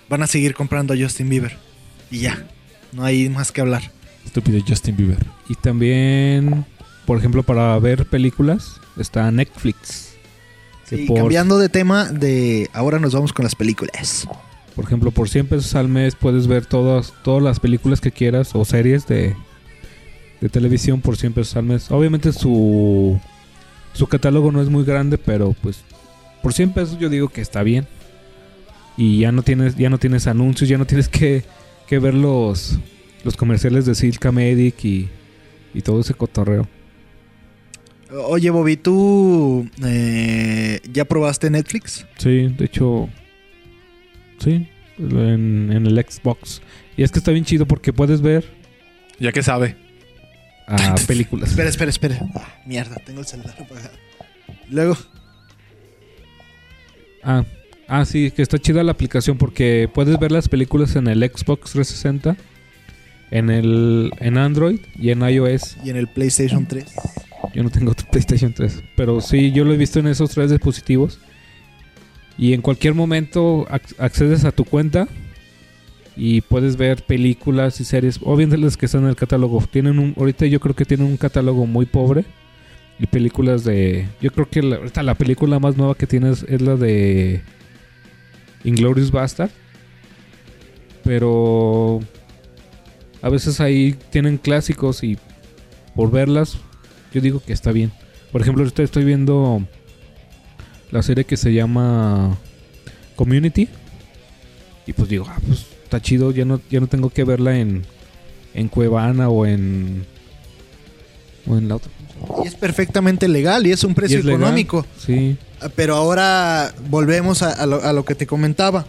van 0.10 0.24
a 0.24 0.28
seguir 0.28 0.54
comprando 0.54 0.94
a 0.94 0.98
Justin 0.98 1.30
Bieber. 1.30 1.58
Y 2.12 2.20
ya. 2.20 2.46
No 2.92 3.04
hay 3.04 3.30
más 3.30 3.52
que 3.52 3.62
hablar. 3.62 3.92
Estúpido 4.26 4.60
Justin 4.66 4.96
Bieber. 4.96 5.26
Y 5.50 5.56
también, 5.56 6.66
por 7.06 7.18
ejemplo, 7.18 7.44
para 7.44 7.78
ver 7.80 8.06
películas, 8.06 8.80
está 8.98 9.30
Netflix. 9.32 10.14
Que 10.90 10.98
Sí, 10.98 11.06
por, 11.06 11.18
cambiando 11.18 11.58
de 11.58 11.68
tema, 11.68 12.06
de 12.06 12.70
ahora 12.74 13.00
nos 13.00 13.14
vamos 13.14 13.34
con 13.34 13.44
las 13.44 13.56
películas. 13.56 14.28
por 14.76 14.86
ejemplo, 14.86 15.12
por 15.12 15.30
100 15.30 15.48
pesos 15.48 15.76
al 15.76 15.88
mes 15.88 16.16
puedes 16.16 16.48
ver 16.48 16.66
todas, 16.66 17.14
todas 17.24 17.44
las 17.44 17.60
películas 17.60 18.02
que 18.02 18.12
quieras 18.12 18.52
o 18.54 18.64
series 18.66 19.08
de, 19.08 19.36
de 20.42 20.50
televisión 20.50 21.02
por 21.02 21.18
100 21.18 21.34
pesos 21.34 21.58
al 21.58 21.66
mes. 21.66 21.90
Obviamente 21.92 22.32
su, 22.32 23.20
su 23.94 24.08
catálogo 24.08 24.52
no 24.52 24.62
es 24.62 24.70
muy 24.70 24.84
grande, 24.84 25.18
pero 25.18 25.56
pues 25.62 25.80
por 26.44 26.54
100 26.54 26.74
pesos 26.74 27.00
yo 27.00 27.10
digo 27.10 27.30
que 27.30 27.42
está 27.42 27.64
bien. 27.64 27.88
Y 28.98 29.20
ya 29.20 29.32
no 29.32 29.44
tienes, 29.44 29.76
ya 29.76 29.90
no 29.90 29.98
tienes 29.98 30.28
anuncios, 30.28 30.70
ya 30.70 30.78
no 30.78 30.86
tienes 30.86 31.10
que, 31.10 31.44
que 31.88 32.00
ver 32.00 32.14
los, 32.14 32.80
los 33.24 33.36
comerciales 33.36 33.86
de 33.86 33.94
Silka 33.96 34.32
Medic 34.32 34.84
y, 34.86 35.10
y 35.74 35.82
todo 35.82 36.00
ese 36.02 36.14
cotorreo. 36.14 36.68
Oye, 38.28 38.50
Bobby, 38.52 38.78
¿tú 38.78 39.68
eh, 39.86 40.80
ya 40.94 41.04
probaste 41.06 41.50
Netflix? 41.50 42.06
Sí, 42.18 42.48
de 42.48 42.66
hecho, 42.66 43.10
sí, 44.40 44.68
en, 44.98 45.72
en 45.74 45.86
el 45.88 45.98
Xbox. 46.08 46.62
Y 46.96 47.04
es 47.04 47.12
que 47.12 47.20
está 47.20 47.32
bien 47.32 47.44
chido 47.44 47.66
porque 47.66 47.92
puedes 47.92 48.22
ver 48.22 48.46
Ya 49.20 49.34
que 49.34 49.44
sabe. 49.44 49.76
a 50.68 50.96
películas. 51.08 51.50
Espera, 51.50 51.68
espera, 51.68 51.90
espera. 51.90 52.62
Mierda, 52.66 52.96
tengo 53.06 53.20
el 53.20 53.26
celular 53.26 53.56
apagado. 53.60 53.98
Luego, 54.70 54.96
Ah, 57.24 57.44
ah, 57.88 58.06
sí, 58.06 58.32
que 58.32 58.42
está 58.42 58.58
chida 58.60 58.84
la 58.84 58.92
aplicación 58.92 59.38
porque 59.38 59.90
puedes 59.94 60.18
ver 60.20 60.32
las 60.32 60.50
películas 60.50 60.96
en 60.96 61.08
el 61.08 61.20
Xbox 61.20 61.72
360, 61.72 62.36
en 63.32 63.50
el 63.50 64.12
en 64.20 64.38
Android 64.38 64.80
y 65.00 65.10
en 65.12 65.22
iOS. 65.22 65.78
y 65.84 65.90
en 65.90 65.98
el 65.98 66.08
PlayStation 66.08 66.66
3. 66.66 66.86
Yo 67.54 67.64
no 67.64 67.70
tengo 67.70 67.94
PlayStation 68.12 68.54
3, 68.54 68.84
pero 68.96 69.22
sí, 69.22 69.52
yo 69.52 69.64
lo 69.66 69.74
he 69.74 69.78
visto 69.78 70.00
en 70.00 70.08
esos 70.08 70.32
tres 70.32 70.52
dispositivos. 70.52 71.20
Y 72.38 72.52
en 72.54 72.62
cualquier 72.62 72.94
momento 72.96 73.66
ac- 73.70 73.96
accedes 73.98 74.44
a 74.44 74.52
tu 74.52 74.66
cuenta 74.66 75.08
y 76.18 76.42
puedes 76.42 76.76
ver 76.76 77.04
películas 77.04 77.80
y 77.80 77.86
series, 77.86 78.20
o 78.24 78.36
bien 78.36 78.50
de 78.50 78.58
las 78.58 78.76
que 78.78 78.88
están 78.88 79.04
en 79.04 79.10
el 79.10 79.16
catálogo. 79.16 79.64
Tienen 79.72 80.00
un, 80.00 80.14
ahorita 80.18 80.46
yo 80.48 80.60
creo 80.60 80.76
que 80.76 80.86
tienen 80.86 81.08
un 81.08 81.18
catálogo 81.18 81.66
muy 81.66 81.86
pobre 81.86 82.26
y 83.00 83.06
películas 83.08 83.64
de, 83.64 84.08
yo 84.22 84.32
creo 84.32 84.50
que 84.50 84.62
la, 84.62 84.78
ahorita 84.78 85.04
la 85.04 85.16
película 85.16 85.60
más 85.60 85.78
nueva 85.78 85.96
que 85.96 86.08
tienes 86.08 86.46
es 86.50 86.62
la 86.62 86.76
de 86.76 87.42
Inglorious 88.66 89.12
Bastard, 89.12 89.52
pero 91.04 92.02
a 93.22 93.30
veces 93.30 93.62
ahí 93.62 93.96
tienen 94.10 94.38
clásicos 94.38 95.04
y 95.04 95.18
por 95.96 96.12
verlas 96.12 96.58
yo 97.14 97.22
digo 97.22 97.40
que 97.40 97.54
está 97.54 97.72
bien. 97.72 97.94
Por 98.34 98.42
ejemplo, 98.42 98.64
ahorita 98.64 98.84
estoy 98.84 99.06
viendo 99.06 99.66
la 100.92 101.02
serie 101.02 101.24
que 101.24 101.38
se 101.38 101.54
llama 101.54 102.38
Community. 103.16 103.70
Y 104.86 104.92
pues 104.92 105.08
digo, 105.08 105.26
ah, 105.30 105.40
pues 105.48 105.66
está 105.84 106.02
chido, 106.02 106.32
ya 106.32 106.44
no, 106.44 106.60
ya 106.70 106.82
no 106.82 106.88
tengo 106.88 107.10
que 107.10 107.24
verla 107.24 107.58
en, 107.58 107.84
en 108.54 108.68
Cuevana 108.68 109.30
o 109.30 109.46
en. 109.46 110.06
O 111.48 111.58
en 111.58 111.70
la 111.70 111.78
otra. 111.78 111.90
Y 112.44 112.48
es 112.48 112.56
perfectamente 112.56 113.28
legal 113.28 113.66
y 113.68 113.72
es 113.72 113.84
un 113.84 113.94
precio 113.96 114.20
legal. 114.20 114.42
económico. 114.42 114.86
Sí. 115.04 115.38
Ah, 115.62 115.70
Pero 115.76 115.96
ahora 115.96 116.74
volvemos 116.90 117.42
a, 117.42 117.52
a 117.52 117.66
lo, 117.66 117.84
a 117.84 117.94
lo 117.94 118.06
que 118.06 118.16
te 118.16 118.26
comentaba. 118.28 118.86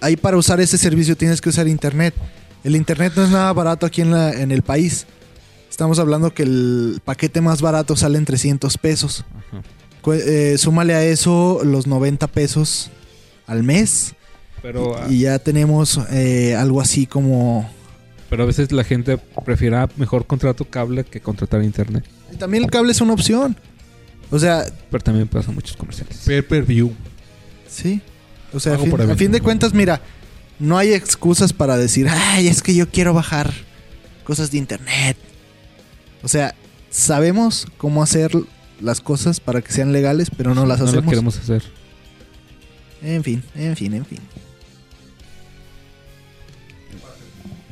Ahí 0.00 0.16
para 0.16 0.36
usar 0.36 0.60
ese 0.60 0.78
servicio 0.78 1.16
tienes 1.16 1.40
que 1.40 1.48
usar 1.48 1.66
internet. 1.68 2.14
El 2.64 2.76
internet 2.76 3.12
no 3.16 3.24
es 3.24 3.30
nada 3.30 3.52
barato 3.52 3.86
aquí 3.86 4.02
en, 4.02 4.10
la- 4.10 4.32
en 4.32 4.50
el 4.52 4.62
país. 4.62 5.06
Estamos 5.70 5.98
hablando 5.98 6.32
que 6.32 6.42
el 6.42 7.00
paquete 7.04 7.40
más 7.40 7.60
barato 7.62 7.96
sale 7.96 8.18
en 8.18 8.24
300 8.24 8.78
pesos. 8.78 9.24
Ajá. 9.50 9.62
Eh, 10.14 10.56
súmale 10.58 10.94
a 10.94 11.02
eso 11.04 11.62
los 11.64 11.86
90 11.88 12.28
pesos 12.28 12.90
al 13.46 13.62
mes. 13.64 14.14
Pero, 14.62 14.96
ah, 14.96 15.06
Y 15.10 15.20
ya 15.20 15.38
tenemos 15.38 15.98
eh, 16.12 16.54
algo 16.56 16.80
así 16.80 17.06
como... 17.06 17.68
pero 18.30 18.44
a 18.44 18.46
veces 18.46 18.70
la 18.72 18.84
gente 18.84 19.18
prefiere 19.44 19.76
mejor 19.96 20.26
contrato 20.26 20.64
cable 20.64 21.04
que 21.04 21.20
contratar 21.20 21.62
internet. 21.62 22.04
También 22.36 22.64
el 22.64 22.70
cable 22.70 22.92
es 22.92 23.00
una 23.00 23.12
opción. 23.12 23.56
O 24.30 24.38
sea, 24.38 24.64
Pero 24.90 25.04
también 25.04 25.28
pasan 25.28 25.54
muchos 25.54 25.76
comerciales. 25.76 26.18
Pay 26.26 26.42
per 26.42 26.64
view. 26.64 26.92
Sí. 27.68 28.00
O 28.52 28.60
sea, 28.60 28.74
a 28.74 28.78
fin, 28.78 29.30
a 29.30 29.32
de 29.32 29.40
cuentas, 29.40 29.74
mira, 29.74 30.00
no 30.58 30.78
hay 30.78 30.92
excusas 30.92 31.52
para 31.52 31.76
decir, 31.76 32.08
ay, 32.08 32.48
es 32.48 32.62
que 32.62 32.74
yo 32.74 32.88
quiero 32.88 33.12
bajar 33.12 33.52
cosas 34.24 34.50
de 34.50 34.58
internet. 34.58 35.16
O 36.22 36.28
sea, 36.28 36.54
sabemos 36.90 37.66
cómo 37.76 38.02
hacer 38.02 38.30
las 38.80 39.00
cosas 39.00 39.40
para 39.40 39.60
que 39.62 39.72
sean 39.72 39.92
legales, 39.92 40.30
pero 40.36 40.54
no 40.54 40.66
las 40.66 40.78
No 40.78 40.86
lo 40.86 40.90
hacemos. 40.90 41.10
queremos 41.10 41.38
hacer. 41.38 41.62
En 43.02 43.22
fin, 43.22 43.42
en 43.54 43.76
fin, 43.76 43.94
en 43.94 44.04
fin. 44.06 44.18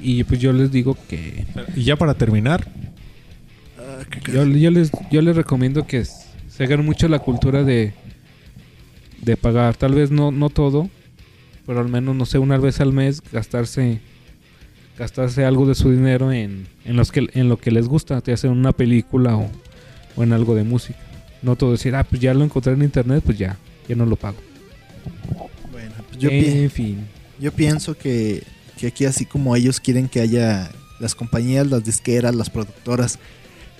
Y 0.00 0.22
pues 0.24 0.38
yo 0.38 0.52
les 0.52 0.70
digo 0.70 0.98
que 1.08 1.46
Y 1.74 1.84
ya 1.84 1.96
para 1.96 2.14
terminar, 2.14 2.68
Yo, 4.32 4.44
yo 4.44 4.70
les, 4.70 4.90
yo 5.10 5.22
les 5.22 5.36
recomiendo 5.36 5.86
que 5.86 6.04
se 6.04 6.64
hagan 6.64 6.84
mucho 6.84 7.08
la 7.08 7.18
cultura 7.18 7.64
de, 7.64 7.94
de 9.22 9.36
pagar. 9.36 9.76
Tal 9.76 9.94
vez 9.94 10.10
no, 10.10 10.30
no 10.30 10.50
todo, 10.50 10.88
pero 11.66 11.80
al 11.80 11.88
menos, 11.88 12.14
no 12.14 12.26
sé, 12.26 12.38
una 12.38 12.58
vez 12.58 12.80
al 12.80 12.92
mes 12.92 13.22
gastarse 13.32 14.00
gastarse 14.98 15.44
algo 15.44 15.66
de 15.66 15.74
su 15.74 15.90
dinero 15.90 16.32
en, 16.32 16.68
en, 16.84 16.96
los 16.96 17.10
que, 17.10 17.28
en 17.32 17.48
lo 17.48 17.58
que 17.58 17.70
les 17.70 17.88
gusta, 17.88 18.22
ya 18.24 18.36
sea 18.36 18.50
en 18.50 18.56
una 18.56 18.72
película 18.72 19.36
o, 19.36 19.50
o 20.16 20.22
en 20.22 20.32
algo 20.32 20.54
de 20.54 20.64
música. 20.64 20.98
No 21.42 21.56
todo 21.56 21.72
decir, 21.72 21.94
ah, 21.94 22.04
pues 22.04 22.20
ya 22.22 22.32
lo 22.32 22.44
encontré 22.44 22.72
en 22.72 22.82
internet, 22.82 23.22
pues 23.24 23.36
ya, 23.36 23.58
ya 23.88 23.96
no 23.96 24.06
lo 24.06 24.16
pago. 24.16 24.36
Bueno, 25.72 25.94
pues 26.08 26.18
yo, 26.18 26.30
en 26.30 26.70
fin. 26.70 27.06
yo 27.38 27.52
pienso 27.52 27.96
que, 27.96 28.42
que 28.78 28.86
aquí 28.86 29.04
así 29.04 29.26
como 29.26 29.54
ellos 29.56 29.80
quieren 29.80 30.08
que 30.08 30.20
haya 30.20 30.70
las 31.00 31.14
compañías, 31.14 31.66
las 31.66 31.84
disqueras, 31.84 32.34
las 32.34 32.48
productoras, 32.48 33.18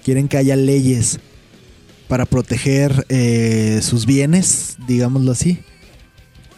quieren 0.04 0.28
que 0.28 0.36
haya 0.36 0.54
leyes 0.54 1.18
para 2.06 2.26
proteger 2.26 3.06
eh, 3.08 3.80
sus 3.82 4.06
bienes, 4.06 4.76
digámoslo 4.86 5.32
así. 5.32 5.58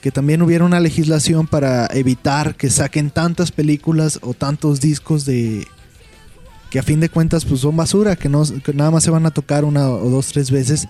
Que 0.03 0.11
también 0.11 0.43
hubiera 0.43 0.65
una 0.65 0.81
legislación 0.81 1.47
para 1.47 1.87
evitar 1.87 2.57
que 2.57 2.69
saquen 2.69 3.11
tantas 3.11 3.51
películas 3.53 4.19
o 4.23 4.35
tantos 4.35 4.81
discos 4.81 5.25
de 5.25 5.67
que 6.71 6.79
a 6.79 6.83
fin 6.83 7.01
de 7.01 7.09
cuentas 7.09 7.45
pues 7.45 7.61
son 7.61 7.77
basura, 7.77 8.17
que, 8.17 8.29
no, 8.29 8.43
que 8.45 8.75
nada 8.75 8.91
más 8.91 9.05
se 9.05 9.11
van 9.11 9.25
a 9.25 9.31
tocar 9.31 9.65
una 9.65 9.89
o 9.89 10.11
dos, 10.11 10.29
tres 10.29 10.51
veces 10.51 10.89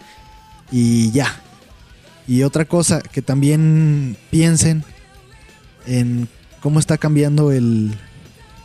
y 0.72 1.10
ya. 1.12 1.40
Y 2.26 2.42
otra 2.42 2.64
cosa, 2.64 3.00
que 3.00 3.22
también 3.22 4.16
piensen 4.30 4.84
en 5.86 6.28
cómo 6.60 6.80
está 6.80 6.98
cambiando 6.98 7.52
el, 7.52 7.94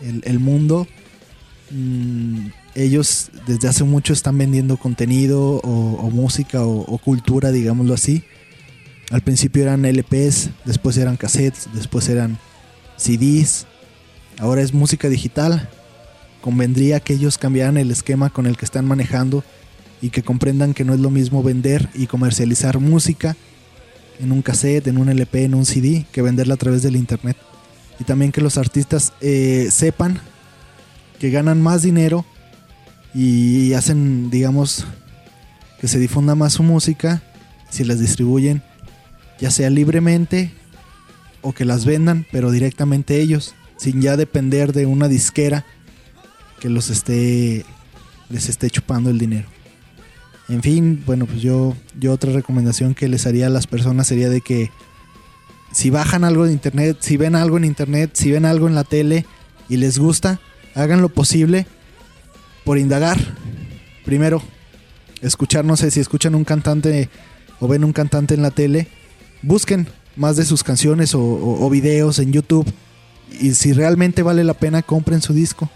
el, 0.01 0.39
mundo. 0.39 0.87
Mm, 1.69 2.47
ellos 2.75 3.29
desde 3.47 3.67
hace 3.67 3.83
mucho 3.83 4.13
están 4.13 4.37
vendiendo 4.37 4.77
contenido 4.77 5.59
o, 5.63 6.09
música 6.09 6.65
o, 6.65 6.79
o 6.81 6.97
cultura, 6.97 7.51
digámoslo 7.51 7.93
así. 7.93 8.23
Al 9.11 9.21
principio 9.21 9.63
eran 9.63 9.85
LPs, 9.85 10.51
después 10.63 10.97
eran 10.97 11.17
cassettes, 11.17 11.67
después 11.73 12.07
eran 12.07 12.37
CDs. 12.97 13.67
Ahora 14.39 14.61
es 14.61 14.73
música 14.73 15.09
digital. 15.09 15.69
Convendría 16.41 16.99
que 17.01 17.13
ellos 17.13 17.37
cambiaran 17.37 17.77
el 17.77 17.91
esquema 17.91 18.29
con 18.29 18.47
el 18.47 18.57
que 18.57 18.65
están 18.65 18.85
manejando 18.85 19.43
y 20.01 20.09
que 20.09 20.23
comprendan 20.23 20.73
que 20.73 20.85
no 20.85 20.93
es 20.93 20.99
lo 20.99 21.09
mismo 21.09 21.43
vender 21.43 21.89
y 21.93 22.07
comercializar 22.07 22.79
música 22.79 23.35
en 24.19 24.31
un 24.31 24.41
cassette, 24.41 24.87
en 24.87 24.97
un 24.97 25.09
LP, 25.09 25.43
en 25.43 25.55
un 25.55 25.65
CD, 25.65 26.05
que 26.11 26.21
venderla 26.21 26.53
a 26.53 26.57
través 26.57 26.81
del 26.81 26.95
internet. 26.95 27.37
Y 27.99 28.03
también 28.03 28.31
que 28.31 28.41
los 28.41 28.57
artistas 28.57 29.13
eh, 29.21 29.67
sepan 29.71 30.19
que 31.19 31.29
ganan 31.29 31.61
más 31.61 31.83
dinero 31.83 32.25
y 33.13 33.73
hacen, 33.73 34.29
digamos, 34.29 34.85
que 35.79 35.87
se 35.87 35.99
difunda 35.99 36.35
más 36.35 36.53
su 36.53 36.63
música 36.63 37.21
si 37.69 37.83
las 37.83 37.99
distribuyen, 37.99 38.61
ya 39.39 39.49
sea 39.51 39.69
libremente 39.69 40.51
o 41.41 41.53
que 41.53 41.65
las 41.65 41.85
vendan, 41.85 42.25
pero 42.31 42.51
directamente 42.51 43.19
ellos, 43.19 43.55
sin 43.77 44.01
ya 44.01 44.17
depender 44.17 44.73
de 44.73 44.85
una 44.85 45.07
disquera 45.07 45.65
que 46.59 46.69
los 46.69 46.89
esté 46.89 47.65
les 48.29 48.47
esté 48.47 48.69
chupando 48.69 49.09
el 49.09 49.17
dinero. 49.17 49.47
En 50.47 50.61
fin, 50.61 51.01
bueno, 51.05 51.25
pues 51.25 51.41
yo 51.41 51.75
yo 51.99 52.13
otra 52.13 52.31
recomendación 52.31 52.93
que 52.93 53.09
les 53.09 53.25
haría 53.25 53.47
a 53.47 53.49
las 53.49 53.67
personas 53.67 54.07
sería 54.07 54.29
de 54.29 54.41
que 54.41 54.69
si 55.71 55.89
bajan 55.89 56.23
algo 56.23 56.45
de 56.45 56.53
internet, 56.53 56.97
si 56.99 57.17
ven 57.17 57.35
algo 57.35 57.57
en 57.57 57.65
internet, 57.65 58.11
si 58.13 58.31
ven 58.31 58.45
algo 58.45 58.67
en 58.67 58.75
la 58.75 58.83
tele 58.83 59.25
y 59.69 59.77
les 59.77 59.97
gusta, 59.97 60.39
hagan 60.75 61.01
lo 61.01 61.09
posible 61.09 61.65
por 62.71 62.77
indagar. 62.77 63.17
Primero, 64.05 64.41
escuchar, 65.21 65.65
no 65.65 65.75
sé, 65.75 65.91
si 65.91 65.99
escuchan 65.99 66.35
un 66.35 66.45
cantante 66.45 67.09
o 67.59 67.67
ven 67.67 67.83
un 67.83 67.91
cantante 67.91 68.33
en 68.33 68.41
la 68.41 68.51
tele, 68.51 68.87
busquen 69.41 69.89
más 70.15 70.37
de 70.37 70.45
sus 70.45 70.63
canciones 70.63 71.13
o, 71.13 71.19
o- 71.21 71.65
o 71.65 71.69
videos 71.69 72.17
en 72.19 72.31
YouTube. 72.31 72.65
Y 73.41 73.55
si 73.55 73.73
realmente 73.73 74.23
vale 74.23 74.45
la 74.45 74.53
pena, 74.53 74.83
compren 74.83 75.21
su 75.21 75.33
disco. 75.33 75.69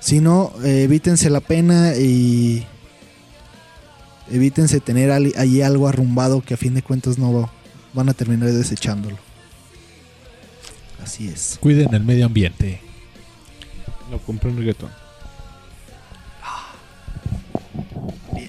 Si 0.00 0.20
no, 0.20 0.50
eh, 0.64 0.84
evítense 0.84 1.28
la 1.28 1.40
pena 1.40 1.94
y 1.94 2.66
evítense 4.30 4.80
tener 4.80 5.10
allí 5.12 5.60
algo 5.60 5.88
arrumbado 5.88 6.40
que 6.40 6.54
a 6.54 6.56
fin 6.56 6.72
de 6.72 6.80
cuentas 6.80 7.18
no 7.18 7.50
van 7.92 8.08
a 8.08 8.14
terminar 8.14 8.48
desechándolo. 8.50 9.18
Así 11.04 11.28
es. 11.28 11.58
Cuiden 11.60 11.92
el 11.92 12.02
medio 12.02 12.24
ambiente. 12.24 12.80
Lo 14.10 14.18
compré 14.22 14.48
en 14.48 14.56
reggaetón. 14.56 14.97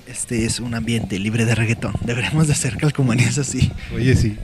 Este 0.07 0.45
es 0.45 0.59
un 0.59 0.73
ambiente 0.75 1.17
libre 1.19 1.45
de 1.45 1.55
reggaetón. 1.55 1.93
Deberemos 2.01 2.47
de 2.47 2.53
hacer 2.53 2.77
calcomanías 2.77 3.37
así. 3.37 3.71
Oye, 3.93 4.15
sí. 4.15 4.37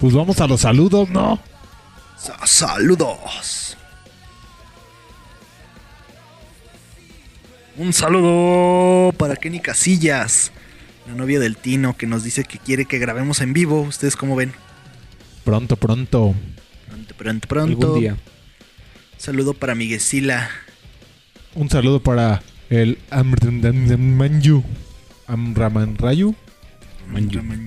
Pues 0.00 0.12
vamos 0.14 0.40
a 0.40 0.46
los 0.46 0.60
saludos, 0.60 1.08
¿no? 1.10 1.40
Sa- 2.18 2.46
Saludos. 2.46 3.76
Un 7.76 7.92
saludo 7.92 9.12
para 9.12 9.36
Kenny 9.36 9.60
Casillas, 9.60 10.50
la 11.06 11.14
novia 11.14 11.38
del 11.38 11.56
Tino, 11.56 11.96
que 11.96 12.06
nos 12.06 12.24
dice 12.24 12.44
que 12.44 12.58
quiere 12.58 12.86
que 12.86 12.98
grabemos 12.98 13.40
en 13.40 13.52
vivo. 13.52 13.82
¿Ustedes 13.82 14.16
cómo 14.16 14.34
ven? 14.34 14.52
Pronto, 15.44 15.76
pronto. 15.76 16.34
Pronto, 16.88 17.14
pronto, 17.16 17.48
pronto. 17.48 17.86
Algún 17.86 18.00
día. 18.00 18.16
Saludo 19.18 19.52
para 19.54 19.74
Miguesila. 19.74 20.48
Un 21.54 21.68
saludo 21.68 22.02
para 22.02 22.42
el 22.70 22.98
Amramanyu. 23.10 24.62
Amramanrayu. 25.26 26.34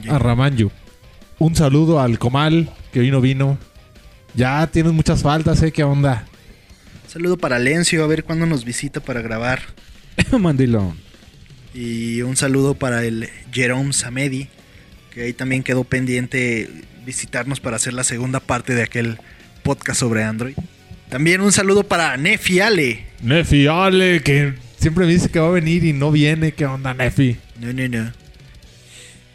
Arramanyu. 0.10 0.72
Un 1.38 1.56
saludo 1.56 2.00
al 2.02 2.20
Comal, 2.20 2.70
que 2.92 3.00
hoy 3.00 3.12
no 3.12 3.22
vino. 3.22 3.58
Ya 4.34 4.68
tienes 4.68 4.94
muchas 4.94 5.24
faltas, 5.24 5.62
¿eh? 5.64 5.72
¿Qué 5.72 5.84
onda? 5.84 6.26
Saludo 7.08 7.38
para 7.38 7.58
Lencio, 7.60 8.04
a 8.04 8.08
ver 8.08 8.24
cuándo 8.24 8.46
nos 8.46 8.66
visita 8.66 9.00
para 9.00 9.22
grabar. 9.22 9.62
Mandilón. 10.38 10.98
Y 11.74 12.22
un 12.22 12.36
saludo 12.36 12.76
para 12.76 13.04
el 13.06 13.30
Jerome 13.52 13.94
Samedi, 13.94 14.48
que 15.12 15.24
ahí 15.24 15.34
también 15.34 15.64
quedó 15.64 15.84
pendiente 15.84 16.70
visitarnos 17.06 17.60
para 17.60 17.78
hacer 17.78 17.94
la 17.94 18.04
segunda 18.04 18.40
parte 18.40 18.76
de 18.76 18.84
aquel 18.84 19.18
podcast 19.64 20.00
sobre 20.00 20.24
Android. 20.24 20.56
También 21.10 21.42
un 21.42 21.52
saludo 21.52 21.84
para 21.84 22.18
Nefi 22.18 22.60
Ale. 22.60 23.06
Nefi, 23.22 23.68
Ale, 23.68 24.22
que 24.22 24.54
siempre 24.80 25.06
me 25.06 25.12
dice 25.12 25.30
que 25.30 25.40
va 25.40 25.48
a 25.48 25.52
venir 25.52 25.84
y 25.84 25.94
no 25.94 26.12
viene. 26.12 26.54
¿Qué 26.54 26.66
onda, 26.66 26.94
Nefi? 26.94 27.38
No, 27.60 27.74
no, 27.74 27.88
no. 27.88 28.12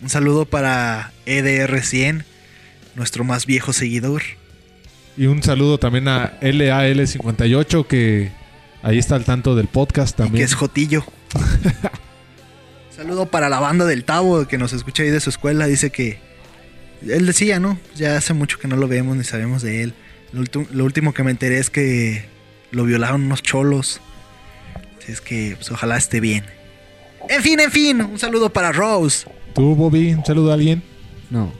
Un 0.02 0.08
saludo 0.10 0.44
para 0.44 1.12
E 1.26 1.42
EDR100, 1.42 2.24
nuestro 2.94 3.24
más 3.24 3.46
viejo 3.46 3.72
seguidor. 3.72 4.22
Y 5.16 5.26
un 5.26 5.42
saludo 5.42 5.78
también 5.78 6.08
a 6.08 6.38
LAL58, 6.40 7.86
que 7.86 8.32
ahí 8.82 8.98
está 8.98 9.14
al 9.14 9.24
tanto 9.24 9.54
del 9.54 9.68
podcast 9.68 10.10
y 10.10 10.16
que 10.16 10.22
también. 10.24 10.44
es 10.44 10.54
Jotillo. 10.54 11.04
Saludo 12.94 13.26
para 13.26 13.48
la 13.48 13.58
banda 13.58 13.86
del 13.86 14.04
Tavo 14.04 14.46
que 14.46 14.56
nos 14.56 14.72
escucha 14.72 15.02
ahí 15.02 15.10
de 15.10 15.18
su 15.20 15.28
escuela. 15.30 15.66
Dice 15.66 15.90
que 15.90 16.18
él 17.02 17.26
decía, 17.26 17.58
¿no? 17.58 17.78
Ya 17.96 18.16
hace 18.16 18.34
mucho 18.34 18.58
que 18.58 18.68
no 18.68 18.76
lo 18.76 18.86
vemos 18.86 19.16
ni 19.16 19.24
sabemos 19.24 19.62
de 19.62 19.82
él. 19.82 19.94
Lo, 20.32 20.44
lo 20.70 20.84
último 20.84 21.12
que 21.12 21.24
me 21.24 21.32
enteré 21.32 21.58
es 21.58 21.70
que 21.70 22.24
lo 22.70 22.84
violaron 22.84 23.24
unos 23.24 23.42
cholos. 23.42 24.00
Así 25.04 25.12
es 25.12 25.20
que 25.20 25.52
pues, 25.56 25.70
ojalá 25.70 25.98
esté 25.98 26.18
bien. 26.18 26.44
En 27.28 27.42
fin, 27.42 27.60
en 27.60 27.70
fin, 27.70 28.00
un 28.00 28.18
saludo 28.18 28.48
para 28.50 28.72
Rose. 28.72 29.26
¿Tú, 29.54 29.74
Bobby? 29.74 30.14
¿Un 30.14 30.24
saludo 30.24 30.50
a 30.50 30.54
alguien? 30.54 30.82
No. 31.30 31.52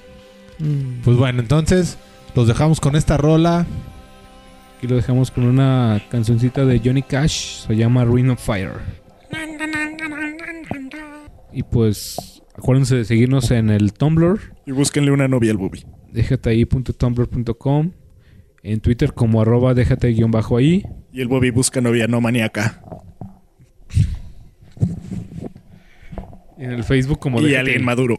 Mm, 0.59 1.03
Pues 1.05 1.19
bueno, 1.19 1.41
entonces 1.41 1.99
los 2.35 2.49
dejamos 2.49 2.81
con 2.81 2.97
esta 2.97 3.19
rola. 3.19 3.67
Aquí 4.79 4.87
lo 4.89 4.97
dejamos 4.97 5.31
con 5.31 5.45
una 5.45 6.03
cancioncita 6.11 6.65
de 6.65 6.81
Johnny 6.83 7.03
Cash. 7.03 7.67
Se 7.67 7.77
llama 7.77 8.07
Ring 8.07 8.31
of 8.31 8.43
Fire. 8.43 8.73
Y 11.53 11.63
pues 11.65 12.43
acuérdense 12.57 12.97
de 12.97 13.05
seguirnos 13.05 13.51
en 13.51 13.69
el 13.69 13.93
Tumblr. 13.93 14.41
Y 14.67 14.73
búsquenle 14.73 15.11
una 15.11 15.29
novia 15.29 15.51
al 15.51 15.59
Bubi. 15.59 15.85
Déjate 16.13 16.49
ahí.tumblr.com. 16.51 17.91
En 18.63 18.81
Twitter 18.81 19.13
como 19.13 19.43
arroba 19.43 19.75
déjate 19.75 20.09
guion 20.09 20.31
bajo 20.31 20.57
ahí. 20.57 20.83
Y 21.13 21.21
el 21.21 21.29
Bubi 21.29 21.51
busca 21.51 21.83
novia 21.83 22.07
no 22.09 22.21
maníaca. 22.23 22.83
En 26.59 26.71
el 26.73 26.85
Facebook 26.85 27.19
como 27.19 27.41
Y 27.41 27.45
déjate- 27.45 27.59
alguien 27.61 27.85
maduro. 27.85 28.17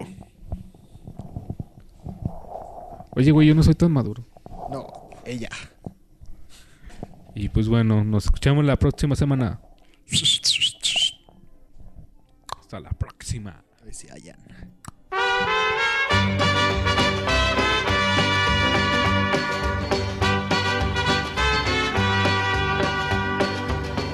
Oye, 3.11 3.31
güey, 3.31 3.47
yo 3.47 3.55
no 3.55 3.63
soy 3.63 3.75
tan 3.75 3.91
maduro. 3.91 4.25
No, 4.71 4.87
ella. 5.25 5.49
Y 7.33 7.49
pues 7.49 7.67
bueno, 7.69 8.03
nos 8.03 8.25
escuchamos 8.25 8.65
la 8.65 8.75
próxima 8.77 9.15
semana. 9.15 9.61
Hasta 12.59 12.79
la 12.79 12.89
próxima. 12.91 13.63
A 13.81 13.85
ver 13.85 13.93
si 13.93 14.09
hayan. 14.09 14.37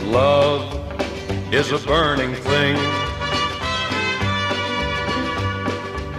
Love 0.06 1.54
is 1.54 1.72
a 1.72 1.78
burning 1.88 2.34
thing, 2.36 2.76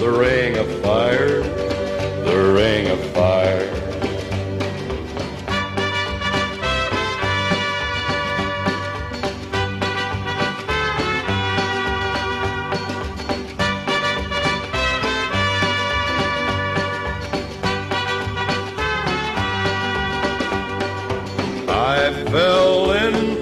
The 0.00 0.10
ring 0.10 0.56
of 0.56 0.66
fire, 0.80 1.42
the 1.42 2.52
ring 2.54 2.86
of 2.88 2.98
fire. 3.12 3.79